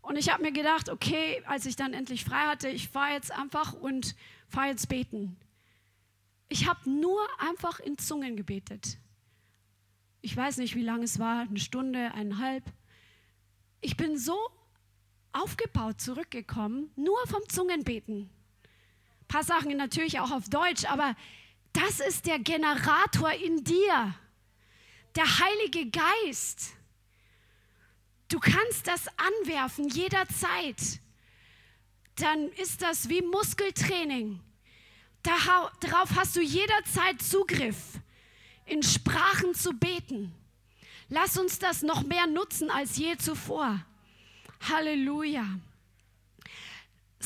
Und 0.00 0.16
ich 0.16 0.30
habe 0.30 0.42
mir 0.42 0.52
gedacht, 0.52 0.88
okay, 0.88 1.42
als 1.46 1.64
ich 1.64 1.76
dann 1.76 1.94
endlich 1.94 2.24
frei 2.24 2.46
hatte, 2.46 2.68
ich 2.68 2.88
fahre 2.88 3.12
jetzt 3.12 3.30
einfach 3.30 3.72
und 3.72 4.16
fahre 4.52 4.68
jetzt 4.68 4.88
beten. 4.88 5.36
Ich 6.48 6.68
habe 6.68 6.88
nur 6.88 7.20
einfach 7.38 7.80
in 7.80 7.98
Zungen 7.98 8.36
gebetet. 8.36 8.98
Ich 10.20 10.36
weiß 10.36 10.58
nicht, 10.58 10.76
wie 10.76 10.82
lange 10.82 11.04
es 11.04 11.18
war, 11.18 11.40
eine 11.40 11.58
Stunde, 11.58 12.12
eineinhalb. 12.12 12.64
Ich 13.80 13.96
bin 13.96 14.16
so 14.16 14.38
aufgebaut 15.32 16.00
zurückgekommen, 16.00 16.90
nur 16.94 17.26
vom 17.26 17.40
Zungenbeten. 17.48 18.30
Ein 19.22 19.26
paar 19.28 19.44
Sachen 19.44 19.76
natürlich 19.76 20.20
auch 20.20 20.30
auf 20.30 20.48
Deutsch, 20.48 20.84
aber 20.84 21.16
das 21.72 22.00
ist 22.00 22.26
der 22.26 22.38
Generator 22.38 23.32
in 23.32 23.64
dir, 23.64 24.14
der 25.16 25.24
Heilige 25.24 25.90
Geist. 25.90 26.74
Du 28.28 28.38
kannst 28.38 28.86
das 28.86 29.06
anwerfen 29.18 29.88
jederzeit. 29.88 31.00
Dann 32.16 32.48
ist 32.52 32.82
das 32.82 33.08
wie 33.08 33.22
Muskeltraining. 33.22 34.40
Darauf 35.22 36.16
hast 36.16 36.36
du 36.36 36.40
jederzeit 36.40 37.22
Zugriff, 37.22 37.76
in 38.66 38.82
Sprachen 38.82 39.54
zu 39.54 39.72
beten. 39.72 40.34
Lass 41.08 41.38
uns 41.38 41.58
das 41.58 41.82
noch 41.82 42.02
mehr 42.04 42.26
nutzen 42.26 42.70
als 42.70 42.96
je 42.96 43.16
zuvor. 43.16 43.84
Halleluja. 44.68 45.46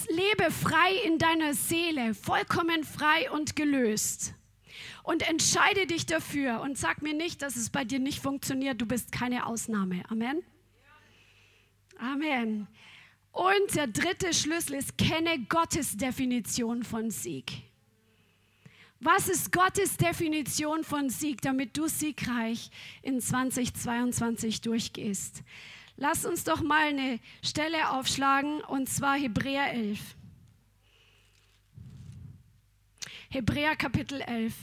Lebe 0.09 0.51
frei 0.51 0.95
in 1.05 1.19
deiner 1.19 1.55
Seele, 1.55 2.15
vollkommen 2.15 2.85
frei 2.85 3.31
und 3.31 3.57
gelöst. 3.57 4.35
Und 5.03 5.27
entscheide 5.29 5.87
dich 5.87 6.05
dafür 6.05 6.61
und 6.61 6.77
sag 6.77 7.01
mir 7.01 7.15
nicht, 7.15 7.41
dass 7.41 7.57
es 7.57 7.71
bei 7.71 7.85
dir 7.85 7.99
nicht 7.99 8.21
funktioniert. 8.21 8.81
Du 8.81 8.87
bist 8.87 9.13
keine 9.13 9.47
Ausnahme. 9.47 10.03
Amen. 10.11 10.43
Amen. 11.99 12.67
Und 13.37 13.75
der 13.75 13.87
dritte 13.87 14.33
Schlüssel 14.33 14.77
ist, 14.77 14.97
kenne 14.97 15.39
Gottes 15.51 15.99
Definition 15.99 16.83
von 16.83 17.11
Sieg. 17.11 17.65
Was 18.99 19.29
ist 19.29 19.53
Gottes 19.53 19.99
Definition 19.99 20.85
von 20.85 21.11
Sieg, 21.11 21.43
damit 21.43 21.77
du 21.77 21.87
siegreich 21.87 22.71
in 23.03 23.21
2022 23.21 24.63
durchgehst? 24.63 25.43
Lass 25.99 26.25
uns 26.25 26.45
doch 26.45 26.63
mal 26.63 26.87
eine 26.87 27.21
Stelle 27.43 27.91
aufschlagen, 27.91 28.63
und 28.63 28.89
zwar 28.89 29.19
Hebräer 29.19 29.71
11. 29.71 30.01
Hebräer 33.29 33.77
Kapitel 33.77 34.23
11. 34.23 34.55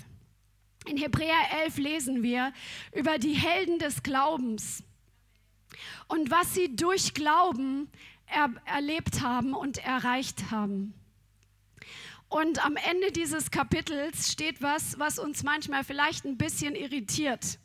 In 0.87 0.97
Hebräer 0.97 1.61
11 1.63 1.77
lesen 1.77 2.23
wir 2.23 2.51
über 2.91 3.19
die 3.19 3.33
Helden 3.33 3.77
des 3.77 4.01
Glaubens 4.01 4.83
und 6.07 6.29
was 6.31 6.53
sie 6.53 6.75
durch 6.75 7.13
Glauben 7.13 7.89
er 8.25 8.53
erlebt 8.65 9.21
haben 9.21 9.53
und 9.53 9.77
erreicht 9.77 10.51
haben. 10.51 10.93
Und 12.29 12.65
am 12.65 12.75
Ende 12.77 13.11
dieses 13.11 13.51
Kapitels 13.51 14.31
steht 14.31 14.61
was, 14.61 14.97
was 14.97 15.19
uns 15.19 15.43
manchmal 15.43 15.83
vielleicht 15.83 16.25
ein 16.25 16.37
bisschen 16.37 16.75
irritiert. 16.75 17.59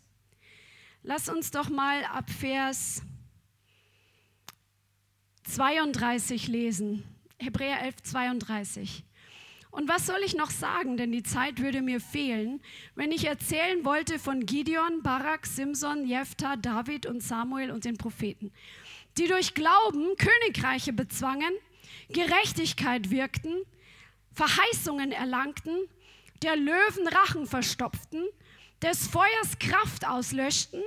Lass 1.02 1.28
uns 1.28 1.50
doch 1.50 1.70
mal 1.70 2.04
ab 2.04 2.28
Vers 2.28 3.02
32 5.44 6.48
lesen. 6.48 7.02
Hebräer 7.38 7.80
11, 7.82 8.02
32. 8.02 9.04
Und 9.70 9.88
was 9.88 10.06
soll 10.06 10.20
ich 10.24 10.34
noch 10.34 10.50
sagen, 10.50 10.96
denn 10.96 11.12
die 11.12 11.22
Zeit 11.22 11.60
würde 11.60 11.82
mir 11.82 12.00
fehlen, 12.00 12.60
wenn 12.94 13.12
ich 13.12 13.26
erzählen 13.26 13.84
wollte 13.84 14.18
von 14.18 14.44
Gideon, 14.44 15.02
Barak, 15.02 15.46
Simson, 15.46 16.06
Jephthah, 16.06 16.56
David 16.56 17.06
und 17.06 17.22
Samuel 17.22 17.70
und 17.70 17.84
den 17.84 17.96
Propheten, 17.96 18.50
die 19.18 19.26
durch 19.26 19.54
Glauben 19.54 20.16
Königreiche 20.16 20.92
bezwangen, 20.92 21.52
Gerechtigkeit 22.08 23.10
wirkten, 23.10 23.54
Verheißungen 24.32 25.12
erlangten, 25.12 25.88
der 26.42 26.56
Löwen 26.56 27.08
Rachen 27.08 27.46
verstopften, 27.46 28.24
des 28.80 29.08
Feuers 29.08 29.58
Kraft 29.58 30.06
auslöschten, 30.06 30.82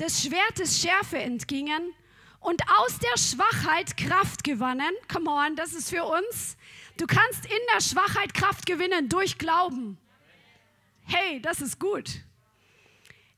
des 0.00 0.24
Schwertes 0.24 0.80
Schärfe 0.80 1.18
entgingen 1.18 1.94
und 2.40 2.60
aus 2.78 2.98
der 2.98 3.16
Schwachheit 3.16 3.96
Kraft 3.96 4.42
gewannen. 4.42 4.92
Come 5.10 5.30
on, 5.30 5.54
das 5.54 5.72
ist 5.72 5.90
für 5.90 6.04
uns. 6.04 6.56
Du 6.96 7.06
kannst 7.06 7.46
in 7.46 7.60
der 7.74 7.80
Schwachheit 7.80 8.34
Kraft 8.34 8.66
gewinnen 8.66 9.08
durch 9.08 9.38
Glauben. 9.38 9.98
Hey, 11.04 11.40
das 11.40 11.60
ist 11.60 11.78
gut. 11.78 12.22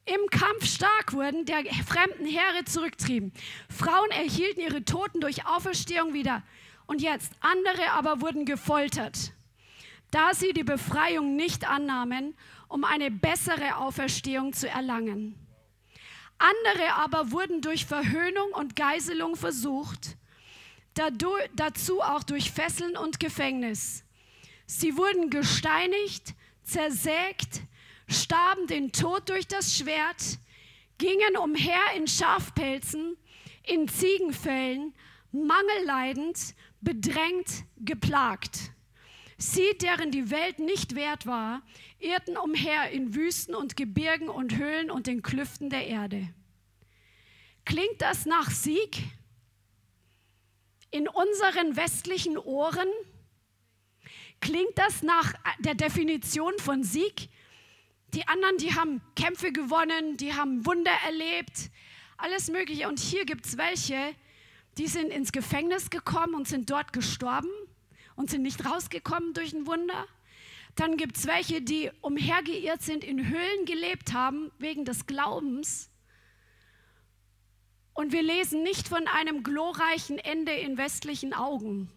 Im 0.07 0.29
Kampf 0.31 0.67
stark 0.67 1.15
wurden, 1.15 1.47
der 1.47 1.65
fremden 1.87 2.27
Heere 2.27 2.65
zurücktrieben. 2.67 3.33
Frauen 3.71 4.11
erhielten 4.11 4.61
ihre 4.61 4.85
Toten 4.85 5.21
durch 5.21 5.47
Auferstehung 5.47 6.13
wieder. 6.13 6.43
Und 6.87 7.01
jetzt, 7.01 7.33
andere 7.41 7.93
aber 7.93 8.21
wurden 8.21 8.45
gefoltert, 8.45 9.33
da 10.11 10.35
sie 10.35 10.53
die 10.53 10.65
Befreiung 10.65 11.37
nicht 11.37 11.67
annahmen, 11.67 12.35
um 12.69 12.85
eine 12.85 13.11
bessere 13.11 13.77
Auferstehung 13.77 14.53
zu 14.53 14.69
erlangen. 14.69 15.35
Andere 16.37 16.95
aber 16.97 17.31
wurden 17.31 17.63
durch 17.63 17.87
Verhöhnung 17.87 18.51
und 18.53 18.77
Geiselung 18.77 19.37
versucht, 19.37 20.19
dazu 20.93 22.03
auch 22.03 22.25
durch 22.25 22.51
Fesseln 22.51 22.97
und 22.99 23.19
Gefängnis. 23.21 24.05
Sie 24.67 24.99
wurden 24.99 25.31
gesteinigt, 25.31 26.35
zersägt, 26.63 27.63
starben 28.09 28.67
den 28.67 28.93
Tod 28.93 29.29
durch 29.29 29.47
das 29.47 29.77
Schwert, 29.77 30.39
gingen 30.99 31.37
umher 31.37 31.81
in 31.97 32.07
Schafpelzen, 32.07 33.17
in 33.63 33.89
Ziegenfällen, 33.89 34.95
mangelleidend, 35.33 36.55
bedrängt, 36.81 37.65
geplagt. 37.79 38.71
Sie, 39.37 39.77
deren 39.81 40.11
die 40.11 40.31
Welt 40.31 40.59
nicht 40.59 40.95
wert 40.95 41.27
war, 41.27 41.63
irrten 41.99 42.37
umher 42.37 42.91
in 42.91 43.15
Wüsten 43.15 43.55
und 43.55 43.77
Gebirgen 43.77 44.29
und 44.29 44.57
Höhlen 44.57 44.91
und 44.91 45.07
den 45.07 45.23
Klüften 45.23 45.71
der 45.71 45.87
Erde. 45.87 46.29
Klingt 47.65 48.01
das 48.01 48.27
nach 48.27 48.51
Sieg? 48.51 49.03
In 50.91 51.09
unseren 51.09 51.77
westlichen 51.77 52.39
Ohren? 52.39 52.89
Klingt 54.41 54.77
das 54.77 55.03
nach 55.03 55.35
der 55.59 55.75
Definition 55.75 56.53
von 56.59 56.85
Sieg? 56.85 57.29
Die 58.15 58.29
anderen, 58.29 58.57
die 58.59 58.75
haben 58.75 59.01
Kämpfe 59.17 59.51
gewonnen, 59.51 60.17
die 60.17 60.35
haben 60.35 60.65
Wunder 60.65 60.93
erlebt, 61.05 61.71
alles 62.17 62.49
Mögliche. 62.49 62.87
Und 62.87 63.01
hier 63.01 63.25
gibt 63.25 63.45
es 63.45 63.59
welche, 63.59 64.15
die 64.79 64.87
sind 64.87 65.11
ins 65.11 65.33
Gefängnis 65.33 65.91
gekommen 65.91 66.35
und 66.35 66.47
sind 66.47 66.71
dort 66.71 66.93
gestorben 66.93 67.51
und 68.15 68.31
sind 68.31 68.43
nicht 68.43 68.65
rausgekommen 68.65 69.35
durch 69.35 69.53
ein 69.53 69.67
Wunder. 69.67 70.07
Dann 70.77 70.97
gibt 70.97 71.17
es 71.17 71.27
welche, 71.27 71.61
die 71.61 71.91
umhergeirrt 72.03 72.83
sind, 72.83 73.03
in 73.03 73.29
Höhlen 73.29 73.65
gelebt 73.65 74.13
haben 74.13 74.53
wegen 74.59 74.85
des 74.85 75.07
Glaubens. 75.07 75.91
Und 77.95 78.13
wir 78.13 78.23
lesen 78.23 78.63
nicht 78.63 78.87
von 78.87 79.09
einem 79.09 79.43
glorreichen 79.43 80.19
Ende 80.19 80.53
in 80.53 80.79
westlichen 80.79 81.35
Augen. 81.35 81.91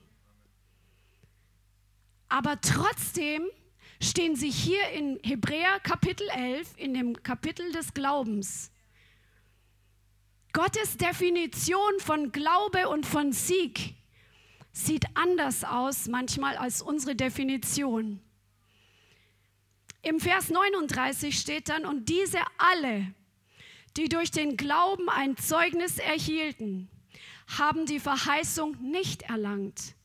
Aber 2.28 2.59
trotzdem 2.59 3.47
stehen 4.01 4.35
sie 4.35 4.49
hier 4.49 4.89
in 4.89 5.19
Hebräer 5.23 5.79
Kapitel 5.81 6.27
11, 6.29 6.73
in 6.77 6.93
dem 6.93 7.21
Kapitel 7.23 7.71
des 7.71 7.93
Glaubens. 7.93 8.71
Gottes 10.53 10.97
Definition 10.97 11.99
von 11.99 12.31
Glaube 12.31 12.89
und 12.89 13.05
von 13.05 13.31
Sieg 13.31 13.95
sieht 14.71 15.05
anders 15.15 15.63
aus 15.63 16.07
manchmal 16.07 16.57
als 16.57 16.81
unsere 16.81 17.15
Definition. 17.15 18.21
Im 20.03 20.19
Vers 20.19 20.49
39 20.49 21.37
steht 21.37 21.69
dann, 21.69 21.85
und 21.85 22.07
diese 22.07 22.39
alle, 22.57 23.13
die 23.97 24.09
durch 24.09 24.31
den 24.31 24.55
Glauben 24.55 25.09
ein 25.09 25.35
Zeugnis 25.37 25.97
erhielten, 25.97 26.89
haben 27.57 27.85
die 27.85 27.99
Verheißung 27.99 28.77
nicht 28.81 29.23
erlangt, 29.23 29.95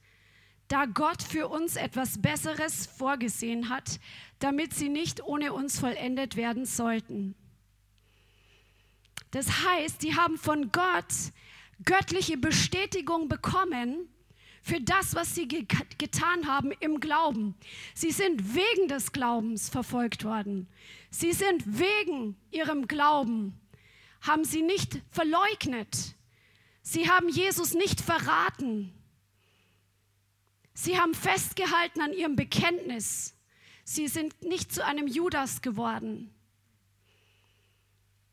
da 0.73 0.87
Gott 0.87 1.23
für 1.23 1.49
uns 1.49 1.77
etwas 1.77 2.23
Besseres 2.23 2.87
vorgesehen 2.87 3.69
hat, 3.69 4.01
damit 4.39 4.73
sie 4.73 4.89
nicht 4.89 5.23
ohne 5.23 5.53
uns 5.53 5.79
vollendet 5.79 6.37
werden 6.37 6.65
sollten. 6.65 7.35
Das 9.33 9.67
heißt, 9.67 10.03
die 10.03 10.17
haben 10.17 10.39
von 10.39 10.73
Gott 10.73 11.13
göttliche 11.85 12.39
Bestätigung 12.39 13.29
bekommen, 13.29 14.09
für 14.63 14.81
das, 14.81 15.15
was 15.15 15.35
sie 15.35 15.47
ge 15.47 15.67
getan 15.99 16.47
haben 16.47 16.71
im 16.81 17.01
Glauben. 17.01 17.55
Sie 17.95 18.13
sind 18.13 18.55
wegen 18.55 18.89
des 18.89 19.13
Glaubens 19.13 19.69
verfolgt 19.69 20.25
worden. 20.25 20.69
Sie 21.11 21.33
sind 21.33 21.65
wegen 21.67 22.37
ihrem 22.51 22.87
Glauben, 22.87 23.61
haben 24.23 24.45
sie 24.45 24.63
nicht 24.63 25.03
verleugnet. 25.11 26.15
Sie 26.81 27.11
haben 27.11 27.29
Jesus 27.29 27.75
nicht 27.75 28.01
verraten. 28.01 28.95
Sie 30.75 30.99
haben 30.99 31.15
festgehalten 31.15 32.01
an 32.01 32.13
ihrem 32.13 32.37
Bekenntnis. 32.37 33.35
Sie 33.85 34.09
sind 34.09 34.43
nicht 34.43 34.73
zu 34.73 34.85
einem 34.85 35.07
Judas 35.07 35.61
geworden. 35.61 36.33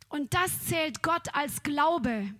Und 0.07 0.33
das 0.33 0.65
zählt 0.65 1.03
Gott 1.03 1.33
als 1.33 1.63
Glaube. 1.63 2.33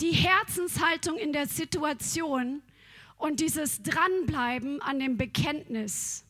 Die 0.00 0.12
Herzenshaltung 0.12 1.18
in 1.18 1.32
der 1.32 1.46
Situation 1.46 2.62
und 3.18 3.40
dieses 3.40 3.82
Dranbleiben 3.82 4.80
an 4.80 4.98
dem 4.98 5.18
Bekenntnis, 5.18 6.24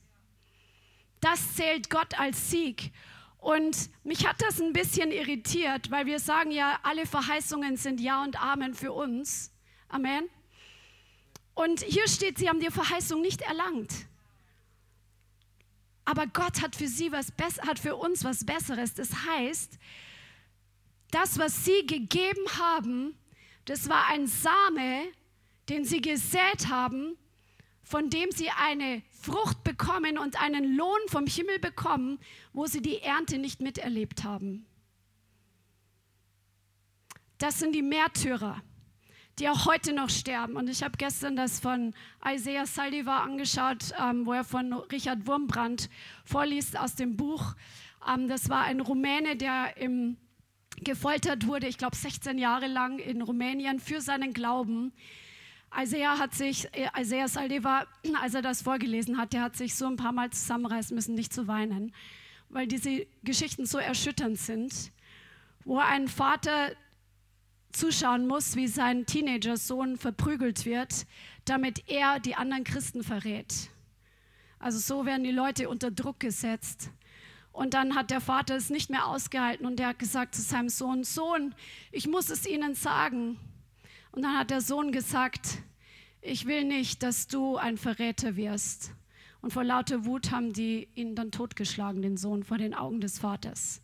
das 1.20 1.54
zählt 1.54 1.88
Gott 1.88 2.18
als 2.18 2.50
Sieg. 2.50 2.92
Und 3.38 3.90
mich 4.02 4.26
hat 4.26 4.42
das 4.42 4.60
ein 4.60 4.72
bisschen 4.72 5.12
irritiert, 5.12 5.90
weil 5.90 6.06
wir 6.06 6.18
sagen 6.18 6.50
ja, 6.50 6.80
alle 6.82 7.06
Verheißungen 7.06 7.76
sind 7.76 8.00
Ja 8.00 8.22
und 8.22 8.42
Amen 8.42 8.74
für 8.74 8.92
uns. 8.92 9.52
Amen. 9.88 10.28
Und 11.54 11.82
hier 11.82 12.08
steht, 12.08 12.38
sie 12.38 12.48
haben 12.48 12.60
die 12.60 12.70
Verheißung 12.70 13.20
nicht 13.20 13.42
erlangt. 13.42 13.92
Aber 16.04 16.26
Gott 16.26 16.62
hat 16.62 16.74
für 16.74 16.88
sie 16.88 17.12
was 17.12 17.32
hat 17.62 17.78
für 17.78 17.96
uns 17.96 18.24
was 18.24 18.44
Besseres. 18.44 18.94
Das 18.94 19.10
heißt, 19.26 19.78
das, 21.10 21.38
was 21.38 21.64
sie 21.64 21.86
gegeben 21.86 22.46
haben, 22.58 23.14
das 23.64 23.88
war 23.88 24.06
ein 24.08 24.26
Same, 24.26 25.12
den 25.68 25.84
sie 25.84 26.00
gesät 26.00 26.68
haben, 26.68 27.16
von 27.82 28.10
dem 28.10 28.30
sie 28.30 28.50
eine 28.50 29.02
Frucht 29.10 29.62
bekommen 29.64 30.18
und 30.18 30.40
einen 30.40 30.76
Lohn 30.76 31.00
vom 31.08 31.26
Himmel 31.26 31.58
bekommen, 31.58 32.18
wo 32.52 32.66
sie 32.66 32.82
die 32.82 33.00
Ernte 33.00 33.38
nicht 33.38 33.60
miterlebt 33.60 34.24
haben. 34.24 34.66
Das 37.38 37.58
sind 37.58 37.72
die 37.72 37.82
Märtyrer, 37.82 38.62
die 39.40 39.48
auch 39.48 39.64
heute 39.64 39.94
noch 39.94 40.10
sterben. 40.10 40.56
Und 40.56 40.68
ich 40.68 40.82
habe 40.82 40.96
gestern 40.98 41.34
das 41.34 41.60
von 41.60 41.94
Isaiah 42.24 42.66
Saldivar 42.66 43.22
angeschaut, 43.22 43.92
ähm, 43.98 44.26
wo 44.26 44.34
er 44.34 44.44
von 44.44 44.72
Richard 44.72 45.26
Wurmbrand 45.26 45.88
vorliest 46.24 46.78
aus 46.78 46.94
dem 46.94 47.16
Buch. 47.16 47.54
Ähm, 48.06 48.28
das 48.28 48.50
war 48.50 48.64
ein 48.64 48.80
Rumäne, 48.80 49.36
der 49.36 49.76
im 49.78 50.16
gefoltert 50.82 51.46
wurde, 51.46 51.66
ich 51.66 51.76
glaube 51.76 51.96
16 51.96 52.38
Jahre 52.38 52.66
lang 52.66 52.98
in 53.00 53.20
Rumänien 53.20 53.80
für 53.80 54.00
seinen 54.00 54.32
Glauben. 54.32 54.92
Isaiah 55.76 56.18
hat 56.18 56.32
sich, 56.34 56.68
äh, 56.74 56.88
Isaiah 56.98 57.28
Saldeva, 57.28 57.86
als 58.22 58.34
er 58.34 58.42
das 58.42 58.62
vorgelesen 58.62 59.18
hat, 59.18 59.32
der 59.32 59.42
hat 59.42 59.56
sich 59.56 59.74
so 59.74 59.86
ein 59.86 59.96
paar 59.96 60.12
Mal 60.12 60.30
zusammenreißen 60.30 60.94
müssen, 60.94 61.14
nicht 61.14 61.32
zu 61.32 61.48
weinen, 61.48 61.92
weil 62.48 62.66
diese 62.66 63.06
Geschichten 63.24 63.66
so 63.66 63.78
erschütternd 63.78 64.38
sind, 64.38 64.92
wo 65.64 65.78
ein 65.78 66.08
Vater 66.08 66.72
zuschauen 67.72 68.26
muss, 68.26 68.56
wie 68.56 68.68
sein 68.68 69.06
Teenager-Sohn 69.06 69.96
verprügelt 69.96 70.64
wird, 70.64 71.06
damit 71.44 71.88
er 71.88 72.20
die 72.20 72.34
anderen 72.34 72.64
Christen 72.64 73.02
verrät. 73.02 73.70
Also 74.58 74.78
so 74.78 75.06
werden 75.06 75.24
die 75.24 75.30
Leute 75.30 75.68
unter 75.68 75.90
Druck 75.90 76.20
gesetzt. 76.20 76.90
Und 77.52 77.74
dann 77.74 77.94
hat 77.96 78.10
der 78.10 78.20
Vater 78.20 78.56
es 78.56 78.70
nicht 78.70 78.90
mehr 78.90 79.06
ausgehalten 79.06 79.66
und 79.66 79.80
er 79.80 79.88
hat 79.88 79.98
gesagt 79.98 80.34
zu 80.34 80.42
seinem 80.42 80.68
Sohn, 80.68 81.02
Sohn, 81.02 81.54
ich 81.90 82.06
muss 82.06 82.30
es 82.30 82.46
ihnen 82.46 82.74
sagen. 82.74 83.38
Und 84.12 84.22
dann 84.22 84.38
hat 84.38 84.50
der 84.50 84.60
Sohn 84.60 84.92
gesagt, 84.92 85.58
ich 86.20 86.46
will 86.46 86.64
nicht, 86.64 87.02
dass 87.02 87.26
du 87.26 87.56
ein 87.56 87.76
Verräter 87.76 88.36
wirst. 88.36 88.92
Und 89.40 89.52
vor 89.52 89.64
lauter 89.64 90.04
Wut 90.04 90.30
haben 90.30 90.52
die 90.52 90.88
ihn 90.94 91.14
dann 91.14 91.30
totgeschlagen, 91.30 92.02
den 92.02 92.16
Sohn, 92.16 92.44
vor 92.44 92.58
den 92.58 92.74
Augen 92.74 93.00
des 93.00 93.18
Vaters. 93.18 93.80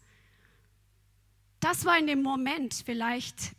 Das 1.60 1.84
war 1.84 1.98
in 1.98 2.06
dem 2.06 2.22
Moment 2.22 2.74
vielleicht 2.84 3.56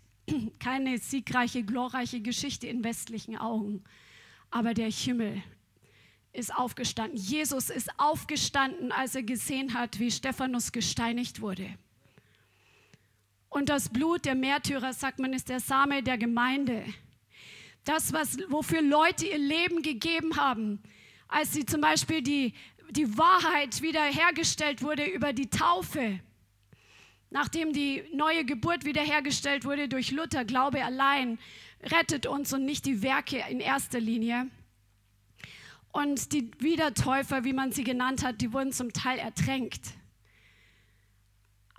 keine 0.60 0.98
siegreiche, 0.98 1.64
glorreiche 1.64 2.22
Geschichte 2.22 2.68
in 2.68 2.84
westlichen 2.84 3.38
Augen, 3.38 3.84
aber 4.50 4.74
der 4.74 4.90
Himmel 4.90 5.42
ist 6.34 6.54
aufgestanden. 6.56 7.18
Jesus 7.18 7.70
ist 7.70 7.90
aufgestanden, 7.98 8.92
als 8.92 9.16
er 9.16 9.24
gesehen 9.24 9.74
hat, 9.74 10.00
wie 10.00 10.12
Stephanus 10.12 10.72
gesteinigt 10.72 11.42
wurde. 11.42 11.68
Und 13.50 13.70
das 13.70 13.90
Blut 13.90 14.26
der 14.26 14.36
Märtyrer, 14.36 14.94
sagt 14.94 15.20
man, 15.20 15.34
ist 15.34 15.50
der 15.50 15.60
Same 15.60 16.04
der 16.04 16.18
Gemeinde. 16.18 16.84
Das, 17.86 18.14
was, 18.14 18.38
wofür 18.50 18.82
Leute 18.82 19.26
ihr 19.26 19.38
Leben 19.38 19.82
gegeben 19.82 20.36
haben, 20.36 20.84
als 21.28 21.54
sie 21.54 21.66
zum 21.66 21.82
Beispiel 21.82 22.22
die, 22.22 22.54
die 22.92 23.18
Wahrheit 23.18 23.82
wiederhergestellt 23.82 24.82
wurde 24.82 25.06
über 25.06 25.34
die 25.34 25.50
Taufe, 25.50 26.20
nachdem 27.30 27.74
die 27.74 28.04
neue 28.14 28.46
Geburt 28.46 28.86
wiederhergestellt 28.86 29.66
wurde 29.66 29.88
durch 29.88 30.12
Luther, 30.12 30.46
Glaube 30.46 30.84
allein 30.84 31.40
rettet 31.84 32.26
uns 32.26 32.54
und 32.54 32.66
nicht 32.66 32.86
die 32.86 33.02
Werke 33.02 33.44
in 33.50 33.60
erster 33.60 34.00
Linie. 34.00 34.48
Und 35.92 36.32
die 36.34 36.52
Wiedertäufer, 36.60 37.44
wie 37.44 37.54
man 37.54 37.72
sie 37.72 37.84
genannt 37.84 38.24
hat, 38.24 38.42
die 38.42 38.54
wurden 38.54 38.72
zum 38.72 38.94
Teil 38.94 39.20
ertränkt. 39.20 39.82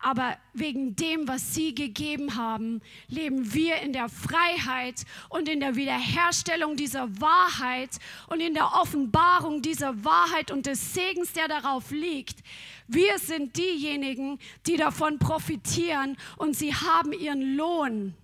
Aber 0.00 0.36
wegen 0.54 0.94
dem, 0.94 1.26
was 1.26 1.54
sie 1.54 1.74
gegeben 1.74 2.36
haben, 2.36 2.80
leben 3.08 3.52
wir 3.52 3.76
in 3.76 3.92
der 3.92 4.08
Freiheit 4.08 5.04
und 5.28 5.48
in 5.48 5.58
der 5.58 5.74
Wiederherstellung 5.74 6.76
dieser 6.76 7.20
Wahrheit 7.20 7.90
und 8.28 8.40
in 8.40 8.54
der 8.54 8.74
Offenbarung 8.74 9.60
dieser 9.60 10.04
Wahrheit 10.04 10.52
und 10.52 10.66
des 10.66 10.94
Segens, 10.94 11.32
der 11.32 11.48
darauf 11.48 11.90
liegt. 11.90 12.44
Wir 12.88 13.18
sind 13.18 13.56
diejenigen, 13.56 14.38
die 14.66 14.76
davon 14.76 15.18
profitieren 15.18 16.16
und 16.36 16.56
sie 16.56 16.74
haben 16.74 17.12
ihren 17.12 17.56
Lohn 17.56 18.14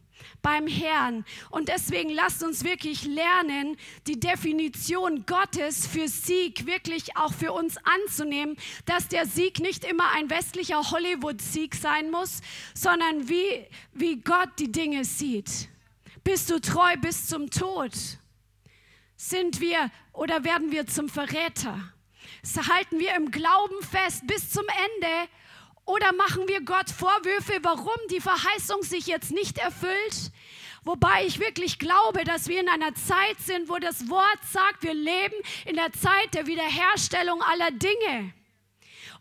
beim 0.40 0.66
Herrn. 0.66 1.24
Und 1.50 1.68
deswegen 1.68 2.10
lasst 2.10 2.42
uns 2.42 2.64
wirklich 2.64 3.04
lernen, 3.04 3.76
die 4.06 4.18
Definition 4.18 5.26
Gottes 5.26 5.86
für 5.86 6.08
Sieg 6.08 6.66
wirklich 6.66 7.16
auch 7.16 7.32
für 7.32 7.52
uns 7.52 7.76
anzunehmen, 7.84 8.56
dass 8.86 9.08
der 9.08 9.26
Sieg 9.26 9.60
nicht 9.60 9.84
immer 9.84 10.10
ein 10.12 10.30
westlicher 10.30 10.90
Hollywood-Sieg 10.90 11.74
sein 11.74 12.10
muss, 12.10 12.40
sondern 12.74 13.28
wie, 13.28 13.66
wie 13.92 14.20
Gott 14.20 14.50
die 14.58 14.72
Dinge 14.72 15.04
sieht. 15.04 15.68
Bist 16.22 16.50
du 16.50 16.58
treu 16.58 16.96
bis 16.96 17.26
zum 17.26 17.50
Tod? 17.50 17.92
Sind 19.16 19.60
wir 19.60 19.90
oder 20.12 20.44
werden 20.44 20.72
wir 20.72 20.86
zum 20.86 21.08
Verräter? 21.08 21.93
Halten 22.44 22.98
wir 22.98 23.14
im 23.14 23.30
Glauben 23.30 23.82
fest 23.82 24.26
bis 24.26 24.50
zum 24.50 24.64
Ende 24.66 25.28
oder 25.86 26.12
machen 26.12 26.48
wir 26.48 26.62
Gott 26.62 26.90
Vorwürfe, 26.90 27.58
warum 27.62 27.96
die 28.10 28.20
Verheißung 28.20 28.82
sich 28.82 29.06
jetzt 29.06 29.32
nicht 29.32 29.58
erfüllt? 29.58 30.30
Wobei 30.84 31.24
ich 31.26 31.40
wirklich 31.40 31.78
glaube, 31.78 32.24
dass 32.24 32.48
wir 32.48 32.60
in 32.60 32.68
einer 32.68 32.94
Zeit 32.94 33.38
sind, 33.38 33.68
wo 33.68 33.78
das 33.78 34.08
Wort 34.08 34.38
sagt, 34.50 34.82
wir 34.82 34.94
leben 34.94 35.34
in 35.64 35.76
der 35.76 35.92
Zeit 35.92 36.34
der 36.34 36.46
Wiederherstellung 36.46 37.42
aller 37.42 37.70
Dinge. 37.70 38.34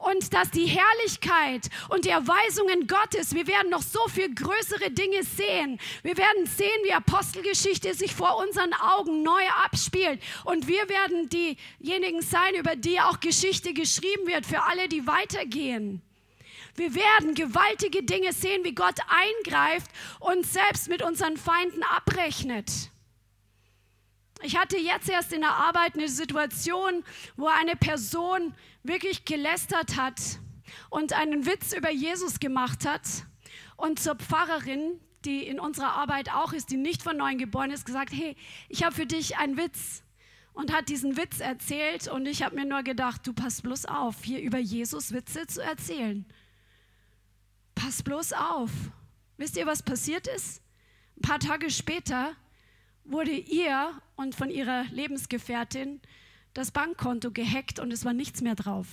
Und 0.03 0.33
dass 0.33 0.51
die 0.51 0.65
Herrlichkeit 0.65 1.69
und 1.87 2.03
die 2.03 2.09
Erweisungen 2.09 2.87
Gottes, 2.87 3.33
wir 3.33 3.47
werden 3.47 3.69
noch 3.69 3.81
so 3.81 4.05
viel 4.09 4.35
größere 4.35 4.91
Dinge 4.91 5.23
sehen. 5.23 5.79
Wir 6.01 6.17
werden 6.17 6.45
sehen, 6.45 6.67
wie 6.83 6.91
Apostelgeschichte 6.91 7.93
sich 7.93 8.13
vor 8.13 8.37
unseren 8.37 8.73
Augen 8.73 9.23
neu 9.23 9.47
abspielt. 9.63 10.21
Und 10.43 10.67
wir 10.67 10.89
werden 10.89 11.29
diejenigen 11.29 12.21
sein, 12.21 12.53
über 12.55 12.75
die 12.75 12.99
auch 12.99 13.21
Geschichte 13.21 13.73
geschrieben 13.73 14.27
wird, 14.27 14.45
für 14.45 14.63
alle, 14.63 14.89
die 14.89 15.07
weitergehen. 15.07 16.01
Wir 16.75 16.93
werden 16.95 17.33
gewaltige 17.33 18.03
Dinge 18.03 18.33
sehen, 18.33 18.65
wie 18.65 18.75
Gott 18.75 18.99
eingreift 19.07 19.89
und 20.19 20.45
selbst 20.45 20.89
mit 20.89 21.01
unseren 21.01 21.37
Feinden 21.37 21.81
abrechnet. 21.83 22.92
Ich 24.45 24.57
hatte 24.57 24.77
jetzt 24.77 25.09
erst 25.09 25.31
in 25.31 25.39
der 25.39 25.53
Arbeit 25.53 25.95
eine 25.95 26.09
Situation, 26.09 27.05
wo 27.37 27.47
eine 27.47 27.77
Person 27.77 28.53
wirklich 28.83 29.23
gelästert 29.23 29.95
hat 29.95 30.19
und 30.89 31.13
einen 31.13 31.45
Witz 31.45 31.71
über 31.71 31.89
Jesus 31.89 32.41
gemacht 32.41 32.85
hat 32.85 33.07
und 33.77 33.99
zur 33.99 34.15
Pfarrerin, 34.15 34.99
die 35.23 35.47
in 35.47 35.61
unserer 35.61 35.93
Arbeit 35.93 36.33
auch 36.33 36.51
ist, 36.51 36.71
die 36.71 36.77
nicht 36.77 37.01
von 37.01 37.15
neuem 37.15 37.37
geboren 37.37 37.71
ist, 37.71 37.85
gesagt, 37.85 38.11
hey, 38.11 38.35
ich 38.67 38.83
habe 38.83 38.93
für 38.93 39.05
dich 39.05 39.37
einen 39.37 39.55
Witz 39.55 40.03
und 40.51 40.73
hat 40.73 40.89
diesen 40.89 41.15
Witz 41.15 41.39
erzählt 41.39 42.09
und 42.09 42.25
ich 42.25 42.43
habe 42.43 42.55
mir 42.55 42.65
nur 42.65 42.83
gedacht, 42.83 43.25
du 43.25 43.31
pass 43.31 43.61
bloß 43.61 43.85
auf, 43.85 44.25
hier 44.25 44.41
über 44.41 44.57
Jesus 44.57 45.13
Witze 45.13 45.47
zu 45.47 45.63
erzählen. 45.63 46.25
Pass 47.75 48.03
bloß 48.03 48.33
auf. 48.33 48.71
Wisst 49.37 49.55
ihr, 49.55 49.65
was 49.65 49.83
passiert 49.83 50.27
ist? 50.27 50.61
Ein 51.15 51.21
paar 51.21 51.39
Tage 51.39 51.69
später 51.69 52.35
wurde 53.05 53.31
ihr 53.31 53.93
und 54.15 54.35
von 54.35 54.49
ihrer 54.49 54.85
Lebensgefährtin 54.85 56.01
das 56.53 56.71
Bankkonto 56.71 57.31
gehackt 57.31 57.79
und 57.79 57.91
es 57.91 58.05
war 58.05 58.13
nichts 58.13 58.41
mehr 58.41 58.55
drauf. 58.55 58.87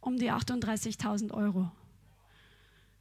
Um 0.00 0.18
die 0.18 0.32
38.000 0.32 1.32
Euro. 1.32 1.70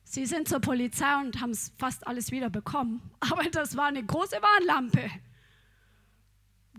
Sie 0.03 0.25
sind 0.25 0.47
zur 0.47 0.59
Polizei 0.59 1.19
und 1.21 1.41
haben 1.41 1.55
fast 1.77 2.05
alles 2.05 2.31
wieder 2.31 2.49
bekommen, 2.49 3.01
aber 3.19 3.43
das 3.45 3.75
war 3.75 3.87
eine 3.87 4.05
große 4.05 4.37
Warnlampe. 4.41 5.09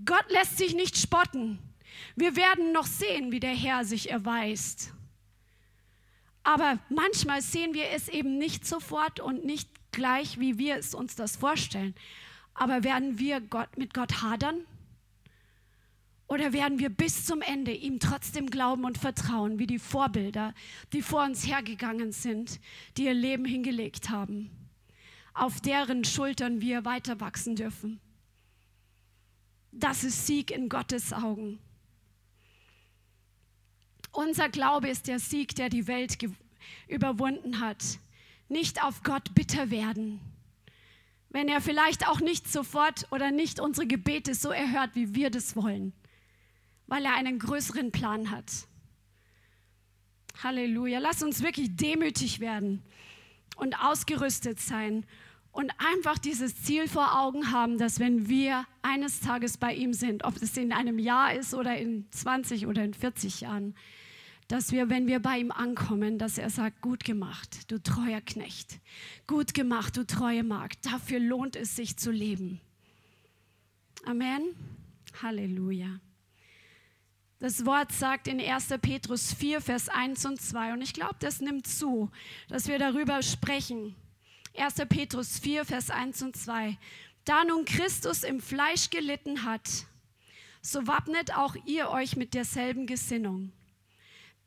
Gott 0.05 0.25
lässt 0.31 0.59
sich 0.59 0.75
nicht 0.75 0.97
spotten. 0.97 1.59
Wir 2.17 2.37
werden 2.37 2.73
noch 2.73 2.87
sehen, 2.87 3.33
wie 3.33 3.41
der 3.41 3.55
Herr 3.55 3.85
sich 3.85 4.11
erweist. 4.11 4.95
Aber 6.45 6.79
manchmal 6.89 7.43
sehen 7.43 7.75
wir 7.75 7.91
es 7.91 8.09
eben 8.09 8.39
nicht 8.39 8.67
sofort 8.67 9.21
und 9.21 9.45
nicht 9.45 9.69
gleich, 9.93 10.41
wie 10.41 10.59
wir 10.59 10.77
es 10.77 10.95
uns 10.95 11.15
das 11.15 11.37
vorstellen. 11.37 11.95
Aber 12.55 12.85
werden 12.85 13.19
wir 13.19 13.41
Gott, 13.41 13.77
mit 13.79 13.95
Gott 13.95 14.23
hadern? 14.23 14.61
Oder 16.27 16.55
werden 16.55 16.79
wir 16.79 16.89
bis 16.89 17.27
zum 17.27 17.43
Ende 17.43 17.73
ihm 17.73 18.01
trotzdem 18.01 18.49
glauben 18.49 18.85
und 18.85 18.97
vertrauen, 18.97 19.59
wie 19.59 19.67
die 19.67 19.79
Vorbilder, 19.79 20.55
die 20.93 21.03
vor 21.03 21.25
uns 21.25 21.47
hergegangen 21.47 22.13
sind, 22.13 22.59
die 22.97 23.05
ihr 23.05 23.15
Leben 23.15 23.45
hingelegt 23.45 24.09
haben, 24.09 24.51
auf 25.35 25.61
deren 25.61 26.05
Schultern 26.05 26.63
wir 26.63 26.87
weiter 26.87 27.21
wachsen 27.21 27.55
dürfen? 27.55 28.01
Das 29.73 30.05
ist 30.05 30.27
Sieg 30.27 30.51
in 30.51 30.69
Gottes 30.69 31.13
Augen. 31.13 31.59
Unser 34.13 34.49
Glaube 34.51 34.89
ist 34.89 35.09
der 35.09 35.19
Sieg, 35.19 35.55
der 35.55 35.71
die 35.71 35.87
Welt 35.87 36.19
überwunden 36.89 37.61
hat. 37.61 37.99
Nicht 38.53 38.85
auf 38.85 39.03
Gott 39.03 39.35
bitter 39.35 39.71
werden, 39.71 40.21
wenn 41.31 41.49
er 41.49 41.63
vielleicht 41.63 42.07
auch 42.07 42.21
nicht 42.21 42.53
sofort 42.53 43.07
oder 43.11 43.31
nicht 43.31 43.61
unsere 43.61 43.87
Gebete 43.87 44.35
so 44.35 44.51
erhört, 44.51 44.91
wie 44.93 45.15
wir 45.15 45.31
das 45.31 45.57
wollen, 45.57 45.95
weil 46.87 47.03
er 47.07 47.15
einen 47.15 47.39
größeren 47.39 47.93
Plan 47.93 48.31
hat. 48.31 48.45
Halleluja. 50.43 50.99
Lass 50.99 51.23
uns 51.23 51.43
wirklich 51.43 51.77
demütig 51.77 52.41
werden 52.41 52.83
und 53.57 53.75
ausgerüstet 53.83 54.61
sein 54.61 55.07
und 55.51 55.73
einfach 55.79 56.19
dieses 56.19 56.63
Ziel 56.63 56.89
vor 56.89 57.19
Augen 57.23 57.53
haben, 57.53 57.79
dass 57.79 58.01
wenn 58.01 58.29
wir 58.29 58.67
eines 58.83 59.21
Tages 59.21 59.57
bei 59.57 59.73
ihm 59.75 59.95
sind, 59.95 60.25
ob 60.25 60.37
es 60.37 60.55
in 60.59 60.75
einem 60.75 60.99
Jahr 60.99 61.33
ist 61.33 61.55
oder 61.55 61.79
in 61.79 62.07
20 62.11 62.67
oder 62.67 62.85
in 62.85 62.93
40 62.93 63.41
Jahren, 63.41 63.75
dass 64.53 64.71
wir, 64.71 64.91
wenn 64.91 65.07
wir 65.07 65.19
bei 65.19 65.39
ihm 65.39 65.51
ankommen, 65.51 66.19
dass 66.19 66.37
er 66.37 66.51
sagt, 66.51 66.83
gut 66.83 67.05
gemacht, 67.05 67.71
du 67.71 67.83
treuer 67.83 68.21
Knecht, 68.21 68.81
gut 69.27 69.55
gemacht, 69.55 69.97
du 69.97 70.07
treue 70.07 70.43
Magd, 70.43 70.85
dafür 70.85 71.21
lohnt 71.21 71.57
es 71.57 71.75
sich 71.75 71.97
zu 71.97 72.11
leben. 72.11 72.61
Amen. 74.05 74.43
Halleluja. 75.23 75.99
Das 77.39 77.65
Wort 77.65 77.93
sagt 77.93 78.29
in 78.29 78.43
1. 78.43 78.75
Petrus 78.83 79.33
4, 79.33 79.63
Vers 79.63 79.89
1 79.89 80.27
und 80.27 80.39
2, 80.39 80.75
und 80.75 80.83
ich 80.83 80.93
glaube, 80.93 81.17
das 81.21 81.41
nimmt 81.41 81.67
zu, 81.67 82.11
dass 82.49 82.69
wir 82.69 82.79
darüber 82.79 83.23
sprechen. 83.23 83.95
1. 84.55 84.75
Petrus 84.87 85.39
4, 85.39 85.65
Vers 85.65 85.89
1 85.89 86.21
und 86.25 86.37
2. 86.37 86.77
Da 87.25 87.45
nun 87.45 87.65
Christus 87.65 88.23
im 88.23 88.39
Fleisch 88.39 88.91
gelitten 88.91 89.45
hat, 89.45 89.87
so 90.61 90.87
wappnet 90.87 91.35
auch 91.35 91.57
ihr 91.65 91.89
euch 91.89 92.17
mit 92.17 92.35
derselben 92.35 92.87
Gesinnung. 92.87 93.51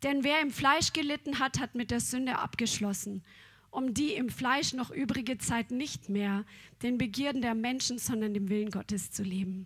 Denn 0.06 0.24
wer 0.24 0.40
im 0.40 0.52
Fleisch 0.52 0.94
gelitten 0.94 1.40
hat, 1.40 1.60
hat 1.60 1.74
mit 1.74 1.90
der 1.90 2.00
Sünde 2.00 2.38
abgeschlossen, 2.38 3.24
um 3.72 3.96
die 3.96 4.14
im 4.14 4.30
Fleisch 4.30 4.74
noch 4.74 4.92
übrige 4.92 5.40
Zeit 5.40 5.72
nicht 5.72 6.10
mehr 6.10 6.46
den 6.84 7.00
Begierden 7.00 7.42
der 7.42 7.56
Menschen, 7.56 7.98
sondern 7.98 8.36
dem 8.36 8.50
Willen 8.50 8.70
Gottes 8.70 9.10
zu 9.10 9.24
leben. 9.24 9.66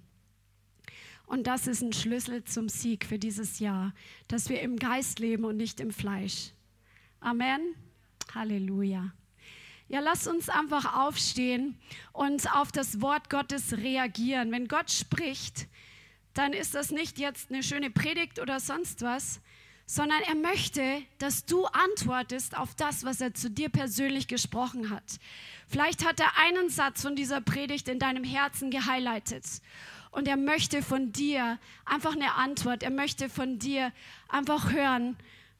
Und 1.25 1.45
das 1.45 1.67
ist 1.67 1.81
ein 1.81 1.91
Schlüssel 1.91 2.45
zum 2.45 2.69
Sieg 2.69 3.05
für 3.05 3.19
dieses 3.19 3.59
Jahr, 3.59 3.93
dass 4.29 4.47
wir 4.47 4.61
im 4.61 4.77
Geist 4.77 5.19
leben 5.19 5.43
und 5.43 5.57
nicht 5.57 5.81
im 5.81 5.91
Fleisch. 5.91 6.51
Amen. 7.19 7.75
Halleluja. 8.33 9.11
Ja, 9.89 9.99
lass 9.99 10.25
uns 10.25 10.47
einfach 10.47 10.95
aufstehen 11.05 11.77
und 12.13 12.49
auf 12.55 12.71
das 12.71 13.01
Wort 13.01 13.29
Gottes 13.29 13.75
reagieren. 13.75 14.53
Wenn 14.53 14.69
Gott 14.69 14.89
spricht, 14.89 15.67
dann 16.33 16.53
ist 16.53 16.75
das 16.75 16.91
nicht 16.91 17.19
jetzt 17.19 17.51
eine 17.51 17.61
schöne 17.61 17.89
Predigt 17.89 18.39
oder 18.39 18.61
sonst 18.61 19.01
was, 19.01 19.41
sondern 19.91 20.21
er 20.21 20.35
möchte, 20.35 21.01
dass 21.17 21.45
du 21.45 21.65
antwortest 21.65 22.55
auf 22.55 22.75
das, 22.75 23.05
was 23.05 23.21
er 23.21 23.33
zu 23.33 23.49
dir 23.49 23.69
persönlich 23.69 24.27
gesprochen 24.27 24.91
hat. 24.91 25.19
Vielleicht 25.67 26.05
hat 26.05 26.19
er 26.19 26.37
einen 26.37 26.69
Satz 26.69 27.01
von 27.01 27.15
dieser 27.15 27.41
Predigt 27.41 27.87
in 27.87 27.97
deinem 27.97 28.23
Herzen 28.23 28.69
gehighlightet 28.69 29.45
und 30.11 30.27
er 30.27 30.37
möchte 30.37 30.83
von 30.83 31.11
dir 31.11 31.57
einfach 31.85 32.13
eine 32.13 32.35
Antwort. 32.35 32.83
Er 32.83 32.91
möchte 32.91 33.29
von 33.29 33.57
dir 33.57 33.91
einfach 34.27 34.71
hören, 34.71 35.17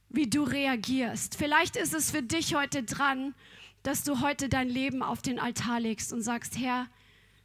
wie 0.10 0.30
du 0.30 0.44
reagierst. 0.44 1.36
Vielleicht 1.36 1.76
ist 1.76 1.96
es 1.96 2.12
für 2.12 2.22
dich 2.22 2.54
heute 2.54 2.84
dran, 2.84 3.34
dass 3.82 4.04
du 4.04 4.22
heute 4.22 4.48
dein 4.48 4.70
Leben 4.70 5.02
auf 5.02 5.24
den 5.24 5.40
Altar 5.40 5.80
legst 5.80 6.14
und 6.14 6.22
sagst, 6.22 6.60
Herr, 6.60 6.86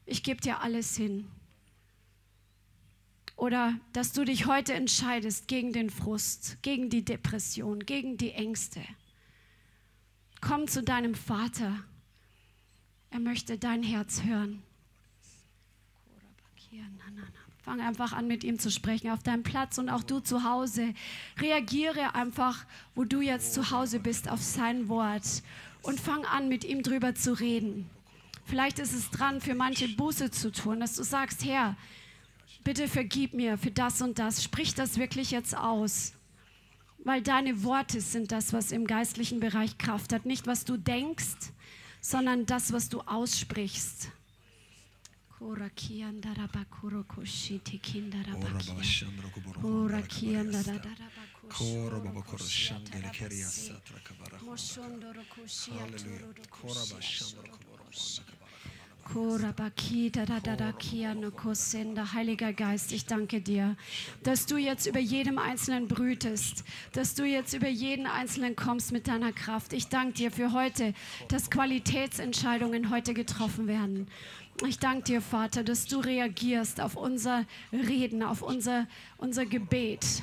ich 0.04 0.22
gebe 0.22 0.42
dir 0.42 0.60
alles 0.60 0.94
hin. 0.94 1.30
Oder 3.36 3.74
dass 3.92 4.12
du 4.12 4.24
dich 4.24 4.46
heute 4.46 4.74
entscheidest 4.74 5.48
gegen 5.48 5.72
den 5.72 5.90
Frust, 5.90 6.58
gegen 6.62 6.88
die 6.88 7.04
Depression, 7.04 7.80
gegen 7.80 8.16
die 8.16 8.32
Ängste. 8.32 8.80
Komm 10.40 10.68
zu 10.68 10.82
deinem 10.82 11.14
Vater. 11.14 11.84
Er 13.10 13.20
möchte 13.20 13.58
dein 13.58 13.82
Herz 13.82 14.22
hören. 14.22 14.62
Fang 17.64 17.80
einfach 17.80 18.12
an, 18.12 18.26
mit 18.26 18.44
ihm 18.44 18.58
zu 18.58 18.70
sprechen 18.70 19.08
auf 19.10 19.22
deinem 19.22 19.42
Platz 19.42 19.78
und 19.78 19.88
auch 19.88 20.02
du 20.02 20.20
zu 20.20 20.44
Hause. 20.44 20.92
Reagiere 21.38 22.14
einfach, 22.14 22.66
wo 22.94 23.04
du 23.04 23.22
jetzt 23.22 23.54
zu 23.54 23.70
Hause 23.70 24.00
bist, 24.00 24.28
auf 24.28 24.42
sein 24.42 24.88
Wort 24.88 25.42
und 25.80 25.98
fang 25.98 26.26
an, 26.26 26.50
mit 26.50 26.64
ihm 26.64 26.82
drüber 26.82 27.14
zu 27.14 27.32
reden. 27.32 27.88
Vielleicht 28.44 28.78
ist 28.78 28.92
es 28.92 29.10
dran, 29.10 29.40
für 29.40 29.54
manche 29.54 29.88
Buße 29.88 30.30
zu 30.30 30.52
tun, 30.52 30.80
dass 30.80 30.94
du 30.96 31.04
sagst, 31.04 31.46
Herr, 31.46 31.74
bitte 32.64 32.88
vergib 32.88 33.34
mir 33.34 33.56
für 33.58 33.70
das 33.70 34.02
und 34.02 34.18
das. 34.18 34.42
Sprich 34.42 34.74
das 34.74 34.98
wirklich 34.98 35.30
jetzt 35.30 35.56
aus. 35.56 36.14
Weil 37.04 37.22
deine 37.22 37.62
Worte 37.62 38.00
sind 38.00 38.32
das, 38.32 38.52
was 38.52 38.72
im 38.72 38.86
geistlichen 38.86 39.38
Bereich 39.38 39.76
Kraft 39.76 40.12
hat. 40.12 40.24
Nicht, 40.24 40.46
was 40.46 40.64
du 40.64 40.78
denkst, 40.78 41.52
sondern 42.00 42.46
das, 42.46 42.72
was 42.72 42.88
du 42.88 43.02
aussprichst. 43.02 44.10
Halleluja. 55.80 56.28
Heiliger 62.14 62.52
Geist, 62.52 62.92
ich 62.92 63.06
danke 63.06 63.40
dir, 63.40 63.76
dass 64.22 64.46
du 64.46 64.56
jetzt 64.56 64.86
über 64.86 64.98
jedem 64.98 65.38
Einzelnen 65.38 65.88
brütest, 65.88 66.64
dass 66.92 67.14
du 67.14 67.24
jetzt 67.24 67.52
über 67.54 67.68
jeden 67.68 68.06
Einzelnen 68.06 68.56
kommst 68.56 68.92
mit 68.92 69.06
deiner 69.06 69.32
Kraft. 69.32 69.72
Ich 69.72 69.88
danke 69.88 70.14
dir 70.14 70.30
für 70.30 70.52
heute, 70.52 70.94
dass 71.28 71.50
Qualitätsentscheidungen 71.50 72.90
heute 72.90 73.14
getroffen 73.14 73.66
werden. 73.66 74.08
Ich 74.66 74.78
danke 74.78 75.04
dir, 75.04 75.20
Vater, 75.20 75.62
dass 75.62 75.86
du 75.86 76.00
reagierst 76.00 76.80
auf 76.80 76.96
unser 76.96 77.44
Reden, 77.72 78.22
auf 78.22 78.42
unser, 78.42 78.86
unser 79.18 79.44
Gebet. 79.44 80.22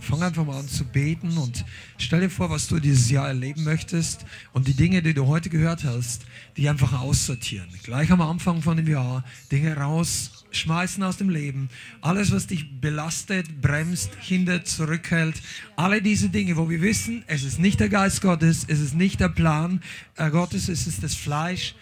Fang 0.00 0.22
einfach 0.22 0.44
mal 0.44 0.58
an 0.58 0.68
zu 0.68 0.84
beten 0.84 1.36
und 1.38 1.64
stell 1.98 2.20
dir 2.20 2.30
vor, 2.30 2.50
was 2.50 2.66
du 2.66 2.80
dieses 2.80 3.08
Jahr 3.10 3.28
erleben 3.28 3.62
möchtest 3.62 4.26
und 4.52 4.66
die 4.66 4.74
Dinge, 4.74 5.02
die 5.02 5.14
du 5.14 5.26
heute 5.28 5.48
gehört 5.50 5.84
hast, 5.84 6.22
die 6.56 6.68
einfach 6.68 7.00
aussortieren. 7.00 7.68
Gleich 7.84 8.10
am 8.10 8.20
Anfang 8.20 8.60
von 8.60 8.76
dem 8.76 8.88
Jahr 8.88 9.24
Dinge 9.52 9.76
rausschmeißen 9.76 11.00
aus 11.04 11.18
dem 11.18 11.30
Leben. 11.30 11.68
Alles, 12.00 12.32
was 12.32 12.48
dich 12.48 12.80
belastet, 12.80 13.60
bremst, 13.60 14.10
hindert, 14.20 14.66
zurückhält. 14.66 15.40
Alle 15.76 16.02
diese 16.02 16.28
Dinge, 16.28 16.56
wo 16.56 16.68
wir 16.68 16.82
wissen, 16.82 17.22
es 17.28 17.44
ist 17.44 17.60
nicht 17.60 17.78
der 17.78 17.88
Geist 17.88 18.20
Gottes, 18.20 18.64
es 18.66 18.80
ist 18.80 18.94
nicht 18.94 19.20
der 19.20 19.28
Plan 19.28 19.80
Gottes, 20.16 20.68
es 20.68 20.88
ist 20.88 21.04
das 21.04 21.14
Fleisch. 21.14 21.76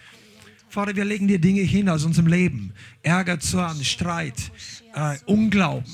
Vater, 0.69 0.95
wir 0.95 1.05
legen 1.05 1.27
dir 1.27 1.39
Dinge 1.39 1.61
hin 1.61 1.89
aus 1.89 2.03
unserem 2.03 2.27
Leben. 2.27 2.73
Ärger, 3.01 3.39
Zorn, 3.39 3.83
Streit, 3.83 4.51
äh, 4.93 5.17
Unglauben 5.25 5.85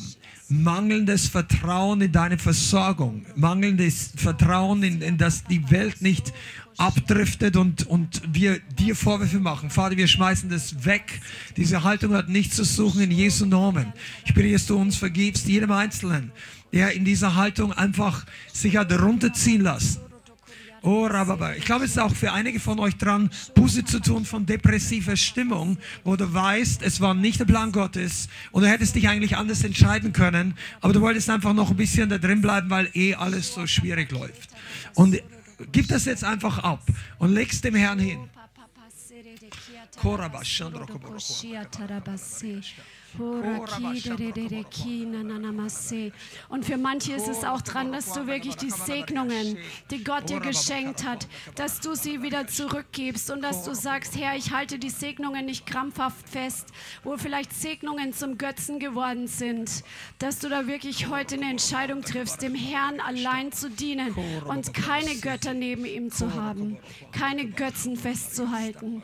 mangelndes 0.62 1.28
Vertrauen 1.28 2.01
in 2.01 2.12
deine 2.12 2.38
Versorgung, 2.38 3.26
mangelndes 3.36 4.12
Vertrauen 4.16 4.84
in, 4.84 5.01
in 5.01 5.18
dass 5.18 5.43
die 5.45 5.70
Welt 5.72 6.01
nicht 6.01 6.34
abdriftet 6.78 7.56
und, 7.56 7.88
und 7.88 8.22
wir 8.32 8.60
dir 8.80 8.95
Vorwürfe 8.95 9.39
machen. 9.39 9.70
Vater, 9.70 9.97
wir 9.97 10.08
schmeißen 10.08 10.49
das 10.49 10.86
weg. 10.86 11.22
Diese 11.58 11.84
Haltung 11.84 12.14
hat 12.14 12.30
nichts 12.30 12.56
zu 12.56 12.64
suchen 12.64 13.01
in 13.01 13.12
Jesu 13.12 13.45
Namen. 13.45 13.93
Ich 14.26 14.34
bitte, 14.34 14.51
dass 14.51 14.66
du 14.66 14.78
uns 14.78 14.95
vergibst, 14.95 15.47
jedem 15.47 15.72
Einzelnen, 15.72 16.32
der 16.72 16.93
in 16.93 17.06
dieser 17.06 17.36
Haltung 17.36 17.74
einfach 17.74 18.26
sich 18.51 18.78
hat 18.78 18.91
runterziehen 18.91 19.62
lassen. 19.62 20.01
Oh, 20.86 21.05
Rababa. 21.05 21.53
Ich 21.53 21.63
glaube, 21.63 21.86
es 21.86 21.91
ist 21.91 21.97
auch 21.97 22.13
für 22.13 22.34
einige 22.34 22.59
von 22.59 22.77
euch 22.77 22.97
dran, 22.97 23.29
Buße 23.55 23.86
zu 23.86 24.01
tun 24.01 24.25
von 24.25 24.45
depressiver 24.45 25.15
Stimmung, 25.15 25.77
wo 26.03 26.17
du 26.17 26.31
weißt, 26.34 26.81
es 26.84 26.99
war 26.99 27.13
nicht 27.13 27.39
der 27.39 27.45
Plan 27.45 27.71
Gottes 27.71 28.27
und 28.51 28.63
du 28.63 28.69
hättest 28.69 28.93
dich 28.93 29.07
eigentlich 29.07 29.38
anders 29.38 29.63
entscheiden 29.63 30.11
können, 30.11 30.55
aber 30.81 30.91
du 30.91 30.99
wolltest 30.99 31.29
einfach 31.29 31.53
noch 31.53 31.69
ein 31.69 31.77
bisschen 31.77 32.09
da 32.09 32.17
drin 32.17 32.41
bleiben, 32.41 32.69
weil 32.69 32.89
eh 32.95 33.15
alles 33.15 33.53
so 33.53 33.65
schwierig 33.65 34.11
läuft. 34.11 34.49
Und 34.93 35.21
gib 35.71 35.88
das 35.88 36.03
jetzt 36.03 36.25
einfach 36.25 36.59
ab 36.59 36.86
und 37.17 37.34
legst 37.34 37.63
dem 37.63 37.75
Herrn 37.75 37.99
hin. 37.99 38.29
Und 46.49 46.66
für 46.66 46.78
manche 46.78 47.14
ist 47.14 47.28
es 47.28 47.43
auch 47.43 47.61
dran, 47.61 47.91
dass 47.91 48.14
du 48.14 48.26
wirklich 48.28 48.55
die 48.55 48.72
Segnungen, 48.72 49.57
die 49.91 50.03
Gott 50.03 50.30
dir 50.30 50.39
geschenkt 50.39 51.03
hat, 51.03 51.28
dass 51.55 51.80
du 51.80 51.95
sie 51.95 52.22
wieder 52.22 52.47
zurückgibst 52.47 53.30
und 53.32 53.41
dass 53.41 53.64
du 53.66 53.76
sagst, 53.76 54.18
Herr, 54.18 54.36
ich 54.36 54.51
halte 54.51 54.80
die 54.80 54.89
Segnungen 54.89 55.45
nicht 55.45 55.66
krampfhaft 55.66 56.28
fest, 56.28 56.70
wo 57.03 57.18
vielleicht 57.18 57.53
Segnungen 57.53 58.14
zum 58.14 58.38
Götzen 58.38 58.80
geworden 58.80 59.28
sind, 59.28 59.84
dass 60.20 60.39
du 60.39 60.49
da 60.49 60.68
wirklich 60.68 61.09
heute 61.09 61.36
eine 61.36 61.49
Entscheidung 61.49 62.01
triffst, 62.01 62.41
dem 62.41 62.55
Herrn 62.55 62.99
allein 62.99 63.51
zu 63.51 63.70
dienen 63.70 64.16
und 64.45 64.74
keine 64.74 65.16
Götter 65.16 65.53
neben 65.53 65.86
ihm 65.86 66.11
zu 66.11 66.34
haben, 66.34 66.78
keine 67.11 67.45
Götzen 67.47 67.95
festzuhalten. 67.95 69.03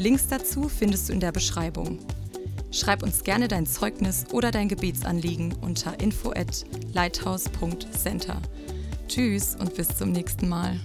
Links 0.00 0.28
dazu 0.28 0.70
findest 0.70 1.10
du 1.10 1.12
in 1.12 1.20
der 1.20 1.30
Beschreibung. 1.30 1.98
Schreib 2.70 3.02
uns 3.02 3.22
gerne 3.22 3.48
dein 3.48 3.66
Zeugnis 3.66 4.24
oder 4.32 4.50
dein 4.50 4.66
Gebetsanliegen 4.66 5.54
unter 5.60 6.00
info 6.00 6.30
at 6.30 6.64
lighthouse.center. 6.94 8.40
Tschüss 9.08 9.56
und 9.56 9.74
bis 9.74 9.88
zum 9.88 10.12
nächsten 10.12 10.48
Mal. 10.48 10.80